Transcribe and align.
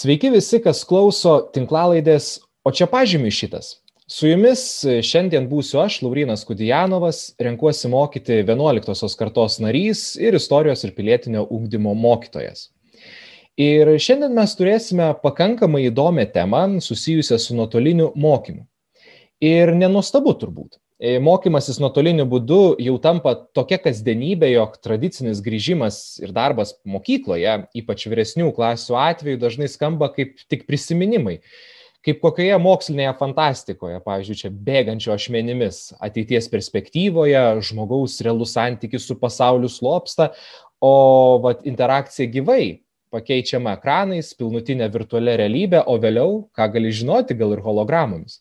Sveiki 0.00 0.30
visi, 0.32 0.56
kas 0.64 0.78
klauso 0.88 1.34
tinklalaidės, 1.52 2.38
o 2.64 2.70
čia 2.72 2.86
pažymi 2.88 3.28
šitas. 3.36 3.74
Su 4.08 4.30
jumis 4.30 4.62
šiandien 5.04 5.44
būsiu 5.50 5.82
aš, 5.82 5.98
Laurinas 6.06 6.46
Kudijanovas, 6.48 7.18
renkuosi 7.36 7.90
mokyti 7.92 8.38
11 8.38 9.18
kartos 9.20 9.58
narys 9.60 10.06
ir 10.16 10.38
istorijos 10.38 10.86
ir 10.88 10.94
pilietinio 10.96 11.44
ūkdymo 11.44 11.92
mokytojas. 12.00 12.70
Ir 13.60 13.92
šiandien 14.00 14.32
mes 14.40 14.56
turėsime 14.56 15.10
pakankamai 15.20 15.84
įdomią 15.90 16.30
temą 16.32 16.62
susijusią 16.80 17.36
su 17.36 17.58
nuotoliniu 17.58 18.14
mokymu. 18.16 18.64
Ir 19.52 19.74
nenuostabu 19.76 20.32
turbūt, 20.40 20.80
E, 20.80 20.89
mokymasis 21.00 21.78
nuotoliniu 21.80 22.26
būdu 22.28 22.76
jau 22.82 22.94
tampa 23.00 23.32
tokia 23.56 23.78
kasdienybė, 23.80 24.50
jog 24.52 24.76
tradicinis 24.84 25.40
grįžimas 25.40 26.20
ir 26.20 26.34
darbas 26.36 26.74
mokykloje, 26.84 27.56
ypač 27.80 28.04
vyresnių 28.10 28.50
klasių 28.56 28.98
atveju, 29.00 29.40
dažnai 29.40 29.68
skamba 29.72 30.10
kaip 30.12 30.36
tik 30.52 30.66
prisiminimai. 30.68 31.38
Kaip 32.04 32.20
kokioje 32.22 32.56
mokslinėje 32.60 33.12
fantastikoje, 33.18 33.98
pavyzdžiui, 34.04 34.36
čia 34.42 34.50
bėgančio 34.68 35.12
ašmenimis, 35.12 35.80
ateities 36.00 36.48
perspektyvoje, 36.52 37.42
žmogaus 37.68 38.20
realus 38.24 38.54
santykis 38.56 39.04
su 39.04 39.18
pasauliu 39.20 39.68
slopsta, 39.68 40.30
o 40.80 41.40
vat, 41.44 41.60
interakcija 41.68 42.28
gyvai 42.32 42.80
pakeičiama 43.12 43.74
ekranais, 43.76 44.32
pilnutinė 44.38 44.88
virtualia 44.92 45.36
realybė, 45.42 45.82
o 45.84 45.96
vėliau, 46.00 46.34
ką 46.56 46.70
gali 46.76 46.92
žinoti, 46.94 47.36
gal 47.36 47.56
ir 47.56 47.62
hologramomis. 47.64 48.38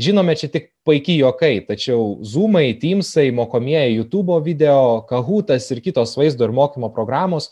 Žinome, 0.00 0.32
čia 0.38 0.48
tik 0.48 0.70
paiki 0.86 1.18
jokai, 1.18 1.58
tačiau 1.66 2.22
Zoomai, 2.24 2.72
Teamsai, 2.80 3.26
mokomieji 3.36 3.98
YouTube 3.98 4.38
video, 4.40 5.02
Kahootas 5.08 5.66
ir 5.74 5.82
kitos 5.84 6.14
vaizdo 6.16 6.46
ir 6.46 6.54
mokymo 6.56 6.88
programos 6.94 7.50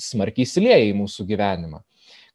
smarkiai 0.00 0.46
įsilieja 0.46 0.86
į 0.86 0.94
mūsų 0.96 1.26
gyvenimą. 1.28 1.82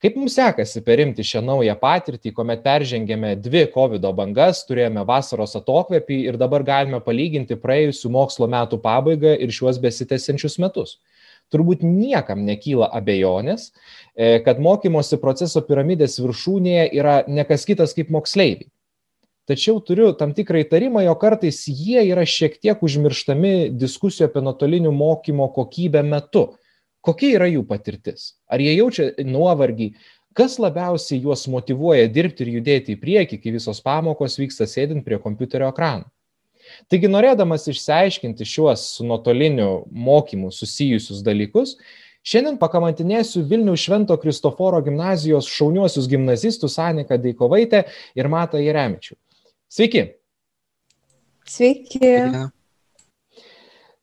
Kaip 0.03 0.19
mums 0.19 0.35
sekasi 0.37 0.83
perimti 0.85 1.25
šią 1.25 1.41
naują 1.47 1.73
patirtį, 1.79 2.33
kuomet 2.35 2.61
peržengėme 2.61 3.31
dvi 3.39 3.63
COVID 3.73 4.05
bangas, 4.19 4.61
turėjome 4.67 5.01
vasaros 5.07 5.57
atokvėpį 5.57 6.19
ir 6.27 6.37
dabar 6.37 6.67
galime 6.67 7.01
palyginti 7.01 7.57
praėjusių 7.57 8.13
mokslo 8.13 8.49
metų 8.51 8.81
pabaigą 8.85 9.33
ir 9.33 9.55
šiuos 9.55 9.81
besitęsiančius 9.81 10.59
metus? 10.61 10.99
Turbūt 11.49 11.81
niekam 11.81 12.45
nekyla 12.45 12.91
abejonės, 12.99 13.71
e, 14.13 14.37
kad 14.45 14.61
mokymosi 14.61 15.17
proceso 15.17 15.65
piramidės 15.65 16.19
viršūnėje 16.21 16.87
yra 17.01 17.17
nekas 17.25 17.65
kitas 17.65 17.97
kaip 17.97 18.13
moksleiviai. 18.13 18.69
Tačiau 19.43 19.81
turiu 19.83 20.13
tam 20.15 20.31
tikrą 20.31 20.61
įtarimą, 20.63 21.01
jo 21.03 21.13
kartais 21.19 21.65
jie 21.67 21.99
yra 22.07 22.23
šiek 22.23 22.55
tiek 22.63 22.79
užmirštami 22.79 23.73
diskusijų 23.75 24.29
apie 24.29 24.43
nuotolinių 24.45 24.93
mokymo 24.95 25.49
kokybę 25.51 25.99
metu. 26.07 26.45
Kokia 27.03 27.33
yra 27.35 27.49
jų 27.51 27.65
patirtis? 27.67 28.37
Ar 28.47 28.63
jie 28.63 28.77
jaučia 28.77 29.09
nuovargį? 29.27 29.89
Kas 30.33 30.55
labiausiai 30.63 31.19
juos 31.25 31.43
motivuoja 31.51 32.07
dirbti 32.07 32.45
ir 32.45 32.53
judėti 32.55 32.95
į 32.95 33.01
priekį, 33.01 33.41
kai 33.43 33.51
visos 33.57 33.83
pamokos 33.83 34.39
vyksta 34.39 34.63
sėdint 34.69 35.03
prie 35.03 35.19
kompiuterio 35.21 35.67
ekrano? 35.73 36.07
Taigi, 36.87 37.11
norėdamas 37.11 37.67
išsiaiškinti 37.67 38.47
šiuos 38.47 38.87
su 38.95 39.03
nuotoliniu 39.05 39.83
mokymu 39.91 40.53
susijusius 40.55 41.19
dalykus, 41.25 41.75
Šiandien 42.23 42.55
pakamantinėsiu 42.55 43.41
Vilnių 43.49 43.73
Švento 43.75 44.15
Kristoforo 44.15 44.77
gimnazijos 44.85 45.49
šauniuosius 45.51 46.07
gimnazistus 46.07 46.77
Aniką 46.79 47.17
Deikovaitę 47.19 47.81
ir 48.15 48.29
Matą 48.31 48.61
Jeremičių. 48.63 49.17
Sveiki. 49.73 50.03
Sveiki. 51.49 52.09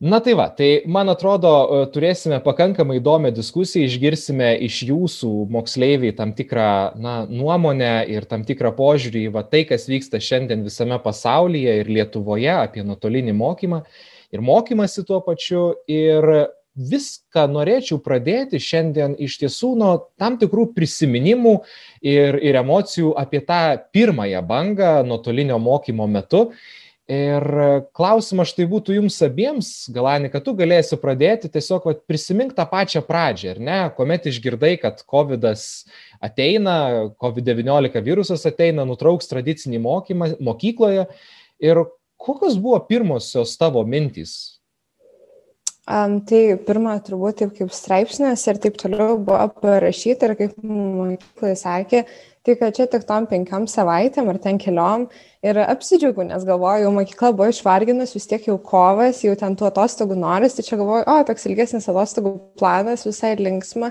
Na 0.00 0.18
tai 0.18 0.32
va, 0.34 0.48
tai 0.48 0.82
man 0.90 1.12
atrodo, 1.12 1.50
e, 1.52 1.84
turėsime 1.94 2.40
pakankamai 2.42 2.96
įdomią 2.98 3.30
diskusiją, 3.36 3.84
išgirsime 3.86 4.48
iš 4.66 4.80
jūsų 4.88 5.30
moksleiviai 5.54 6.16
tam 6.18 6.32
tikrą 6.34 6.70
na, 6.98 7.14
nuomonę 7.30 7.92
ir 8.10 8.26
tam 8.26 8.42
tikrą 8.48 8.72
požiūrį 8.80 9.22
į 9.28 9.34
va, 9.36 9.44
tai, 9.46 9.62
kas 9.68 9.86
vyksta 9.92 10.18
šiandien 10.18 10.66
visame 10.66 10.98
pasaulyje 11.04 11.76
ir 11.84 11.92
Lietuvoje 12.00 12.50
apie 12.56 12.82
nuotolinį 12.82 13.36
mokymą 13.38 13.84
ir 14.34 14.42
mokymasi 14.42 15.06
tuo 15.06 15.20
pačiu. 15.22 15.68
Ir 15.86 16.26
viską 16.90 17.46
norėčiau 17.52 18.00
pradėti 18.02 18.60
šiandien 18.62 19.16
iš 19.20 19.38
tiesų 19.42 19.74
nuo 19.80 19.92
tam 20.20 20.38
tikrų 20.40 20.70
prisiminimų 20.76 21.56
ir, 22.02 22.38
ir 22.40 22.60
emocijų 22.62 23.14
apie 23.20 23.42
tą 23.46 23.62
pirmąją 23.92 24.42
bangą 24.46 24.92
nuotolinio 25.06 25.58
mokymo 25.60 26.08
metu. 26.10 26.48
Ir 27.10 27.42
klausimas 27.90 28.52
štai 28.52 28.68
būtų 28.70 28.94
jums 29.00 29.16
abiems, 29.26 29.70
Galani, 29.90 30.28
kad 30.30 30.44
tu 30.46 30.52
galėsi 30.54 30.94
pradėti 31.00 31.48
tiesiog 31.50 31.88
vat, 31.88 32.04
prisimink 32.06 32.52
tą 32.54 32.62
pačią 32.70 33.02
pradžią, 33.02 33.56
ar 33.56 33.58
ne, 33.58 33.78
kuomet 33.96 34.28
išgirdai, 34.30 34.76
kad 34.78 35.02
COVID 35.10 35.48
ateina, 36.22 36.76
COVID-19 37.18 38.04
virusas 38.06 38.46
ateina, 38.46 38.86
nutrauks 38.86 39.26
tradicinį 39.26 39.82
mokymą 39.82 40.30
mokykloje. 40.38 41.08
Ir 41.58 41.82
kokios 42.14 42.54
buvo 42.62 42.78
pirmosios 42.86 43.58
tavo 43.58 43.82
mintys 43.82 44.59
Um, 45.90 46.20
tai 46.22 46.54
pirmą 46.62 46.92
turbūt 47.02 47.40
taip 47.40 47.54
kaip 47.56 47.72
straipsnis 47.74 48.44
ir 48.46 48.58
taip 48.62 48.76
toliau 48.78 49.16
buvo 49.18 49.48
parašyta 49.58 50.28
ir 50.28 50.34
kaip 50.38 50.52
mokyklai 50.62 51.56
sakė, 51.58 52.04
tai 52.46 52.54
kad 52.60 52.76
čia 52.76 52.86
tik 52.92 53.08
tom 53.08 53.26
penkiam 53.26 53.66
savaitėm 53.66 54.30
ar 54.30 54.38
ten 54.44 54.60
keliom 54.62 55.08
ir 55.42 55.58
apsidžiaugiu, 55.64 56.28
nes 56.28 56.46
galvoju, 56.46 56.92
mokykla 56.94 57.32
buvo 57.34 57.50
išvarginus, 57.50 58.14
vis 58.14 58.30
tiek 58.30 58.46
jau 58.46 58.54
kovas, 58.70 59.24
jau 59.26 59.34
ten 59.40 59.58
tų 59.58 59.66
atostogų 59.72 60.20
noris, 60.22 60.54
tai 60.54 60.68
čia 60.68 60.78
galvoju, 60.78 61.08
o, 61.10 61.18
toks 61.26 61.50
ilgesnis 61.50 61.90
atostogų 61.90 62.36
planas, 62.60 63.02
visai 63.08 63.34
linksma. 63.40 63.90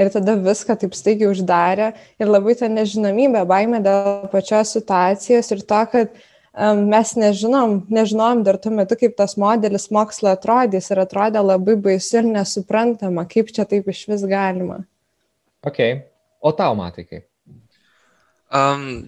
Ir 0.00 0.08
tada 0.14 0.38
viską 0.40 0.78
taip 0.80 0.94
staigiai 0.96 1.28
uždarė 1.28 1.90
ir 2.22 2.30
labai 2.30 2.54
ta 2.56 2.70
nežinomybė, 2.70 3.42
baime 3.50 3.82
dėl 3.84 4.30
pačios 4.32 4.70
situacijos 4.78 5.50
ir 5.52 5.66
to, 5.66 5.80
kad 5.92 6.14
mes 6.52 7.14
nežinom, 7.14 7.86
nežinom 7.88 8.42
dar 8.42 8.58
tuo 8.58 8.72
metu, 8.74 8.96
kaip 8.98 9.14
tas 9.18 9.36
modelis 9.38 9.90
mokslo 9.94 10.32
atrodys 10.34 10.90
ir 10.90 10.98
atrodė 10.98 11.42
labai 11.44 11.76
baisu 11.78 12.20
ir 12.20 12.30
nesuprantama, 12.32 13.26
kaip 13.30 13.52
čia 13.54 13.64
taip 13.70 13.88
iš 13.88 14.06
vis 14.10 14.26
galima. 14.26 14.82
Ok, 15.62 15.78
o 16.40 16.52
tau 16.56 16.74
matai 16.74 17.04
kaip? 17.06 17.26
Um, 18.50 19.06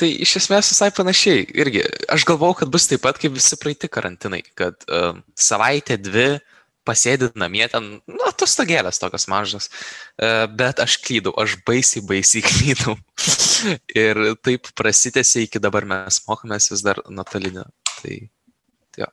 tai 0.00 0.08
iš 0.24 0.38
esmės 0.40 0.70
visai 0.72 0.88
panašiai. 0.96 1.44
Irgi, 1.60 1.84
aš 2.08 2.24
galvau, 2.28 2.54
kad 2.56 2.70
bus 2.72 2.88
taip 2.88 3.04
pat 3.04 3.20
kaip 3.20 3.34
visi 3.36 3.58
praeiti 3.60 3.90
karantinai, 3.92 4.40
kad 4.56 4.80
um, 4.88 5.20
savaitę, 5.36 5.98
dvi 6.00 6.38
pasėdit 6.86 7.38
namie 7.38 7.66
ten, 7.70 7.88
nu, 8.08 8.20
atostogėlės 8.28 9.00
tokios 9.02 9.26
mažos. 9.30 9.70
E, 9.70 10.30
bet 10.48 10.82
aš 10.82 10.98
klydau, 11.04 11.34
aš 11.40 11.58
baisiai, 11.66 12.04
baisiai 12.06 12.44
klydau. 12.50 12.96
ir 13.94 14.22
taip 14.44 14.70
prasitėsi 14.78 15.46
iki 15.46 15.62
dabar 15.62 15.88
mes 15.88 16.22
mokomės 16.28 16.70
vis 16.72 16.84
dar 16.86 17.02
nuotolinio. 17.08 17.66
Tai, 18.00 18.20
jo. 19.00 19.10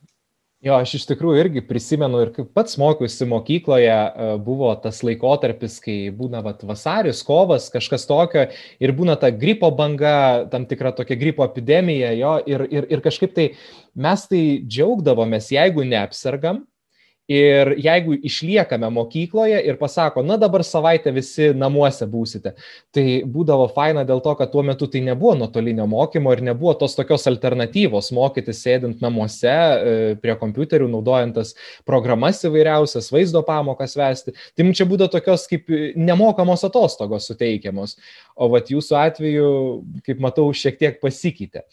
Jo, 0.65 0.79
aš 0.81 0.95
iš 0.97 1.03
tikrųjų 1.11 1.37
irgi 1.43 1.61
prisimenu 1.61 2.23
ir 2.23 2.31
kaip 2.33 2.47
pats 2.57 2.79
mokiausi 2.81 3.27
mokykloje, 3.29 3.93
e, 3.93 4.29
buvo 4.41 4.71
tas 4.81 5.03
laikotarpis, 5.05 5.75
kai 5.83 5.97
būna 6.17 6.41
vat, 6.41 6.63
vasaris, 6.65 7.21
kovas, 7.27 7.67
kažkas 7.69 8.07
tokio 8.09 8.47
ir 8.81 8.93
būna 8.97 9.19
ta 9.21 9.29
gripo 9.29 9.69
banga, 9.69 10.47
tam 10.49 10.65
tikra 10.65 10.95
tokia 10.97 11.19
gripo 11.19 11.45
epidemija, 11.45 12.09
jo, 12.17 12.33
ir, 12.49 12.65
ir, 12.73 12.89
ir 12.89 13.05
kažkaip 13.05 13.35
tai 13.37 13.51
mes 13.93 14.25
tai 14.31 14.41
džiaugdavomės, 14.65 15.51
jeigu 15.53 15.85
neapsargam, 15.85 16.63
Ir 17.27 17.73
jeigu 17.83 18.13
išliekame 18.23 18.87
mokykloje 18.95 19.57
ir 19.67 19.75
pasako, 19.75 20.21
na 20.23 20.37
dabar 20.39 20.63
savaitę 20.63 21.11
visi 21.11 21.49
namuose 21.51 22.05
būsite, 22.07 22.53
tai 22.95 23.03
būdavo 23.27 23.65
faina 23.75 24.05
dėl 24.07 24.21
to, 24.23 24.31
kad 24.39 24.53
tuo 24.53 24.63
metu 24.63 24.87
tai 24.87 25.01
nebuvo 25.03 25.33
nuotolinio 25.41 25.89
mokymo 25.91 26.31
ir 26.31 26.45
nebuvo 26.47 26.77
tos 26.79 26.95
tokios 26.95 27.27
alternatyvos 27.27 28.13
mokytis 28.15 28.63
sėdint 28.63 29.03
namuose 29.03 29.51
e, 29.51 30.15
prie 30.23 30.37
kompiuterių, 30.39 30.87
naudojant 30.95 31.35
tas 31.41 31.51
programas 31.87 32.39
įvairiausias, 32.47 33.11
vaizdo 33.11 33.43
pamokas 33.43 33.99
vesti. 33.99 34.31
Tai 34.55 34.69
mums 34.69 34.79
čia 34.79 34.87
būdavo 34.87 35.17
tokios 35.19 35.49
kaip 35.51 35.67
nemokamos 35.99 36.63
atostogos 36.63 37.27
suteikiamos, 37.27 37.97
o 38.39 38.47
vat 38.55 38.71
jūsų 38.71 39.01
atveju, 39.03 39.53
kaip 40.07 40.23
matau, 40.23 40.47
šiek 40.55 40.79
tiek 40.79 41.01
pasikeitė. 41.03 41.67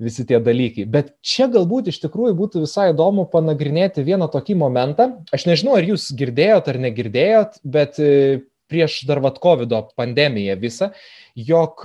Visi 0.00 0.24
tie 0.26 0.40
dalykai. 0.42 0.86
Bet 0.88 1.12
čia 1.24 1.48
galbūt 1.52 1.90
iš 1.92 2.00
tikrųjų 2.04 2.36
būtų 2.38 2.64
visai 2.64 2.90
įdomu 2.94 3.26
panagrinėti 3.30 4.04
vieną 4.06 4.30
tokį 4.32 4.56
momentą. 4.62 5.10
Aš 5.34 5.46
nežinau, 5.50 5.76
ar 5.76 5.86
jūs 5.86 6.08
girdėjot 6.16 6.72
ar 6.72 6.80
negirdėjot, 6.86 7.60
bet 7.76 8.00
e, 8.00 8.40
prieš 8.70 9.02
dar 9.08 9.22
vat 9.24 9.38
COVID 9.42 9.76
pandemiją 9.98 10.56
visą, 10.60 10.90
jog 11.36 11.84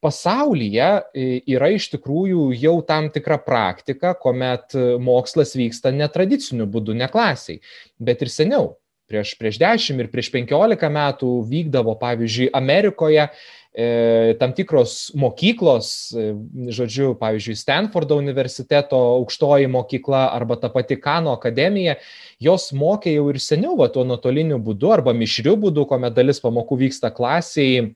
pasaulyje 0.00 0.90
e, 1.12 1.24
yra 1.52 1.70
iš 1.76 1.90
tikrųjų 1.94 2.50
jau 2.56 2.78
tam 2.88 3.10
tikra 3.12 3.36
praktika, 3.44 4.14
kuomet 4.16 4.76
mokslas 5.02 5.52
vyksta 5.58 5.92
netradiciniu 5.92 6.68
būdu, 6.70 6.96
ne 6.96 7.10
klasiai, 7.12 7.60
bet 8.00 8.24
ir 8.24 8.32
seniau. 8.32 8.70
Prieš, 9.10 9.32
prieš 9.40 9.56
10 9.58 10.04
ir 10.04 10.06
prieš 10.12 10.28
15 10.30 10.86
metų 10.94 11.28
vykdavo, 11.50 11.96
pavyzdžiui, 11.98 12.52
Amerikoje 12.54 13.24
e, 13.26 13.30
tam 13.70 14.50
tikros 14.52 15.12
mokyklos, 15.14 16.10
e, 16.10 16.32
žodžiu, 16.74 17.12
pavyzdžiui, 17.20 17.54
Stanfordo 17.54 18.16
universiteto 18.18 18.98
aukštoji 19.20 19.68
mokykla 19.70 20.24
arba 20.34 20.56
ta 20.58 20.68
pati 20.68 20.96
Kano 20.98 21.30
akademija, 21.36 21.94
jos 22.42 22.72
mokė 22.74 23.14
jau 23.14 23.28
ir 23.30 23.38
seniau 23.38 23.76
va, 23.78 23.86
tuo 23.88 24.02
nuotoliniu 24.04 24.58
būdu 24.58 24.90
arba 24.90 25.14
mišriu 25.14 25.54
būdu, 25.54 25.86
kuomet 25.86 26.16
dalis 26.16 26.42
pamokų 26.42 26.80
vyksta 26.86 27.12
klasiai, 27.14 27.92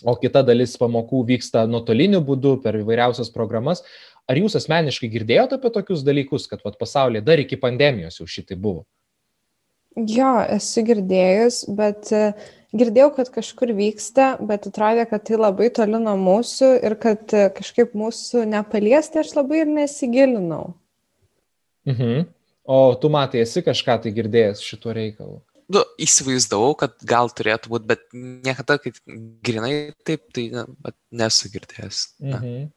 o 0.00 0.14
kita 0.16 0.40
dalis 0.42 0.78
pamokų 0.80 1.20
vyksta 1.34 1.66
nuotoliniu 1.68 2.22
būdu 2.24 2.56
per 2.64 2.80
įvairiausias 2.80 3.28
programas. 3.34 3.84
Ar 4.24 4.40
jūs 4.40 4.56
asmeniškai 4.56 5.10
girdėjote 5.12 5.58
apie 5.58 5.72
tokius 5.74 6.06
dalykus, 6.06 6.46
kad 6.48 6.64
vat, 6.64 6.78
pasaulyje 6.80 7.20
dar 7.26 7.42
iki 7.42 7.60
pandemijos 7.60 8.22
jau 8.22 8.28
šitai 8.30 8.56
buvo? 8.56 8.86
Jo, 9.98 10.38
esu 10.48 10.84
girdėjus, 10.86 11.64
bet 11.76 12.12
uh, 12.14 12.32
girdėjau, 12.76 13.10
kad 13.16 13.30
kažkur 13.34 13.72
vyksta, 13.76 14.32
bet 14.46 14.68
atrodė, 14.70 15.06
kad 15.10 15.24
tai 15.26 15.38
labai 15.40 15.70
toli 15.74 16.00
nuo 16.02 16.16
mūsų 16.20 16.70
ir 16.86 16.96
kad 17.02 17.34
e, 17.34 17.48
kažkaip 17.56 17.94
mūsų 17.98 18.44
nepaliesti, 18.50 19.22
aš 19.22 19.34
labai 19.38 19.64
ir 19.64 19.72
nesigilinau. 19.72 20.74
Mhm. 21.88 22.26
O 22.70 22.80
tu 23.00 23.10
matai, 23.10 23.42
esi 23.42 23.64
kažką 23.66 23.96
tai 24.04 24.12
girdėjęs 24.14 24.62
šituo 24.62 24.94
reikalu? 24.94 25.40
Nu, 25.70 25.84
įsivaizdavau, 26.02 26.74
kad 26.78 26.96
gal 27.06 27.30
turėtų 27.30 27.70
būti, 27.72 27.86
bet 27.90 28.02
niekada, 28.14 28.76
kad 28.82 28.98
grinai 29.46 29.92
taip, 30.06 30.26
tai 30.34 30.48
ne, 30.54 30.64
nesu 31.22 31.50
girdėjęs. 31.52 32.02
Mhm. 32.22 32.68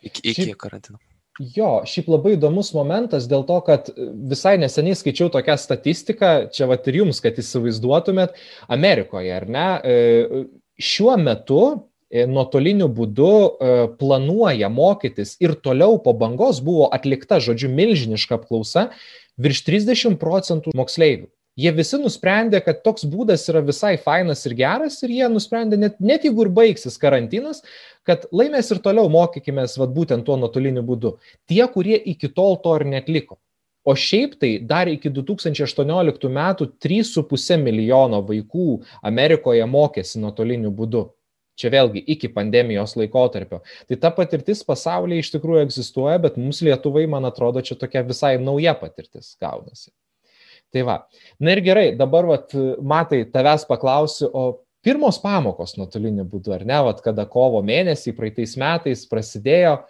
Iki, 0.00 0.22
iki 0.24 0.46
Šiaip... 0.48 0.58
karantino. 0.60 1.00
Jo, 1.40 1.80
šiaip 1.88 2.10
labai 2.12 2.34
įdomus 2.34 2.74
momentas 2.76 3.24
dėl 3.30 3.46
to, 3.48 3.56
kad 3.64 3.86
visai 4.28 4.58
neseniai 4.60 4.96
skaičiau 4.98 5.30
tokią 5.32 5.54
statistiką, 5.56 6.32
čia 6.52 6.66
va 6.68 6.76
ir 6.76 6.98
jums, 6.98 7.22
kad 7.24 7.38
įsivaizduotumėt, 7.40 8.34
Amerikoje, 8.68 9.30
ar 9.38 9.46
ne, 9.48 9.68
e, 9.80 10.42
šiuo 10.76 11.14
metu 11.16 11.62
e, 11.72 12.26
nuotoliniu 12.28 12.90
būdu 12.92 13.30
e, 13.32 13.72
planuoja 14.02 14.68
mokytis 14.68 15.38
ir 15.40 15.56
toliau 15.64 15.96
po 16.04 16.12
bangos 16.12 16.60
buvo 16.60 16.90
atlikta, 16.92 17.40
žodžiu, 17.40 17.72
milžiniška 17.72 18.36
apklausa, 18.36 18.90
virš 19.40 19.64
30 19.70 20.20
procentų 20.20 20.76
moksleivių. 20.76 21.30
Jie 21.60 21.72
visi 21.76 21.98
nusprendė, 22.00 22.60
kad 22.64 22.80
toks 22.86 23.04
būdas 23.10 23.42
yra 23.52 23.60
visai 23.66 23.96
fainas 24.00 24.46
ir 24.48 24.54
geras 24.56 24.96
ir 25.04 25.12
jie 25.12 25.28
nusprendė, 25.28 25.76
net, 25.80 25.98
net 26.00 26.24
jeigu 26.24 26.46
ir 26.46 26.52
baigsis 26.56 26.96
karantinas, 27.00 27.60
kad 28.06 28.24
laimės 28.32 28.70
ir 28.72 28.80
toliau 28.84 29.10
mokykime 29.12 29.66
būtent 29.96 30.24
tuo 30.24 30.38
nuotoliniu 30.40 30.84
būdu. 30.86 31.16
Tie, 31.50 31.62
kurie 31.74 31.98
iki 32.14 32.32
tol 32.32 32.56
to 32.64 32.76
ir 32.80 32.86
netliko. 32.94 33.40
O 33.84 33.94
šiaip 33.96 34.36
tai 34.40 34.58
dar 34.60 34.88
iki 34.88 35.10
2018 35.10 36.28
metų 36.36 36.66
3,5 36.84 37.56
milijono 37.60 38.20
vaikų 38.28 38.66
Amerikoje 39.02 39.64
mokėsi 39.66 40.20
nuotoliniu 40.20 40.72
būdu. 40.72 41.08
Čia 41.60 41.68
vėlgi 41.72 42.00
iki 42.14 42.28
pandemijos 42.32 42.94
laikotarpio. 42.96 43.60
Tai 43.88 43.96
ta 44.00 44.10
patirtis 44.16 44.62
pasaulyje 44.64 45.24
iš 45.26 45.32
tikrųjų 45.34 45.64
egzistuoja, 45.66 46.20
bet 46.22 46.38
mums 46.40 46.62
Lietuvai, 46.64 47.04
man 47.10 47.28
atrodo, 47.28 47.60
čia 47.60 47.76
tokia 47.80 48.04
visai 48.06 48.38
nauja 48.40 48.72
patirtis 48.80 49.34
gaunasi. 49.40 49.90
Tai 50.70 50.82
va. 50.86 50.96
Na 51.42 51.54
ir 51.56 51.62
gerai, 51.66 51.88
dabar, 51.98 52.28
vat, 52.30 52.52
matai, 52.78 53.24
tavęs 53.32 53.66
paklausiu, 53.66 54.28
o 54.30 54.44
pirmos 54.86 55.18
pamokos 55.22 55.74
nuotoliniu 55.78 56.24
būdu, 56.30 56.54
ar 56.54 56.66
ne, 56.66 56.78
vat, 56.86 57.00
kada 57.04 57.26
kovo 57.28 57.62
mėnesį 57.66 58.14
praeitais 58.16 58.54
metais 58.60 59.02
prasidėjo, 59.10 59.80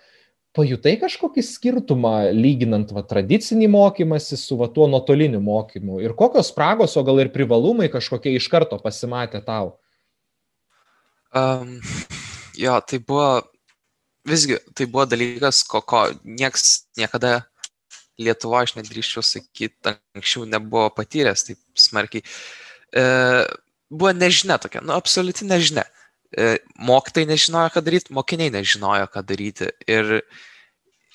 pajutai 0.56 0.96
kažkokį 1.02 1.44
skirtumą 1.46 2.14
lyginant 2.34 2.90
va, 2.96 3.04
tradicinį 3.06 3.68
mokymąsi 3.70 4.38
su 4.40 4.56
va, 4.58 4.70
tuo 4.72 4.88
nuotoliniu 4.90 5.42
mokymu 5.44 6.00
ir 6.02 6.16
kokios 6.18 6.50
spragos, 6.50 6.96
o 6.96 7.04
gal 7.06 7.20
ir 7.22 7.30
privalumai 7.34 7.90
kažkokie 7.92 8.34
iš 8.38 8.48
karto 8.50 8.80
pasimatė 8.82 9.44
tau? 9.46 9.76
Um, 11.36 11.76
jo, 12.58 12.80
tai 12.82 12.98
buvo, 12.98 13.28
visgi, 14.26 14.58
tai 14.74 14.88
buvo 14.90 15.06
dalykas, 15.12 15.62
ko, 15.68 15.84
ko 15.84 16.08
nieks 16.24 16.88
niekada 16.98 17.44
Lietuva, 18.20 18.64
aš 18.64 18.76
nedrįščiau 18.76 19.24
sakyti, 19.24 19.94
anksčiau 20.16 20.46
nebuvo 20.48 20.88
patyręs 20.96 21.46
taip 21.46 21.60
smarkiai. 21.78 22.24
E, 22.92 23.04
buvo 23.90 24.12
nežinia 24.16 24.58
tokia, 24.62 24.82
nu, 24.84 24.94
absoliuti 24.96 25.48
nežinia. 25.48 25.86
E, 26.30 26.58
mokytai 26.86 27.26
nežinojo, 27.30 27.72
ką 27.74 27.82
daryti, 27.86 28.14
mokiniai 28.14 28.52
nežinojo, 28.54 29.08
ką 29.10 29.24
daryti. 29.26 29.70
Ir, 29.90 30.20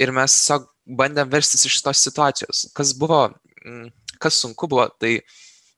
ir 0.02 0.14
mes 0.16 0.40
tiesiog 0.40 0.68
bandėm 1.00 1.32
verstis 1.32 1.66
iš 1.70 1.80
tos 1.86 2.02
situacijos. 2.04 2.68
Kas 2.76 2.94
buvo, 2.98 3.28
kas 4.22 4.42
sunku 4.42 4.70
buvo, 4.72 4.88
tai 5.02 5.20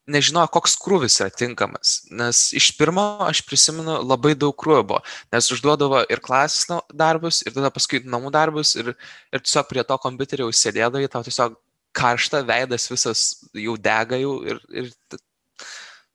nežinojo, 0.07 0.47
koks 0.55 0.75
krūvis 0.81 1.19
yra 1.21 1.31
tinkamas. 1.33 1.99
Nes 2.13 2.47
iš 2.57 2.71
pirmo 2.77 3.03
aš 3.25 3.41
prisimenu 3.47 3.99
labai 4.01 4.33
daug 4.39 4.55
krūvio 4.59 4.83
buvo, 4.87 5.01
nes 5.33 5.51
užduodavo 5.53 6.03
ir 6.11 6.21
klasės 6.23 6.67
darbus, 6.95 7.43
ir 7.45 7.55
tada 7.55 7.71
paskui 7.73 8.01
namų 8.07 8.31
darbus, 8.35 8.75
ir, 8.79 8.93
ir 9.33 9.43
tiesiog 9.43 9.69
prie 9.69 9.83
to 9.87 9.97
kompiuterio 10.03 10.49
sėdėdavai, 10.51 11.09
tau 11.11 11.25
tiesiog 11.27 11.57
karšta, 11.97 12.43
veidas 12.47 12.87
visas 12.91 13.23
jau 13.57 13.75
dega 13.81 14.19
jau 14.21 14.37
ir, 14.45 14.61
ir 14.69 14.91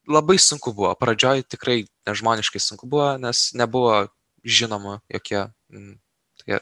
labai 0.08 0.38
sunku 0.40 0.72
buvo. 0.76 0.92
Pradžioj 0.98 1.44
tikrai 1.50 1.82
nežmoniškai 2.08 2.62
sunku 2.62 2.88
buvo, 2.90 3.12
nes 3.22 3.50
nebuvo 3.58 4.06
žinoma 4.42 5.00
jokie 5.12 5.44
m, 5.70 5.96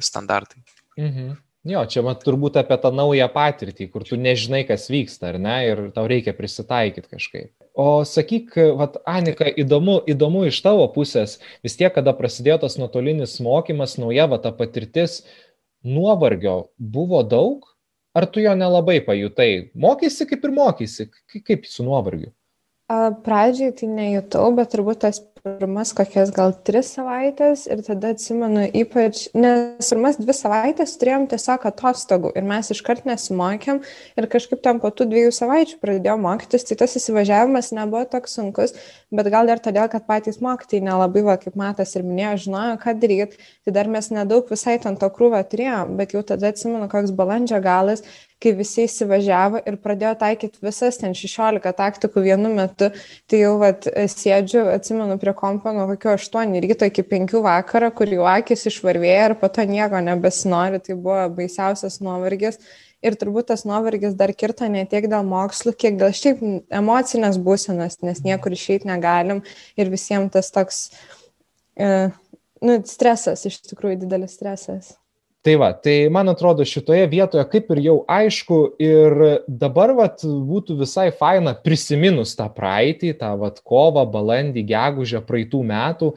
standartai. 0.01 0.63
Mhm. 0.99 1.39
Jo, 1.69 1.83
čia 1.85 2.01
mat 2.01 2.23
turbūt 2.25 2.55
apie 2.57 2.77
tą 2.81 2.89
naują 2.97 3.27
patirtį, 3.35 3.91
kur 3.93 4.05
tu 4.09 4.17
nežinai, 4.17 4.63
kas 4.65 4.87
vyksta, 4.89 5.35
ar 5.35 5.37
ne, 5.45 5.57
ir 5.69 5.83
tau 5.93 6.07
reikia 6.09 6.33
prisitaikyti 6.33 7.11
kažkaip. 7.13 7.51
O 7.77 8.01
sakyk, 8.09 8.57
vat, 8.81 8.97
Anika, 9.09 9.45
įdomu, 9.45 9.99
įdomu 10.09 10.47
iš 10.49 10.63
tavo 10.65 10.87
pusės, 10.95 11.37
vis 11.65 11.77
tiek, 11.77 11.93
kada 11.93 12.15
prasidėjo 12.17 12.63
tas 12.65 12.79
nuotolinis 12.81 13.37
mokymas, 13.45 13.99
nauja 14.01 14.25
va 14.33 14.41
ta 14.41 14.55
patirtis, 14.57 15.21
nuovargio 15.85 16.57
buvo 16.81 17.21
daug, 17.29 17.69
ar 18.17 18.25
tu 18.33 18.41
jo 18.41 18.57
nelabai 18.57 18.99
pajutai? 19.05 19.69
Mokysi 19.77 20.31
kaip 20.33 20.49
ir 20.49 20.57
mokysi, 20.57 21.11
kaip 21.45 21.69
su 21.69 21.85
nuovargiu? 21.85 22.33
Pradžiai 22.91 23.71
tai 23.71 23.87
nejutau, 23.87 24.49
bet 24.57 24.73
turbūt 24.75 25.05
tas 25.05 25.21
pirmas 25.41 25.93
kokias 25.97 26.33
gal 26.35 26.51
tris 26.67 26.89
savaitės 26.97 27.63
ir 27.71 27.81
tada 27.87 28.11
atsimenu 28.13 28.65
ypač, 28.77 29.29
nes 29.37 29.91
pirmas 29.93 30.19
dvi 30.19 30.35
savaitės 30.35 30.97
turėjom 31.01 31.29
tiesiog 31.31 31.69
atostogų 31.71 32.33
ir 32.35 32.49
mes 32.51 32.73
iškart 32.75 33.07
nesimokėm 33.09 33.79
ir 34.19 34.29
kažkaip 34.33 34.61
tam 34.65 34.81
po 34.83 34.91
tų 34.91 35.07
dviejų 35.13 35.33
savaičių 35.39 35.79
pradėjom 35.85 36.27
mokytis, 36.27 36.67
tai 36.67 36.81
tas 36.83 36.97
įsivažiavimas 36.99 37.71
nebuvo 37.79 38.03
toks 38.11 38.35
sunkus, 38.41 38.75
bet 39.15 39.31
gal 39.33 39.47
dar 39.47 39.63
todėl, 39.63 39.87
kad 39.93 40.09
patys 40.11 40.43
mokytai 40.45 40.83
nelabai, 40.85 41.23
va, 41.31 41.39
kaip 41.41 41.55
matas 41.61 41.95
ir 41.95 42.05
minėjo, 42.05 42.35
žinojo, 42.49 42.75
ką 42.83 42.97
daryti, 43.01 43.39
tai 43.65 43.77
dar 43.77 43.93
mes 43.93 44.11
nedaug 44.11 44.51
visai 44.51 44.81
ant 44.83 44.99
to 44.99 45.09
krūvio 45.15 45.41
turėjom, 45.47 45.95
bet 46.01 46.19
jau 46.19 46.27
tada 46.27 46.51
atsimenu, 46.51 46.91
koks 46.91 47.15
balandžio 47.17 47.63
galas 47.65 48.05
kai 48.41 48.53
visi 48.57 48.87
įsivažiavo 48.87 49.61
ir 49.69 49.77
pradėjo 49.85 50.15
taikyti 50.23 50.63
visas 50.65 50.99
ten 51.01 51.15
16 51.17 51.73
taktikų 51.77 52.23
vienu 52.25 52.53
metu, 52.55 52.89
tai 53.29 53.43
jau 53.43 53.57
vat, 53.61 53.89
sėdžiu, 54.15 54.65
atsimenu 54.73 55.19
prie 55.21 55.35
kompo 55.37 55.73
nuo 55.77 55.87
kokio 55.93 56.15
8 56.17 56.57
ryto 56.65 56.89
iki 56.89 57.05
5 57.11 57.43
vakaro, 57.45 57.91
kur 57.97 58.13
jau 58.13 58.29
akis 58.31 58.65
išvarvėjo 58.71 59.27
ir 59.31 59.35
po 59.41 59.51
to 59.53 59.67
nieko 59.69 60.01
nebesinori, 60.05 60.81
tai 60.85 60.97
buvo 60.97 61.27
baisiausias 61.41 62.01
nuovargis. 62.05 62.61
Ir 63.01 63.17
turbūt 63.17 63.49
tas 63.49 63.65
nuovargis 63.65 64.13
dar 64.17 64.33
kirta 64.37 64.69
ne 64.69 64.83
tiek 64.89 65.07
dėl 65.09 65.25
mokslų, 65.25 65.73
kiek 65.73 65.97
dėl 66.01 66.13
šiaip 66.17 66.43
emocinės 66.83 67.39
būsenos, 67.41 67.97
nes 68.05 68.21
niekur 68.27 68.53
išeiti 68.53 68.89
negalim 68.89 69.41
ir 69.81 69.93
visiems 69.93 70.35
tas 70.37 70.53
toks, 70.53 70.83
e, 71.81 72.11
nu, 72.61 72.81
stresas, 72.85 73.49
iš 73.49 73.63
tikrųjų 73.73 74.03
didelis 74.05 74.37
stresas. 74.37 75.00
Tai 75.41 75.55
va, 75.57 75.71
tai 75.73 76.11
man 76.13 76.29
atrodo 76.29 76.67
šitoje 76.69 77.07
vietoje 77.09 77.47
kaip 77.49 77.71
ir 77.73 77.79
jau 77.81 77.95
aišku 78.13 78.57
ir 78.77 79.15
dabar 79.49 79.95
vat, 79.97 80.21
būtų 80.21 80.77
visai 80.83 81.07
faina 81.17 81.55
prisiminus 81.57 82.35
tą 82.37 82.51
praeitį, 82.53 83.15
tą 83.23 83.31
vat, 83.41 83.63
kovą, 83.65 84.05
balandį, 84.13 84.67
gegužę 84.69 85.23
praeitų 85.25 85.63
metų, 85.71 86.11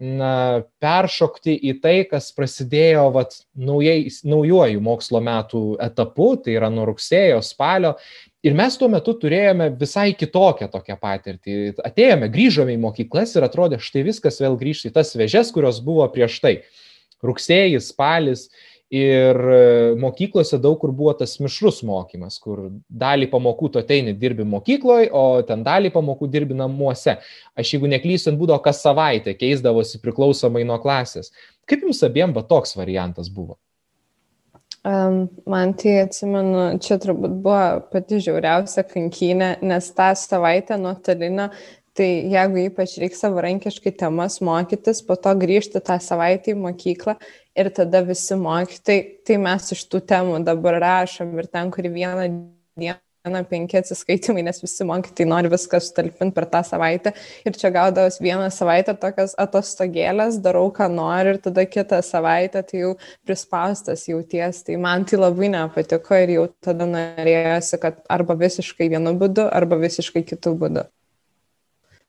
na, 0.00 0.32
peršokti 0.80 1.52
į 1.68 1.74
tai, 1.84 1.98
kas 2.08 2.30
prasidėjo 2.32 3.10
vat, 3.12 3.36
naujai, 3.52 4.06
naujuoju 4.24 4.80
mokslo 4.80 5.20
metų 5.20 5.60
etapu, 5.90 6.30
tai 6.40 6.56
yra 6.56 6.70
nuo 6.72 6.86
rugsėjo, 6.88 7.42
spalio. 7.44 7.98
Ir 8.40 8.56
mes 8.56 8.78
tuo 8.80 8.88
metu 8.88 9.12
turėjome 9.20 9.68
visai 9.78 10.14
kitokią 10.16 10.70
tokią 10.72 10.96
patirtį. 10.96 11.58
Atėjome, 11.84 12.32
grįžome 12.32 12.72
į 12.72 12.80
mokyklas 12.88 13.36
ir 13.36 13.44
atrodė, 13.44 13.76
štai 13.84 14.08
viskas 14.08 14.40
vėl 14.40 14.56
grįžti 14.56 14.88
į 14.88 14.96
tas 14.96 15.12
vežes, 15.12 15.52
kurios 15.52 15.84
buvo 15.84 16.08
prieš 16.16 16.40
tai 16.40 16.62
rugsėjis, 17.26 17.90
spalis 17.92 18.48
ir 18.92 19.38
mokyklose 19.96 20.58
daug 20.60 20.76
kur 20.82 20.92
buvo 20.92 21.14
tas 21.16 21.38
mišrus 21.40 21.80
mokymas, 21.88 22.36
kur 22.42 22.66
dalį 22.92 23.30
pamokų 23.32 23.70
tu 23.72 23.80
ateini 23.80 24.12
dirbi 24.12 24.44
mokykloje, 24.44 25.08
o 25.16 25.40
ten 25.48 25.64
dalį 25.64 25.94
pamokų 25.94 26.28
dirbi 26.28 26.58
namuose. 26.58 27.16
Aš 27.56 27.72
jeigu 27.74 27.88
neklysiu, 27.88 28.28
ten 28.28 28.40
būdavo 28.40 28.60
kas 28.66 28.84
savaitę, 28.84 29.32
keisdavosi 29.40 30.02
priklausomai 30.04 30.66
nuo 30.68 30.76
klasės. 30.82 31.32
Kaip 31.64 31.86
jums 31.86 32.04
abiem 32.04 32.36
va 32.36 32.44
toks 32.44 32.76
variantas 32.76 33.32
buvo? 33.32 33.56
Um, 34.82 35.28
man 35.46 35.76
tai 35.78 36.00
atsimenu, 36.02 36.62
čia 36.82 36.96
turbūt 36.98 37.36
buvo 37.44 37.84
pati 37.92 38.18
žiauriausia 38.24 38.82
kankynė, 38.90 39.54
nes 39.62 39.88
tą 39.94 40.08
savaitę 40.18 40.74
nuotolinio 40.80 41.52
Tai 41.92 42.08
jeigu 42.08 42.62
ypač 42.70 42.94
reikia 43.02 43.18
savarankiškai 43.18 43.90
temas 44.00 44.38
mokytis, 44.40 45.02
po 45.04 45.12
to 45.20 45.34
grįžti 45.36 45.80
tą 45.84 45.98
savaitę 46.00 46.54
į 46.54 46.60
mokyklą 46.62 47.18
ir 47.52 47.68
tada 47.76 48.00
visi 48.06 48.38
mokytai, 48.40 48.96
tai 49.28 49.36
mes 49.36 49.66
iš 49.76 49.82
tų 49.92 50.00
temų 50.08 50.38
dabar 50.46 50.78
rašom 50.80 51.34
ir 51.36 51.50
ten, 51.52 51.68
kur 51.74 51.84
vieną 51.92 52.24
dieną 52.80 53.42
penki 53.50 53.76
atsiskaitimai, 53.82 54.46
nes 54.46 54.62
visi 54.64 54.86
mokytai 54.88 55.26
nori 55.28 55.50
viską 55.52 55.82
sutalpinti 55.84 56.32
per 56.38 56.46
tą 56.54 56.62
savaitę 56.64 57.12
ir 57.44 57.60
čia 57.60 57.68
gaudavos 57.76 58.16
vieną 58.24 58.48
savaitę 58.56 58.96
tokias 59.04 59.36
atostogėlės, 59.44 60.40
darau, 60.40 60.72
ką 60.72 60.88
noriu 60.96 61.36
ir 61.36 61.42
tada 61.44 61.66
kitą 61.68 62.00
savaitę 62.08 62.64
tai 62.72 62.82
jau 62.86 62.94
prispaustas 63.28 64.06
jauties, 64.08 64.64
tai 64.64 64.80
man 64.80 65.04
tai 65.04 65.20
labai 65.20 65.52
nepatiko 65.58 66.24
ir 66.24 66.34
jau 66.38 66.48
tada 66.64 66.88
norėjosi, 66.96 67.84
kad 67.84 68.00
arba 68.08 68.40
visiškai 68.46 68.88
vienu 68.96 69.12
būdu, 69.20 69.44
arba 69.60 69.76
visiškai 69.84 70.24
kitų 70.32 70.56
būdų. 70.64 70.88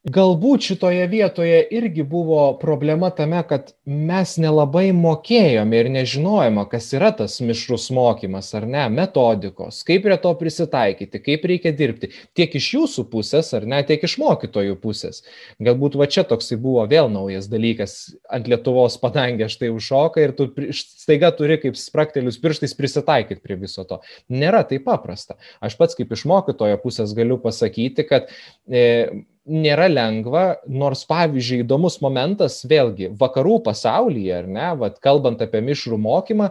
Galbūt 0.03 0.65
šitoje 0.67 1.05
vietoje 1.07 1.61
irgi 1.71 2.03
buvo 2.03 2.57
problema 2.59 3.07
tame, 3.15 3.39
kad 3.47 3.69
mes 3.87 4.33
nelabai 4.35 4.89
mokėjome 4.91 5.79
ir 5.79 5.89
nežinojome, 5.93 6.65
kas 6.67 6.89
yra 6.91 7.13
tas 7.15 7.37
mišrus 7.39 7.85
mokymas 7.95 8.49
ar 8.59 8.67
ne, 8.67 8.81
metodikos, 8.91 9.79
kaip 9.87 10.03
prie 10.03 10.19
to 10.19 10.35
prisitaikyti, 10.41 11.23
kaip 11.23 11.47
reikia 11.47 11.71
dirbti, 11.79 12.11
tiek 12.35 12.59
iš 12.59 12.69
jūsų 12.75 13.07
pusės 13.15 13.53
ar 13.55 13.63
ne, 13.63 13.79
tiek 13.87 14.03
iš 14.03 14.17
mokytojų 14.19 14.75
pusės. 14.83 15.23
Galbūt 15.63 15.95
va 15.95 16.11
čia 16.11 16.27
toksai 16.27 16.59
buvo 16.59 16.83
vėl 16.91 17.07
naujas 17.07 17.47
dalykas 17.47 17.97
ant 18.27 18.51
Lietuvos 18.51 18.99
padangė 18.99 19.47
štai 19.47 19.71
užšoka 19.71 20.19
ir 20.19 20.35
tu 20.35 20.51
staiga 20.75 21.31
turi 21.31 21.61
kaip 21.63 21.79
spraktelius 21.79 22.43
pirštais 22.43 22.75
prisitaikyti 22.75 23.39
prie 23.39 23.55
viso 23.63 23.87
to. 23.87 24.03
Nėra 24.27 24.67
taip 24.67 24.83
paprasta. 24.83 25.39
Aš 25.63 25.79
pats 25.79 25.95
kaip 25.95 26.11
iš 26.11 26.27
mokytojo 26.27 26.83
pusės 26.83 27.15
galiu 27.15 27.39
pasakyti, 27.39 28.03
kad 28.03 28.27
e, 28.67 29.23
nėra 29.49 29.89
lengva, 29.91 30.43
nors 30.71 31.03
pavyzdžiui 31.09 31.63
įdomus 31.63 31.99
momentas, 32.03 32.61
vėlgi, 32.69 33.11
vakarų 33.19 33.59
pasaulyje, 33.65 34.31
ar 34.37 34.47
ne, 34.47 34.69
vat, 34.79 34.99
kalbant 35.03 35.41
apie 35.43 35.61
mišrų 35.65 35.99
mokymą, 35.99 36.49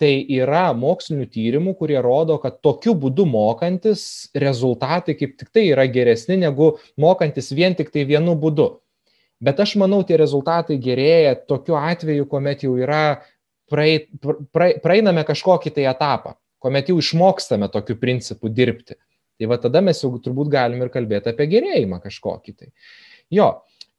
tai 0.00 0.12
yra 0.36 0.66
mokslinių 0.76 1.26
tyrimų, 1.32 1.74
kurie 1.78 2.00
rodo, 2.04 2.36
kad 2.42 2.58
tokiu 2.64 2.96
būdu 2.98 3.26
mokantis 3.30 4.28
rezultatai 4.34 5.14
kaip 5.16 5.36
tik 5.40 5.52
tai 5.54 5.68
yra 5.70 5.86
geresni 5.88 6.36
negu 6.40 6.74
mokantis 7.00 7.52
vien 7.54 7.76
tik 7.78 7.92
tai 7.94 8.04
vienu 8.08 8.34
būdu. 8.40 8.68
Bet 9.44 9.60
aš 9.60 9.76
manau, 9.80 10.02
tie 10.06 10.18
rezultatai 10.20 10.76
gerėja 10.82 11.34
tokiu 11.48 11.78
atveju, 11.78 12.26
kuomet 12.30 12.64
jau 12.66 12.76
yra 12.80 13.22
praeiname 13.70 15.24
kažkokį 15.26 15.72
tai 15.74 15.88
etapą, 15.90 16.36
kuomet 16.62 16.90
jau 16.90 16.98
išmokstame 17.00 17.70
tokiu 17.72 17.96
principu 18.00 18.50
dirbti. 18.52 18.98
Tai 19.40 19.50
va 19.50 19.58
tada 19.62 19.82
mes 19.82 19.98
jau 19.98 20.12
turbūt 20.22 20.50
galim 20.52 20.84
ir 20.84 20.92
kalbėti 20.94 21.32
apie 21.32 21.48
gerėjimą 21.50 21.98
kažkokį 22.04 22.54
tai. 22.54 22.70
Jo, 23.34 23.48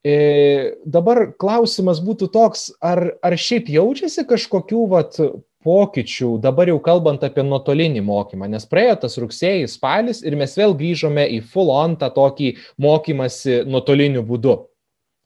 e, 0.05 0.77
dabar 0.85 1.27
klausimas 1.41 1.99
būtų 2.03 2.29
toks, 2.31 2.69
ar, 2.79 3.03
ar 3.25 3.35
šiaip 3.35 3.67
jaučiasi 3.73 4.23
kažkokių 4.29 4.85
vat, 4.93 5.19
pokyčių, 5.65 6.35
dabar 6.43 6.69
jau 6.69 6.77
kalbant 6.83 7.23
apie 7.25 7.43
nuotolinį 7.45 8.03
mokymą, 8.05 8.47
nes 8.51 8.67
praėjo 8.69 8.99
tas 9.05 9.17
rugsėjai, 9.21 9.65
spalis 9.71 10.21
ir 10.21 10.37
mes 10.37 10.53
vėl 10.59 10.75
grįžome 10.77 11.25
į 11.37 11.41
full 11.49 11.73
on 11.73 11.97
tą 12.01 12.11
tokį 12.13 12.53
mokymasi 12.85 13.63
nuotoliniu 13.65 14.21
būdu. 14.27 14.59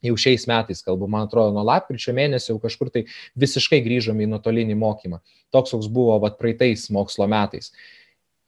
Jau 0.08 0.16
šiais 0.16 0.46
metais 0.48 0.80
kalbu, 0.80 1.10
man 1.12 1.26
atrodo, 1.28 1.52
nuo 1.52 1.66
lapkričio 1.68 2.14
mėnesio 2.16 2.54
jau 2.54 2.62
kažkur 2.64 2.88
tai 2.94 3.02
visiškai 3.36 3.82
grįžome 3.84 4.24
į 4.24 4.30
nuotolinį 4.32 4.78
mokymą. 4.80 5.20
Toks, 5.52 5.74
koks 5.76 5.90
buvo 5.92 6.16
vat, 6.24 6.38
praeitais 6.40 6.86
mokslo 6.96 7.28
metais 7.28 7.74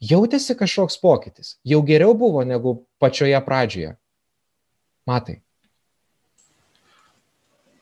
jautėsi 0.01 0.55
kažkoks 0.57 0.99
pokytis. 1.01 1.55
Jau 1.67 1.81
geriau 1.85 2.15
buvo 2.17 2.43
negu 2.47 2.81
pačioje 3.01 3.39
pradžioje. 3.45 3.95
Matai. 5.09 5.39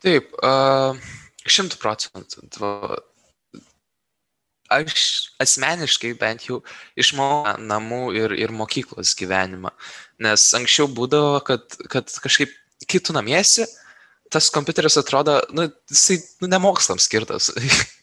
Taip, 0.03 0.31
šimtų 1.49 1.79
procentų. 1.81 2.69
Aš 4.69 5.03
asmeniškai 5.41 6.13
bent 6.19 6.45
jau 6.45 6.59
išmokau 6.99 7.57
namų 7.57 8.01
ir, 8.15 8.35
ir 8.37 8.53
mokyklos 8.53 9.15
gyvenimą. 9.17 9.73
Nes 10.23 10.45
anksčiau 10.55 10.87
būdavo, 10.93 11.39
kad, 11.43 11.65
kad 11.91 12.11
kažkaip 12.21 12.53
kitų 12.89 13.15
namiesi, 13.17 13.65
tas 14.31 14.51
kompiuteris 14.53 14.99
atrodo, 15.01 15.39
nu, 15.57 15.67
jisai 15.89 16.19
nu, 16.43 16.51
nemokslams 16.53 17.09
skirtas. 17.09 17.49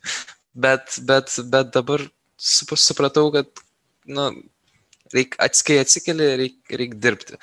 bet, 0.67 0.99
bet, 1.07 1.31
bet 1.53 1.71
dabar 1.77 2.03
supratau, 2.37 3.31
kad 3.33 3.66
nu, 4.09 4.29
reik, 5.15 5.37
kai 5.39 5.81
atsikeli, 5.83 6.29
reikia 6.43 6.81
reik 6.83 6.97
dirbti. 7.03 7.39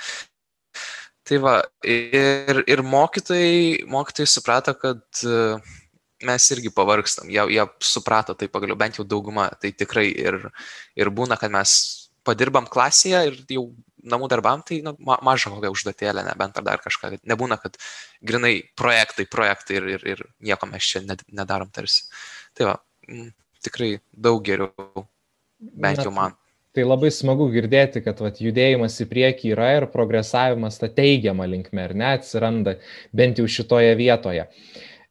Tai 1.24 1.40
va, 1.40 1.54
ir, 1.88 2.64
ir 2.68 2.84
mokytojai, 2.84 3.86
mokytojai 3.88 4.28
suprato, 4.28 4.74
kad 4.76 5.24
e, 5.24 5.38
mes 6.28 6.48
irgi 6.52 6.72
pavargstam, 6.76 7.30
jie, 7.32 7.46
jie 7.56 7.64
suprato 7.80 8.36
tai 8.36 8.50
pagaliau, 8.52 8.76
bent 8.80 9.00
jau 9.00 9.06
dauguma, 9.08 9.48
tai 9.60 9.72
tikrai 9.72 10.10
ir, 10.12 10.40
ir 11.00 11.12
būna, 11.16 11.40
kad 11.40 11.54
mes 11.54 11.78
padirbam 12.28 12.68
klasėje 12.72 13.24
ir 13.30 13.40
jau 13.56 13.70
namų 14.04 14.28
darbam, 14.32 14.66
tai 14.68 14.82
nu, 14.84 14.98
ma, 15.00 15.16
maža 15.24 15.54
kokia 15.54 15.72
užduotėlė, 15.72 16.26
nebent 16.28 16.60
ar 16.60 16.68
dar 16.68 16.84
kažką, 16.84 17.14
nebūna, 17.24 17.56
kad 17.62 17.80
grinai 18.20 18.58
projektai, 18.80 19.28
projektai 19.32 19.80
ir, 19.80 19.90
ir, 19.96 20.06
ir 20.16 20.26
nieko 20.44 20.68
mes 20.68 20.92
čia 20.92 21.06
nedarom 21.08 21.72
tarsi. 21.72 22.10
Tai 22.58 22.74
va, 22.74 22.78
tikrai 23.64 23.96
daug 24.12 24.44
geriau, 24.44 25.08
bent 25.60 26.04
jau 26.04 26.12
man. 26.12 26.36
Tai 26.74 26.88
labai 26.88 27.12
smagu 27.14 27.46
girdėti, 27.54 28.02
kad 28.02 28.18
vat, 28.24 28.40
judėjimas 28.42 28.96
į 29.04 29.06
priekį 29.12 29.52
yra 29.54 29.70
ir 29.78 29.86
progresavimas 29.94 30.80
tą 30.82 30.90
teigiamą 30.90 31.46
linkmę, 31.52 31.84
ar 31.86 31.94
ne, 31.94 32.08
atsiranda 32.18 32.80
bent 33.14 33.38
jau 33.38 33.46
šitoje 33.46 33.92
vietoje. 34.00 34.48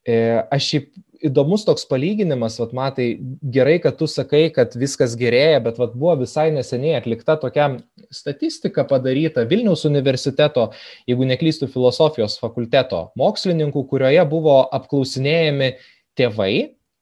E, 0.02 0.16
aš 0.50 0.70
šiaip 0.72 0.88
įdomus 1.28 1.62
toks 1.62 1.86
palyginimas, 1.86 2.56
vat, 2.58 2.72
matai, 2.74 3.06
gerai, 3.54 3.76
kad 3.84 3.94
tu 4.00 4.08
sakai, 4.10 4.48
kad 4.54 4.74
viskas 4.78 5.14
gerėja, 5.18 5.62
bet 5.62 5.78
vat, 5.78 5.94
buvo 5.94 6.16
visai 6.24 6.48
neseniai 6.54 6.96
atlikta 6.98 7.38
tokia 7.38 7.68
statistika 8.10 8.82
padaryta 8.88 9.46
Vilniaus 9.46 9.86
universiteto, 9.86 10.72
jeigu 11.06 11.30
neklystų 11.30 11.70
filosofijos 11.70 12.40
fakulteto 12.42 13.04
mokslininkų, 13.22 13.86
kurioje 13.92 14.26
buvo 14.34 14.58
apklausinėjami 14.80 15.76
tėvai 16.18 16.54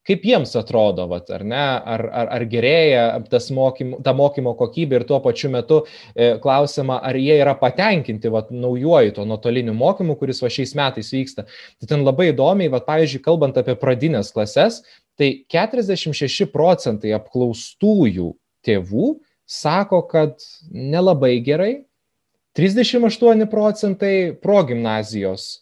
kaip 0.08 0.24
jiems 0.24 0.54
atrodo, 0.56 1.04
vat, 1.10 1.28
ar 1.34 1.44
ne, 1.46 1.60
ar, 1.60 2.04
ar, 2.08 2.30
ar 2.36 2.44
gerėja 2.50 3.02
tas 3.30 3.50
mokymo, 3.54 4.00
ta 4.04 4.14
mokymo 4.16 4.54
kokybė 4.58 5.00
ir 5.00 5.06
tuo 5.08 5.20
pačiu 5.24 5.50
metu 5.52 5.82
e, 6.14 6.32
klausima, 6.42 7.00
ar 7.04 7.18
jie 7.20 7.36
yra 7.42 7.54
patenkinti 7.60 8.32
vat, 8.32 8.50
naujuoju 8.54 9.14
to 9.18 9.26
nuotoliniu 9.28 9.74
mokymu, 9.76 10.16
kuris 10.20 10.40
va 10.44 10.50
šiais 10.52 10.72
metais 10.78 11.12
vyksta. 11.14 11.46
Tai 11.80 11.90
ten 11.92 12.04
labai 12.06 12.30
įdomiai, 12.32 12.72
vat, 12.72 12.88
pavyzdžiui, 12.88 13.22
kalbant 13.26 13.60
apie 13.60 13.76
pradinės 13.80 14.32
klases, 14.34 14.80
tai 15.20 15.32
46 15.52 16.48
procentai 16.52 17.12
apklaustųjų 17.18 18.32
tėvų 18.66 19.14
sako, 19.50 20.04
kad 20.08 20.40
nelabai 20.70 21.36
gerai, 21.44 21.74
38 22.56 23.46
procentai 23.50 24.14
progymnazijos 24.42 25.60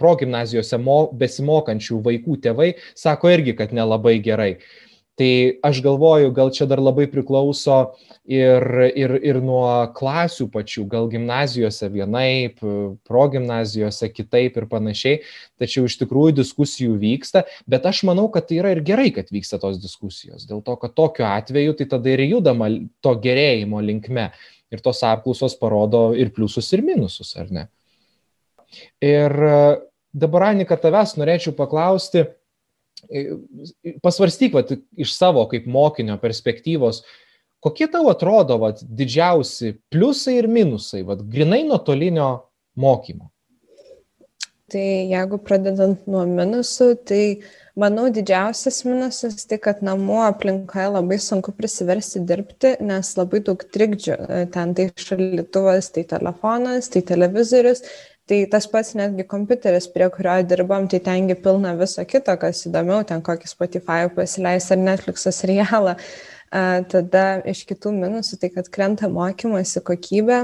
progymnazijose 0.00 0.80
besimokančių 1.20 2.00
vaikų 2.04 2.40
tėvai 2.44 2.72
sako 2.94 3.32
irgi, 3.32 3.56
kad 3.58 3.72
nelabai 3.76 4.18
gerai. 4.24 4.56
Tai 5.16 5.28
aš 5.64 5.78
galvoju, 5.80 6.28
gal 6.36 6.50
čia 6.52 6.66
dar 6.68 6.76
labai 6.84 7.06
priklauso 7.08 7.76
ir, 8.28 8.64
ir, 8.92 9.14
ir 9.24 9.38
nuo 9.40 9.64
klasių 9.96 10.44
pačių, 10.52 10.82
gal 10.92 11.08
gimnazijose 11.08 11.88
vienaip, 11.94 12.60
progymnazijose 13.08 14.10
kitaip 14.12 14.58
ir 14.60 14.66
panašiai, 14.68 15.22
tačiau 15.56 15.88
iš 15.88 15.96
tikrųjų 16.02 16.34
diskusijų 16.42 16.98
vyksta, 17.00 17.46
bet 17.64 17.88
aš 17.88 18.02
manau, 18.10 18.26
kad 18.34 18.50
tai 18.50 18.60
yra 18.60 18.74
ir 18.76 18.82
gerai, 18.84 19.08
kad 19.16 19.32
vyksta 19.32 19.56
tos 19.62 19.80
diskusijos, 19.80 20.44
dėl 20.50 20.60
to, 20.66 20.76
kad 20.84 20.92
tokiu 20.92 21.24
atveju 21.30 21.78
tai 21.80 21.88
tada 21.96 22.12
ir 22.12 22.26
judama 22.26 22.68
to 23.00 23.16
gerėjimo 23.24 23.80
linkme 23.88 24.28
ir 24.68 24.84
tos 24.84 25.00
apklausos 25.06 25.56
parodo 25.56 26.10
ir 26.12 26.28
pliusus, 26.36 26.68
ir 26.76 26.84
minusus, 26.84 27.32
ar 27.40 27.48
ne? 27.48 27.70
Ir 29.04 29.36
e, 29.48 29.60
dabar, 30.16 30.50
Anika, 30.52 30.78
tavęs 30.80 31.16
norėčiau 31.20 31.54
paklausti, 31.56 32.24
e, 33.10 33.26
pasvarstyk 34.04 34.56
vat, 34.56 34.74
iš 34.96 35.14
savo 35.16 35.46
kaip 35.50 35.68
mokinio 35.70 36.18
perspektyvos, 36.22 37.02
kokie 37.64 37.88
tau 37.92 38.10
atrodo 38.12 38.58
vat, 38.62 38.82
didžiausi 38.82 39.76
pliusai 39.92 40.38
ir 40.40 40.50
minusai, 40.50 41.04
vat, 41.06 41.24
grinai 41.32 41.62
nuotolinio 41.68 42.30
mokymo? 42.80 43.30
Tai 44.72 44.82
jeigu 44.82 45.38
pradedant 45.46 46.08
nuo 46.10 46.24
minusų, 46.26 46.96
tai 47.06 47.22
Manau, 47.76 48.06
didžiausias 48.08 48.78
minusas 48.88 49.42
tai, 49.44 49.58
kad 49.60 49.82
namų 49.84 50.14
aplinkoje 50.24 50.86
labai 50.94 51.18
sunku 51.20 51.52
prisiversti 51.52 52.22
dirbti, 52.24 52.70
nes 52.80 53.10
labai 53.18 53.42
daug 53.44 53.60
trikdžių. 53.60 54.14
E, 54.16 54.38
ten 54.54 54.72
tai 54.78 54.86
šalituvas, 54.96 55.90
tai 55.92 56.06
telefonas, 56.08 56.88
tai 56.94 57.02
televizorius. 57.04 57.84
Tai 58.26 58.40
tas 58.50 58.64
pats 58.66 58.88
netgi 58.98 59.22
kompiuteris, 59.30 59.84
prie 59.94 60.08
kurio 60.10 60.32
dirbam, 60.50 60.88
tai 60.90 60.98
tengi 60.98 61.36
pilna 61.38 61.76
viso 61.78 62.02
kito, 62.10 62.34
kas 62.42 62.64
įdomiau, 62.66 63.04
ten 63.06 63.20
kokį 63.22 63.46
Spotify 63.46 64.08
pasileis 64.16 64.66
ar 64.74 64.80
Netflix 64.82 65.28
serialą. 65.36 65.94
Tada 66.90 67.24
iš 67.46 67.62
kitų 67.68 67.92
minusų 67.94 68.40
tai, 68.42 68.50
kad 68.54 68.70
krenta 68.74 69.06
mokymosi 69.12 69.82
kokybė, 69.86 70.40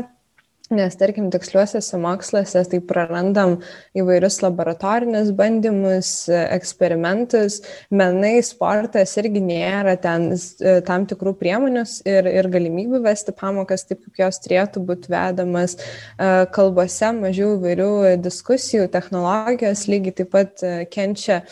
Nes, 0.73 0.95
tarkim, 0.97 1.27
tiksliuosiuose 1.29 1.99
moksluose 2.01 2.63
tai 2.71 2.79
prarandam 2.89 3.59
įvairius 3.99 4.39
laboratorinius 4.41 5.29
bandymus, 5.37 6.13
eksperimentus, 6.33 7.59
menai, 7.93 8.39
sportas 8.47 9.13
irgi 9.21 9.43
nėra 9.45 9.99
ten 10.01 10.31
e, 10.33 10.79
tam 10.87 11.05
tikrų 11.11 11.35
priemonių 11.43 11.83
ir, 12.09 12.29
ir 12.31 12.49
galimybių 12.55 13.03
vesti 13.05 13.35
pamokas 13.37 13.85
taip, 13.89 14.01
kaip 14.07 14.23
jos 14.23 14.41
turėtų 14.47 14.85
būti 14.89 15.13
vedamas. 15.13 15.77
E, 15.77 16.31
kalbose 16.57 17.13
mažiau 17.19 17.59
įvairių 17.59 17.91
diskusijų, 18.25 18.89
technologijos 18.97 19.85
lygiai 19.93 20.17
taip 20.23 20.33
pat 20.33 20.65
e, 20.65 20.73
kenčia. 20.93 21.43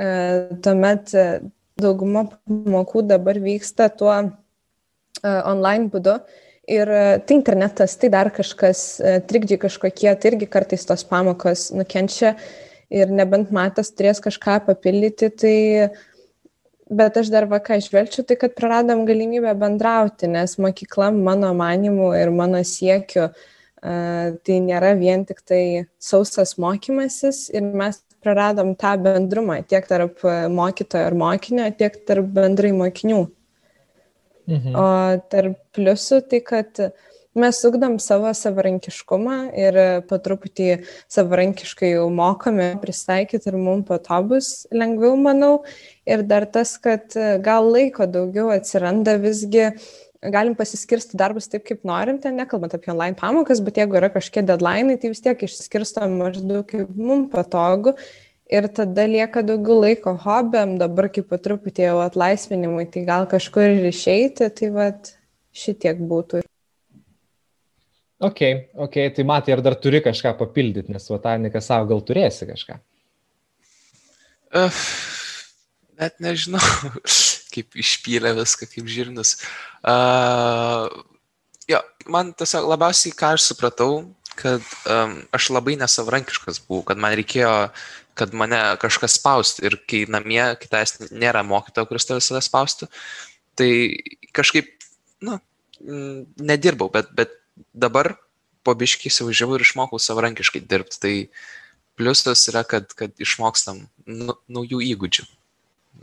Tuomet 0.00 1.10
dauguma 1.80 2.22
pamokų 2.30 3.02
dabar 3.04 3.36
vyksta 3.40 3.90
tuo 3.92 4.14
online 5.20 5.90
būdu 5.92 6.14
Ir 6.70 6.86
e, 6.86 7.18
tai 7.26 7.34
internetas, 7.34 7.96
tai 7.98 8.08
dar 8.12 8.30
kažkas, 8.30 8.80
e, 9.02 9.18
trikdžiai 9.26 9.58
kažkokie, 9.64 10.10
tai 10.14 10.30
irgi 10.30 10.46
kartais 10.46 10.86
tos 10.86 11.02
pamokos 11.02 11.70
nukenčia 11.74 12.36
ir 12.90 13.10
nebent 13.10 13.50
matas 13.54 13.90
turės 13.90 14.22
kažką 14.22 14.60
papildyti, 14.68 15.30
tai 15.34 15.56
bet 16.90 17.18
aš 17.18 17.30
dar 17.34 17.48
vaką 17.50 17.80
išvelčiu, 17.80 18.22
tai 18.26 18.36
kad 18.38 18.54
praradom 18.58 19.02
galimybę 19.08 19.54
bendrauti, 19.58 20.30
nes 20.30 20.54
mokykla 20.62 21.10
mano 21.14 21.50
manimu 21.58 22.12
ir 22.18 22.30
mano 22.34 22.62
siekiu 22.66 23.26
e, 23.26 23.32
tai 24.38 24.60
nėra 24.62 24.94
vien 24.98 25.26
tik 25.26 25.42
tai 25.42 25.64
sausas 25.98 26.54
mokymasis 26.54 27.48
ir 27.50 27.66
mes 27.66 27.98
praradom 28.22 28.76
tą 28.78 28.94
bendrumą 29.02 29.58
tiek 29.66 29.90
tarp 29.90 30.22
mokytojo 30.54 31.10
ir 31.10 31.18
mokinio, 31.18 31.68
tiek 31.74 31.98
tarp 32.06 32.30
bendrai 32.38 32.70
mokinių. 32.78 33.24
Mhm. 34.48 34.74
O 34.76 34.88
tarp 35.32 35.58
pliusų 35.76 36.20
tai, 36.30 36.40
kad 36.40 36.80
mes 37.38 37.60
ugdom 37.64 37.98
savo 38.02 38.32
savarankiškumą 38.34 39.38
ir 39.54 39.78
po 40.10 40.18
truputį 40.18 40.82
savarankiškai 41.12 41.92
jau 41.92 42.08
mokame 42.10 42.72
pristaikyti 42.82 43.52
ir 43.52 43.58
mums 43.60 43.86
po 43.88 43.98
to 44.02 44.20
bus 44.26 44.66
lengviau, 44.74 45.16
manau. 45.16 45.64
Ir 46.06 46.24
dar 46.26 46.46
tas, 46.46 46.76
kad 46.78 47.14
gal 47.44 47.70
laiko 47.70 48.08
daugiau 48.10 48.50
atsiranda 48.54 49.16
visgi 49.22 49.70
galim 50.20 50.56
pasiskirsti 50.58 51.16
darbus 51.16 51.48
taip, 51.48 51.64
kaip 51.64 51.84
norim, 51.88 52.18
ten 52.20 52.36
nekalbant 52.36 52.74
apie 52.76 52.90
online 52.92 53.16
pamokas, 53.16 53.62
bet 53.64 53.78
jeigu 53.80 53.96
yra 53.96 54.10
kažkokie 54.12 54.44
deadline, 54.44 54.98
tai 55.00 55.12
vis 55.14 55.22
tiek 55.24 55.46
išsiskirstom 55.46 56.18
maždaug 56.20 56.66
kaip 56.68 56.90
mums 56.96 57.30
patogu 57.32 57.94
ir 58.50 58.68
tada 58.74 59.06
lieka 59.06 59.42
daugiau 59.46 59.80
laiko 59.84 60.16
hobiam, 60.24 60.76
dabar 60.80 61.08
kaip 61.14 61.30
po 61.30 61.38
truputį 61.38 61.86
jau 61.86 61.98
atlaisvinimui, 62.04 62.86
tai 62.92 63.04
gal 63.08 63.28
kažkur 63.30 63.78
ir 63.78 63.88
išeiti, 63.92 64.50
tai 64.58 64.70
vad 64.74 65.12
šitiek 65.54 66.00
būtų. 66.10 66.42
Ok, 68.20 68.40
ok, 68.76 68.96
tai 69.16 69.24
matai, 69.24 69.54
ar 69.54 69.62
dar 69.64 69.78
turi 69.80 70.02
kažką 70.04 70.34
papildyti, 70.36 70.92
nes 70.92 71.06
Vatanikas 71.08 71.70
savo 71.70 71.88
gal 71.88 72.02
turėsi 72.04 72.48
kažką. 72.50 72.76
Uh, 74.50 74.82
net 76.02 76.18
nežinau, 76.20 76.60
kaip 77.54 77.78
išpylė 77.80 78.34
viską, 78.42 78.68
kaip 78.74 78.90
žirnus. 78.92 79.38
Uh, 79.80 80.90
jo, 81.70 81.80
man 82.12 82.34
tiesiog 82.36 82.68
labiausiai, 82.68 83.14
ką 83.16 83.36
aš 83.38 83.46
supratau, 83.54 84.02
kad 84.40 84.64
um, 84.88 85.16
aš 85.36 85.50
labai 85.54 85.76
nesavarankiškas 85.80 86.60
buvau, 86.66 86.84
kad 86.90 87.00
man 87.00 87.16
reikėjo 87.18 87.52
kad 88.18 88.34
mane 88.36 88.58
kažkas 88.82 89.16
spaustų 89.18 89.66
ir 89.68 89.76
kai 89.88 90.04
namie 90.10 90.42
kitais 90.60 90.96
nėra 91.10 91.42
mokytojo, 91.46 91.88
kuris 91.88 92.08
tave 92.08 92.20
visada 92.22 92.42
spaustų, 92.44 92.90
tai 93.58 93.70
kažkaip, 94.36 94.70
na, 95.24 95.38
nu, 95.80 96.26
nedirbau, 96.40 96.90
bet, 96.92 97.12
bet 97.16 97.36
dabar 97.72 98.14
po 98.66 98.74
biškį 98.76 99.10
įsivažiavau 99.10 99.58
ir 99.58 99.64
išmokau 99.64 100.00
savarankiškai 100.00 100.62
dirbti. 100.68 101.00
Tai 101.00 101.14
pliusas 102.00 102.46
yra, 102.52 102.64
kad, 102.68 102.92
kad 102.96 103.14
išmokstam 103.20 103.86
nu, 104.06 104.36
naujų 104.48 104.82
įgūdžių. 104.92 105.26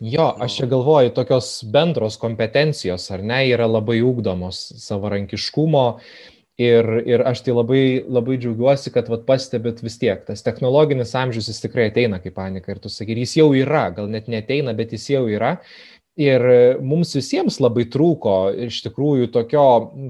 Jo, 0.04 0.28
aš 0.44 0.60
čia 0.60 0.68
galvoju, 0.70 1.14
tokios 1.16 1.48
bendros 1.74 2.20
kompetencijos, 2.22 3.08
ar 3.14 3.24
ne, 3.26 3.40
yra 3.50 3.66
labai 3.70 4.02
ūkdomos 4.06 4.60
savarankiškumo, 4.84 5.86
uh, 5.96 6.37
Ir, 6.58 6.88
ir 7.06 7.22
aš 7.30 7.44
tai 7.46 7.54
labai, 7.54 7.82
labai 8.10 8.40
džiaugiuosi, 8.42 8.90
kad 8.90 9.12
vat, 9.14 9.28
pastebėt 9.28 9.84
vis 9.86 10.00
tiek, 10.02 10.24
tas 10.26 10.42
technologinis 10.42 11.12
amžius 11.20 11.52
jis 11.52 11.62
tikrai 11.62 11.92
ateina 11.92 12.18
kaip 12.24 12.34
panika 12.34 12.74
ir 12.74 12.80
tu 12.82 12.90
sakai, 12.90 13.14
jis 13.22 13.36
jau 13.38 13.52
yra, 13.54 13.84
gal 13.94 14.10
net 14.10 14.26
neteina, 14.26 14.74
bet 14.74 14.96
jis 14.98 15.06
jau 15.14 15.28
yra. 15.30 15.60
Ir 16.18 16.42
mums 16.82 17.12
visiems 17.14 17.60
labai 17.62 17.84
trūko 17.94 18.32
iš 18.66 18.80
tikrųjų 18.88 19.28
tokio 19.36 19.66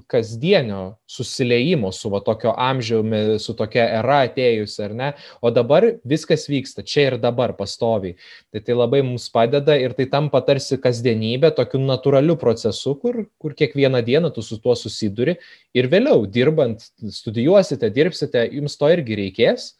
kasdienio 0.07 0.95
susiliejimo 1.11 1.89
su 1.91 2.07
va, 2.13 2.21
tokio 2.23 2.53
amžiumi, 2.55 3.35
su 3.43 3.51
tokia 3.59 3.83
era 3.97 4.21
atėjusi, 4.23 4.77
ar 4.85 4.93
ne? 4.95 5.09
O 5.43 5.51
dabar 5.51 5.89
viskas 6.07 6.47
vyksta 6.47 6.85
čia 6.87 7.09
ir 7.09 7.17
dabar 7.19 7.57
pastoviai. 7.59 8.15
Tai 8.55 8.63
tai 8.63 8.77
labai 8.79 9.01
mums 9.03 9.27
padeda 9.35 9.75
ir 9.75 9.97
tai 9.99 10.07
tampa 10.13 10.39
tarsi 10.47 10.79
kasdienybė, 10.79 11.51
tokiu 11.59 11.83
natūraliu 11.83 12.37
procesu, 12.39 12.95
kur, 13.03 13.25
kur 13.35 13.57
kiekvieną 13.59 13.99
dieną 14.07 14.31
tu 14.31 14.45
su 14.47 14.61
tuo 14.63 14.79
susiduri 14.79 15.35
ir 15.75 15.91
vėliau 15.91 16.23
dirbant, 16.23 16.87
studijuosite, 17.19 17.91
dirbsite, 17.91 18.47
jums 18.55 18.79
to 18.79 18.95
irgi 18.95 19.19
reikės, 19.25 19.73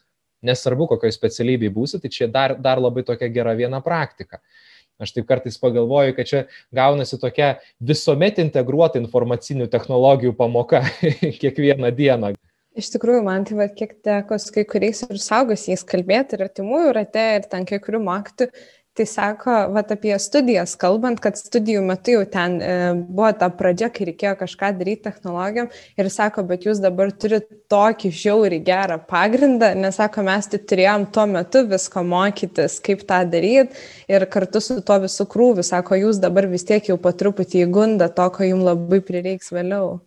nesvarbu, 0.44 0.92
kokioje 0.92 1.16
specialybėje 1.16 1.72
būsite, 1.72 2.04
tai 2.04 2.12
čia 2.12 2.28
dar, 2.28 2.58
dar 2.60 2.84
labai 2.84 3.08
tokia 3.08 3.32
gera 3.32 3.56
viena 3.56 3.80
praktika. 3.80 4.44
Aš 4.98 5.14
taip 5.14 5.28
kartais 5.28 5.58
pagalvoju, 5.62 6.16
kad 6.16 6.26
čia 6.26 6.40
gaunasi 6.74 7.20
tokia 7.22 7.52
visuomet 7.78 8.40
integruota 8.42 8.98
informacinių 8.98 9.68
technologijų 9.70 10.34
pamoka 10.38 10.82
kiekvieną 11.42 11.92
dieną. 11.94 12.34
Iš 12.78 12.92
tikrųjų, 12.94 13.22
man 13.26 13.46
tai 13.46 13.56
va, 13.58 13.66
kiek 13.74 13.96
teko 14.06 14.36
su 14.38 14.52
kai 14.54 14.62
kuriais 14.68 15.00
ir 15.06 15.18
saugusiais 15.22 15.82
kalbėti 15.86 16.36
ir 16.36 16.44
artimųjų 16.46 16.92
rate 16.94 17.24
ir 17.38 17.46
ten 17.50 17.64
kai 17.66 17.80
kurių 17.82 18.02
mokytojų, 18.06 18.52
Tai 18.98 19.04
sako, 19.06 19.52
vat 19.70 19.92
apie 19.94 20.16
studijas 20.18 20.72
kalbant, 20.74 21.20
kad 21.22 21.36
studijų 21.38 21.84
metu 21.86 22.16
jau 22.16 22.24
ten 22.26 22.56
e, 22.58 22.70
buvo 22.98 23.28
ta 23.38 23.46
pradžia, 23.54 23.92
kai 23.94 24.08
reikėjo 24.08 24.32
kažką 24.40 24.72
daryti 24.74 25.04
technologijom 25.04 25.68
ir 26.02 26.08
sako, 26.10 26.42
bet 26.48 26.66
jūs 26.66 26.80
dabar 26.82 27.12
turite 27.14 27.60
tokį 27.70 28.10
žiaurį 28.22 28.58
gerą 28.66 28.96
pagrindą, 29.06 29.70
nes 29.78 30.00
sako, 30.00 30.24
mes 30.26 30.50
tai 30.50 30.58
turėjom 30.72 31.06
tuo 31.14 31.28
metu 31.30 31.62
visko 31.70 32.02
mokytis, 32.10 32.80
kaip 32.82 33.06
tą 33.06 33.20
daryti 33.30 33.86
ir 34.10 34.26
kartu 34.34 34.64
su 34.66 34.80
tuo 34.82 34.98
visų 35.06 35.28
krūviu, 35.30 35.62
sako, 35.70 36.02
jūs 36.02 36.18
dabar 36.18 36.50
vis 36.50 36.66
tiek 36.66 36.90
jau 36.90 36.98
po 36.98 37.14
truputį 37.14 37.68
įgunda 37.68 38.10
to, 38.10 38.26
ko 38.34 38.50
jums 38.50 38.66
labai 38.72 38.98
prireiks 39.12 39.54
vėliau. 39.54 40.00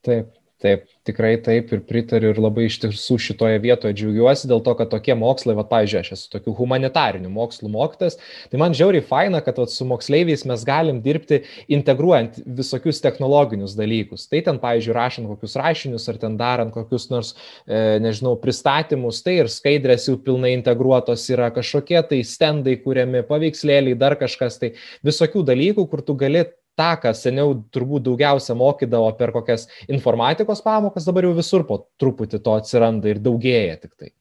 Taip, 0.00 0.32
taip 0.62 0.86
tikrai 1.08 1.34
taip 1.42 1.72
ir 1.72 1.80
pritariu 1.88 2.30
ir 2.34 2.40
labai 2.40 2.66
iš 2.68 2.78
tiesų 2.82 3.16
šitoje 3.24 3.60
vietoje 3.62 3.96
džiaugiuosi 3.96 4.48
dėl 4.50 4.62
to, 4.64 4.74
kad 4.78 4.90
tokie 4.92 5.16
mokslai, 5.18 5.56
va, 5.58 5.64
pavyzdžiui, 5.68 6.02
aš 6.02 6.12
esu 6.16 6.28
tokių 6.34 6.54
humanitarinių 6.58 7.30
mokslų 7.32 7.70
mokytas, 7.72 8.18
tai 8.52 8.60
man 8.60 8.76
žiauriai 8.76 9.04
faina, 9.06 9.40
kad 9.44 9.58
va, 9.60 9.66
su 9.70 9.86
moksleiviais 9.88 10.44
mes 10.48 10.64
galim 10.68 11.00
dirbti 11.04 11.42
integruojant 11.72 12.40
visokius 12.60 13.00
technologinius 13.04 13.76
dalykus. 13.78 14.28
Tai 14.30 14.42
ten, 14.46 14.60
pavyzdžiui, 14.62 14.96
rašant 14.96 15.30
kokius 15.32 15.56
rašinius 15.60 16.08
ar 16.12 16.20
ten 16.20 16.36
darant 16.40 16.74
kokius 16.76 17.08
nors, 17.12 17.34
e, 17.64 17.98
nežinau, 18.04 18.36
pristatymus, 18.42 19.24
tai 19.24 19.40
ir 19.40 19.52
skaidrės 19.52 20.08
jau 20.10 20.18
pilnai 20.20 20.52
integruotos 20.58 21.26
yra 21.32 21.50
kažkokie 21.54 22.00
tai 22.12 22.22
stendai 22.26 22.76
kuriami, 22.84 23.24
paveikslėliai, 23.28 23.98
dar 23.98 24.18
kažkas, 24.20 24.60
tai 24.60 24.74
visokių 25.06 25.46
dalykų, 25.48 25.88
kur 25.90 26.04
tu 26.04 26.18
gali 26.20 26.44
tą, 26.80 26.94
ką 27.02 27.12
seniau 27.16 27.52
turbūt 27.74 28.08
daugiausia 28.08 28.56
mokydavo 28.58 29.12
per 29.20 29.34
kokias 29.36 29.68
informatikos 29.88 30.64
pamokas, 30.64 31.06
dabar 31.08 31.28
jau 31.28 31.36
visur 31.36 31.66
po 31.68 31.82
truputį 32.00 32.40
to 32.40 32.56
atsiranda 32.56 33.12
ir 33.12 33.22
daugėja 33.22 33.76
tik 33.84 33.94
tai. 33.94 34.12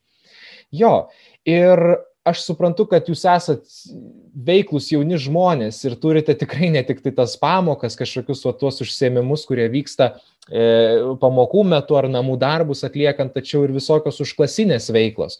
Jo, 0.75 1.09
ir 1.49 1.81
aš 2.29 2.43
suprantu, 2.45 2.85
kad 2.89 3.07
jūs 3.09 3.23
esat 3.29 3.63
veiklus 4.45 4.89
jauni 4.91 5.17
žmonės 5.19 5.79
ir 5.87 5.95
turite 6.01 6.35
tikrai 6.37 6.69
ne 6.73 6.83
tik 6.85 7.01
tai 7.03 7.13
tas 7.15 7.35
pamokas, 7.39 7.97
kažkokius 7.99 8.43
va, 8.47 8.53
tuos 8.59 8.81
užsiemimus, 8.85 9.45
kurie 9.49 9.67
vyksta 9.71 10.11
e, 10.13 10.63
pamokų 11.21 11.65
metu 11.73 11.97
ar 11.99 12.09
namų 12.11 12.37
darbus 12.41 12.85
atliekant, 12.87 13.33
tačiau 13.35 13.65
ir 13.65 13.73
visokios 13.75 14.21
užklasinės 14.25 14.91
veiklos. 14.95 15.39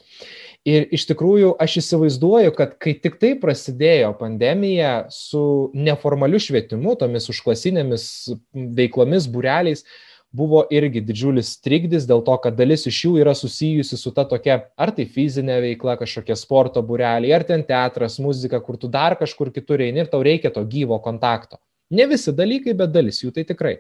Ir 0.68 0.90
iš 0.92 1.06
tikrųjų 1.08 1.54
aš 1.62 1.78
įsivaizduoju, 1.80 2.52
kad 2.58 2.76
kai 2.84 2.92
tik 3.00 3.16
tai 3.22 3.32
prasidėjo 3.40 4.12
pandemija 4.20 5.06
su 5.14 5.72
neformaliu 5.72 6.42
švietimu, 6.44 6.98
tomis 7.00 7.30
užklasinėmis 7.32 8.06
veiklomis, 8.76 9.30
bureliais, 9.32 9.86
buvo 10.36 10.66
irgi 10.70 11.02
didžiulis 11.02 11.56
trikdis 11.64 12.06
dėl 12.10 12.22
to, 12.28 12.36
kad 12.44 12.58
dalis 12.60 12.84
iš 12.92 13.00
jų 13.06 13.14
yra 13.24 13.34
susijusi 13.38 13.98
su 13.98 14.12
ta 14.14 14.28
tokia, 14.30 14.60
ar 14.78 14.92
tai 14.94 15.08
fizinė 15.10 15.62
veikla, 15.64 15.96
kažkokia 16.02 16.38
sporto 16.38 16.84
bureliai, 16.86 17.34
ar 17.40 17.48
ten 17.48 17.64
teatras, 17.66 18.20
muzika, 18.22 18.60
kur 18.62 18.78
tu 18.78 18.92
dar 18.92 19.16
kažkur 19.18 19.54
kitur 19.56 19.82
eini 19.82 20.04
ir 20.04 20.12
tau 20.12 20.22
reikia 20.26 20.52
to 20.54 20.66
gyvo 20.68 21.00
kontakto. 21.02 21.58
Ne 21.90 22.06
visi 22.06 22.36
dalykai, 22.36 22.76
bet 22.78 22.92
dalis 22.94 23.24
jų 23.24 23.32
tai 23.34 23.48
tikrai. 23.50 23.80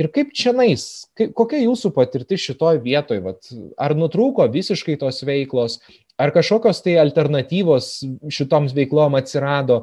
Ir 0.00 0.08
kaip 0.12 0.30
čia 0.36 0.54
nais, 0.56 1.04
kokia 1.36 1.60
jūsų 1.66 1.90
patirtis 1.92 2.40
šitoj 2.46 2.80
vietoj, 2.84 3.20
vat, 3.26 3.50
ar 3.76 3.92
nutrūko 3.98 4.46
visiškai 4.52 4.96
tos 5.00 5.20
veiklos, 5.28 5.78
ar 6.20 6.32
kažkokios 6.32 6.80
tai 6.84 6.96
alternatyvos 7.02 7.90
šitoms 8.32 8.72
veiklom 8.76 9.18
atsirado, 9.20 9.82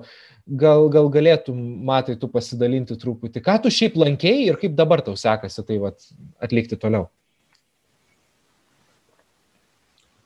gal, 0.50 0.88
gal 0.90 1.12
galėtum, 1.14 1.60
matai, 1.86 2.18
tu 2.18 2.30
pasidalinti 2.32 2.98
truputį, 2.98 3.44
ką 3.46 3.60
tu 3.62 3.74
šiaip 3.74 4.00
lankėjai 4.02 4.50
ir 4.50 4.60
kaip 4.62 4.74
dabar 4.78 5.06
tau 5.06 5.14
sekasi 5.20 5.66
tai 5.68 5.78
vat, 5.84 6.02
atlikti 6.42 6.80
toliau? 6.82 7.06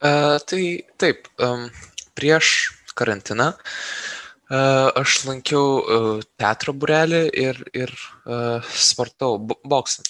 Uh, 0.03 0.39
tai 0.47 0.63
taip, 0.99 1.27
um, 1.43 1.67
prieš 2.15 2.71
karantiną 2.95 3.51
uh, 3.51 4.22
Aš 4.53 5.23
lankiau 5.25 6.21
teatro 6.37 6.73
burelį 6.77 7.21
ir, 7.41 7.59
ir 7.73 7.91
uh, 8.25 8.61
sportau 8.61 9.39
boksą. 9.41 10.03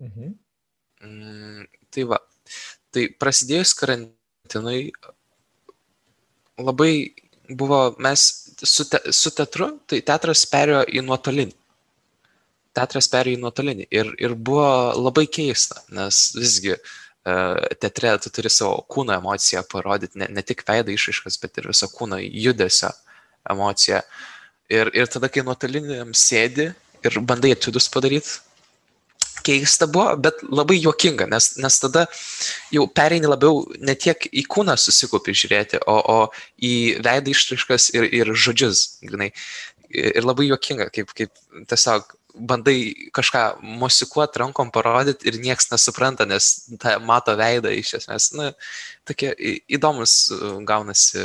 Mhm. 0.00 0.34
Mm, 1.04 1.66
tai 1.92 2.04
va, 2.08 2.18
tai 2.94 3.08
prasidėjus 3.20 3.74
karantinui 3.76 4.88
labai 6.58 6.92
buvo, 7.48 7.94
mes 8.02 8.24
su, 8.62 8.86
te, 8.88 9.02
su 9.12 9.30
teatru, 9.36 9.74
tai 9.86 10.00
teatras 10.06 10.46
perėjo 10.48 10.86
į 10.88 11.02
nuotolinį. 11.04 11.54
Teatras 12.78 13.10
perėjo 13.12 13.36
į 13.36 13.42
nuotolinį 13.42 13.88
ir, 13.90 14.14
ir 14.22 14.34
buvo 14.34 14.70
labai 14.96 15.26
keista, 15.28 15.82
nes 15.92 16.22
visgi 16.38 16.72
uh, 16.72 17.68
teatre 17.82 18.14
tu 18.24 18.32
turi 18.32 18.54
savo 18.54 18.80
kūno 18.88 19.18
emociją 19.18 19.66
parodyti, 19.68 20.22
ne, 20.22 20.30
ne 20.32 20.46
tik 20.46 20.64
veidą 20.64 20.94
išaiškas, 20.94 21.36
bet 21.42 21.60
ir 21.60 21.68
visą 21.74 21.90
kūno 21.92 22.22
judesio. 22.22 22.94
Uh, 22.94 23.07
emocija. 23.50 24.02
Ir, 24.68 24.90
ir 24.92 25.08
tada, 25.08 25.30
kai 25.32 25.44
nuotoliniam 25.46 26.12
sėdi 26.16 26.70
ir 27.06 27.18
bandai 27.24 27.54
atidus 27.54 27.88
padaryti, 27.92 28.40
keista 29.46 29.86
buvo, 29.86 30.12
bet 30.20 30.42
labai 30.42 30.78
juokinga, 30.80 31.28
nes, 31.30 31.52
nes 31.62 31.80
tada 31.80 32.04
jau 32.74 32.84
pereini 32.90 33.30
labiau 33.30 33.62
ne 33.80 33.94
tiek 33.94 34.28
į 34.28 34.44
kūną 34.50 34.76
susikaupi 34.80 35.34
žiūrėti, 35.36 35.82
o, 35.88 35.96
o 35.96 36.18
į 36.58 36.74
veidą 37.04 37.32
išraiškas 37.32 37.90
ir, 37.96 38.08
ir 38.20 38.32
žodžius, 38.34 38.84
grinai. 39.04 39.32
Ir 39.88 40.20
labai 40.26 40.50
juokinga, 40.50 40.90
kaip, 40.92 41.14
kaip 41.16 41.32
tiesiog 41.70 42.10
bandai 42.38 43.08
kažką 43.16 43.44
musikuoti 43.80 44.42
rankom 44.42 44.70
parodyti 44.74 45.30
ir 45.30 45.38
nieks 45.42 45.70
nesupranta, 45.72 46.26
nes 46.28 46.68
ta 46.82 46.98
mato 47.00 47.34
veidą 47.38 47.72
iš 47.74 47.94
esmės. 48.02 48.30
Na, 48.36 48.52
tokie 49.08 49.32
įdomus 49.78 50.28
gaunasi, 50.68 51.24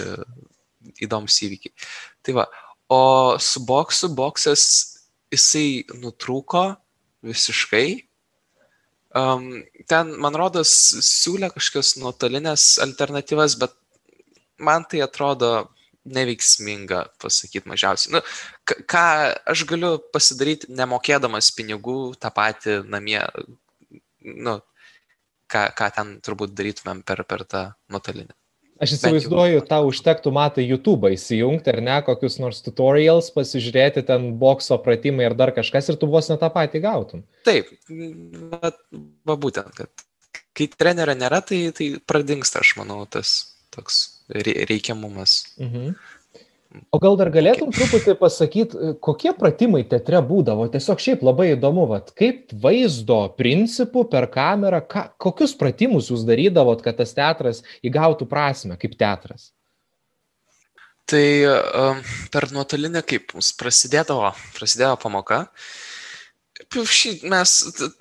įdomus 1.03 1.41
įvykiai. 1.45 1.75
Tai 2.23 2.38
va, 2.39 2.47
o 2.93 3.01
su 3.41 3.63
boksu, 3.67 4.09
boksas 4.15 4.63
jisai 5.33 5.83
nutrūko 5.99 6.63
visiškai. 7.25 7.88
Um, 9.13 9.62
ten, 9.89 10.09
man 10.21 10.36
rodos, 10.38 10.71
siūlė 11.05 11.51
kažkokias 11.53 11.95
nuotolinės 12.01 12.79
alternatyvas, 12.81 13.57
bet 13.62 13.75
man 14.57 14.88
tai 14.89 15.03
atrodo 15.05 15.51
neveiksminga, 16.03 17.05
pasakyti 17.21 17.69
mažiausiai. 17.69 18.17
Nu, 18.17 18.21
ką 18.89 19.03
aš 19.53 19.63
galiu 19.69 19.95
pasidaryti 20.13 20.71
nemokėdamas 20.75 21.51
pinigų 21.55 21.97
tą 22.19 22.33
patį 22.36 22.81
namie, 22.91 23.21
nu, 24.19 24.57
ką, 25.47 25.67
ką 25.77 25.91
ten 25.95 26.15
turbūt 26.25 26.55
darytumėm 26.57 27.05
per, 27.07 27.23
per 27.29 27.45
tą 27.47 27.63
nuotolinę. 27.93 28.36
Aš 28.84 28.96
įsivaizduoju, 28.98 29.63
tau 29.69 29.88
užtektų 29.89 30.34
matai 30.36 30.65
YouTube 30.67 31.12
įsijungti 31.15 31.72
ar 31.74 31.82
ne, 31.86 31.98
kokius 32.06 32.39
nors 32.43 32.60
tutorials, 32.65 33.30
pasižiūrėti 33.36 34.04
ten 34.08 34.34
bokso 34.41 34.78
pratimai 34.84 35.30
ar 35.30 35.38
dar 35.39 35.54
kažkas 35.56 35.91
ir 35.93 36.00
tu 36.02 36.10
vos 36.12 36.28
ne 36.32 36.39
tą 36.41 36.50
patį 36.54 36.84
gautum. 36.84 37.24
Taip, 37.48 37.72
va, 38.52 38.74
va 39.30 39.38
būtent, 39.39 39.72
kad 39.78 40.08
kai 40.58 40.69
trenerio 40.69 41.15
nėra, 41.17 41.41
tai, 41.46 41.65
tai 41.76 41.89
pradingsta, 42.10 42.62
aš 42.63 42.76
manau, 42.82 43.04
tas 43.10 43.54
toks 43.74 44.02
reikiamumas. 44.30 45.56
Mhm. 45.62 45.96
O 46.93 46.99
gal 47.01 47.17
dar 47.19 47.29
galėtum 47.33 47.71
truputį 47.73 48.15
pasakyti, 48.17 48.93
kokie 49.03 49.33
pratimai 49.38 49.83
teatre 49.89 50.21
būdavo? 50.25 50.65
Tiesiog 50.73 51.01
šiaip 51.03 51.25
labai 51.25 51.51
įdomu, 51.53 51.86
vat, 51.89 52.09
kaip 52.17 52.53
vaizdo 52.63 53.19
principų 53.38 54.05
per 54.09 54.29
kamerą, 54.33 54.81
ką, 54.89 55.05
kokius 55.21 55.53
pratimus 55.59 56.09
jūs 56.09 56.25
darydavot, 56.27 56.81
kad 56.86 56.97
tas 57.01 57.13
teatras 57.17 57.62
įgautų 57.86 58.29
prasme 58.29 58.79
kaip 58.81 58.97
teatras? 58.97 59.51
Tai 61.09 61.25
um, 61.45 62.03
per 62.33 62.47
nuotolinę, 62.55 63.03
kaip 63.05 63.36
prasidėdavo, 63.59 64.31
prasidėjo 64.55 64.95
pamoka, 65.03 65.43
uh, 65.43 65.92
Šį, 66.73 67.12
mes, 67.29 67.53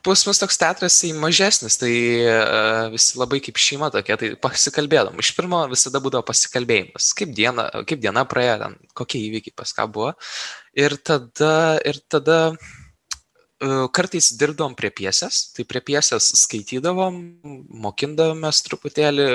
pas 0.07 0.23
mus 0.25 0.41
toks 0.41 0.59
teatras 0.61 0.97
tai 1.03 1.13
mažesnis, 1.19 1.77
tai 1.81 1.93
uh, 2.25 2.89
visi 2.93 3.19
labai 3.21 3.41
kaip 3.45 3.61
šeima 3.61 3.91
tokia, 3.93 4.17
tai 4.21 4.33
pasikalbėdom. 4.41 5.19
Iš 5.21 5.33
pirmo 5.37 5.61
visada 5.71 6.01
būdavo 6.03 6.25
pasikalbėjimas, 6.29 7.11
kaip 7.19 7.35
diena, 7.37 7.69
kaip 7.89 8.01
diena 8.01 8.25
praėjo, 8.29 8.59
ten, 8.63 8.79
kokie 8.97 9.21
įvykiai 9.27 9.57
pas 9.59 9.75
ką 9.77 9.89
buvo. 9.93 10.15
Ir 10.79 10.97
tada, 11.05 11.53
ir 11.85 12.01
tada 12.09 12.39
uh, 12.53 13.87
kartais 13.95 14.33
dirbdom 14.39 14.75
prie 14.79 14.91
piesės, 14.95 15.45
tai 15.57 15.67
prie 15.69 15.83
piesės 15.85 16.31
skaitydavom, 16.43 17.21
mokindavomės 17.85 18.63
truputėlį, 18.67 19.29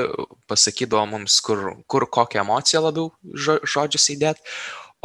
pasakydavom 0.49 1.15
mums, 1.17 1.39
kur, 1.45 1.63
kur 1.87 2.07
kokią 2.09 2.43
emociją 2.43 2.83
labiau 2.87 3.11
žodžius 3.37 4.11
įdėti. 4.17 4.57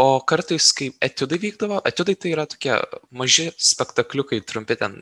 O 0.03 0.19
kartais, 0.27 0.73
kai 0.75 0.89
etudai 1.05 1.39
vykdavo, 1.39 1.79
etudai 1.87 2.17
tai 2.19 2.33
yra 2.35 2.47
tokie 2.51 2.75
maži 3.15 3.51
spektakliukai, 3.55 4.41
trumpi 4.49 4.75
ten 4.81 4.97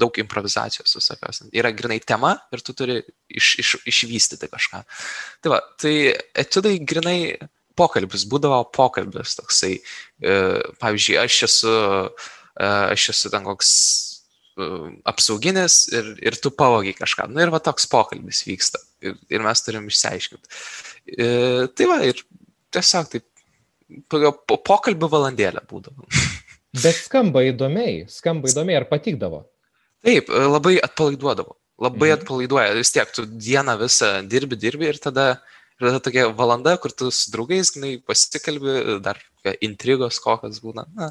daug 0.00 0.16
improvizacijos 0.18 0.96
visokios. 0.96 1.42
Yra 1.54 1.70
grinai 1.76 2.00
tema 2.02 2.32
ir 2.52 2.64
tu 2.64 2.74
turi 2.76 2.98
iš, 3.28 3.52
iš, 3.62 3.72
išvystyti 3.92 4.50
kažką. 4.50 4.82
Tai 5.44 5.52
va, 5.54 5.60
tai 5.80 5.94
etudai 6.42 6.74
grinai 6.82 7.20
pokalbis, 7.78 8.26
būdavo 8.30 8.64
pokalbis 8.74 9.36
toksai. 9.38 9.76
E, 9.78 10.36
pavyzdžiui, 10.82 11.18
aš 11.22 11.40
esu, 11.46 11.76
e, 12.56 12.66
aš 12.66 13.08
esu 13.14 13.32
ten 13.32 13.46
koks 13.46 13.70
e, 14.58 14.68
apsauginis 15.12 15.82
ir, 15.94 16.12
ir 16.26 16.40
tu 16.42 16.52
pavogiai 16.52 16.98
kažką. 16.98 17.30
Na 17.30 17.38
nu, 17.38 17.46
ir 17.46 17.54
va 17.54 17.62
toks 17.62 17.88
pokalbis 17.92 18.42
vyksta 18.48 18.82
ir, 19.06 19.16
ir 19.30 19.46
mes 19.46 19.64
turim 19.64 19.88
išsiaiškinti. 19.88 20.62
E, 21.16 21.32
tai 21.76 21.90
va, 21.92 22.02
ir 22.10 22.24
tiesiog 22.74 23.10
taip 23.14 23.29
po 24.10 24.58
pokalbio 24.66 25.10
valandėlę 25.12 25.62
būdavo. 25.70 26.06
Bet 26.84 27.00
skamba 27.00 27.42
įdomiai, 27.48 28.04
skamba 28.10 28.50
įdomiai, 28.50 28.78
ar 28.78 28.86
patikdavo? 28.90 29.42
Taip, 30.06 30.30
labai 30.30 30.76
atpalaiduodavo. 30.80 31.56
Labai 31.80 32.10
mhm. 32.10 32.20
atpalaiduoja. 32.20 32.76
Vis 32.76 32.92
tiek 32.94 33.10
tu 33.16 33.24
dieną 33.26 33.76
visą 33.80 34.12
dirbi, 34.28 34.58
dirbi 34.60 34.88
ir 34.90 35.00
tada, 35.02 35.40
tada 35.80 36.00
tokia 36.04 36.28
valanda, 36.36 36.76
kur 36.80 36.92
tu 36.92 37.10
su 37.14 37.32
draugais, 37.32 37.72
žinai, 37.74 37.96
pasikalbi, 38.06 39.00
dar 39.04 39.20
intrigos 39.64 40.20
kokios 40.22 40.60
būna. 40.62 40.86
Na, 40.96 41.10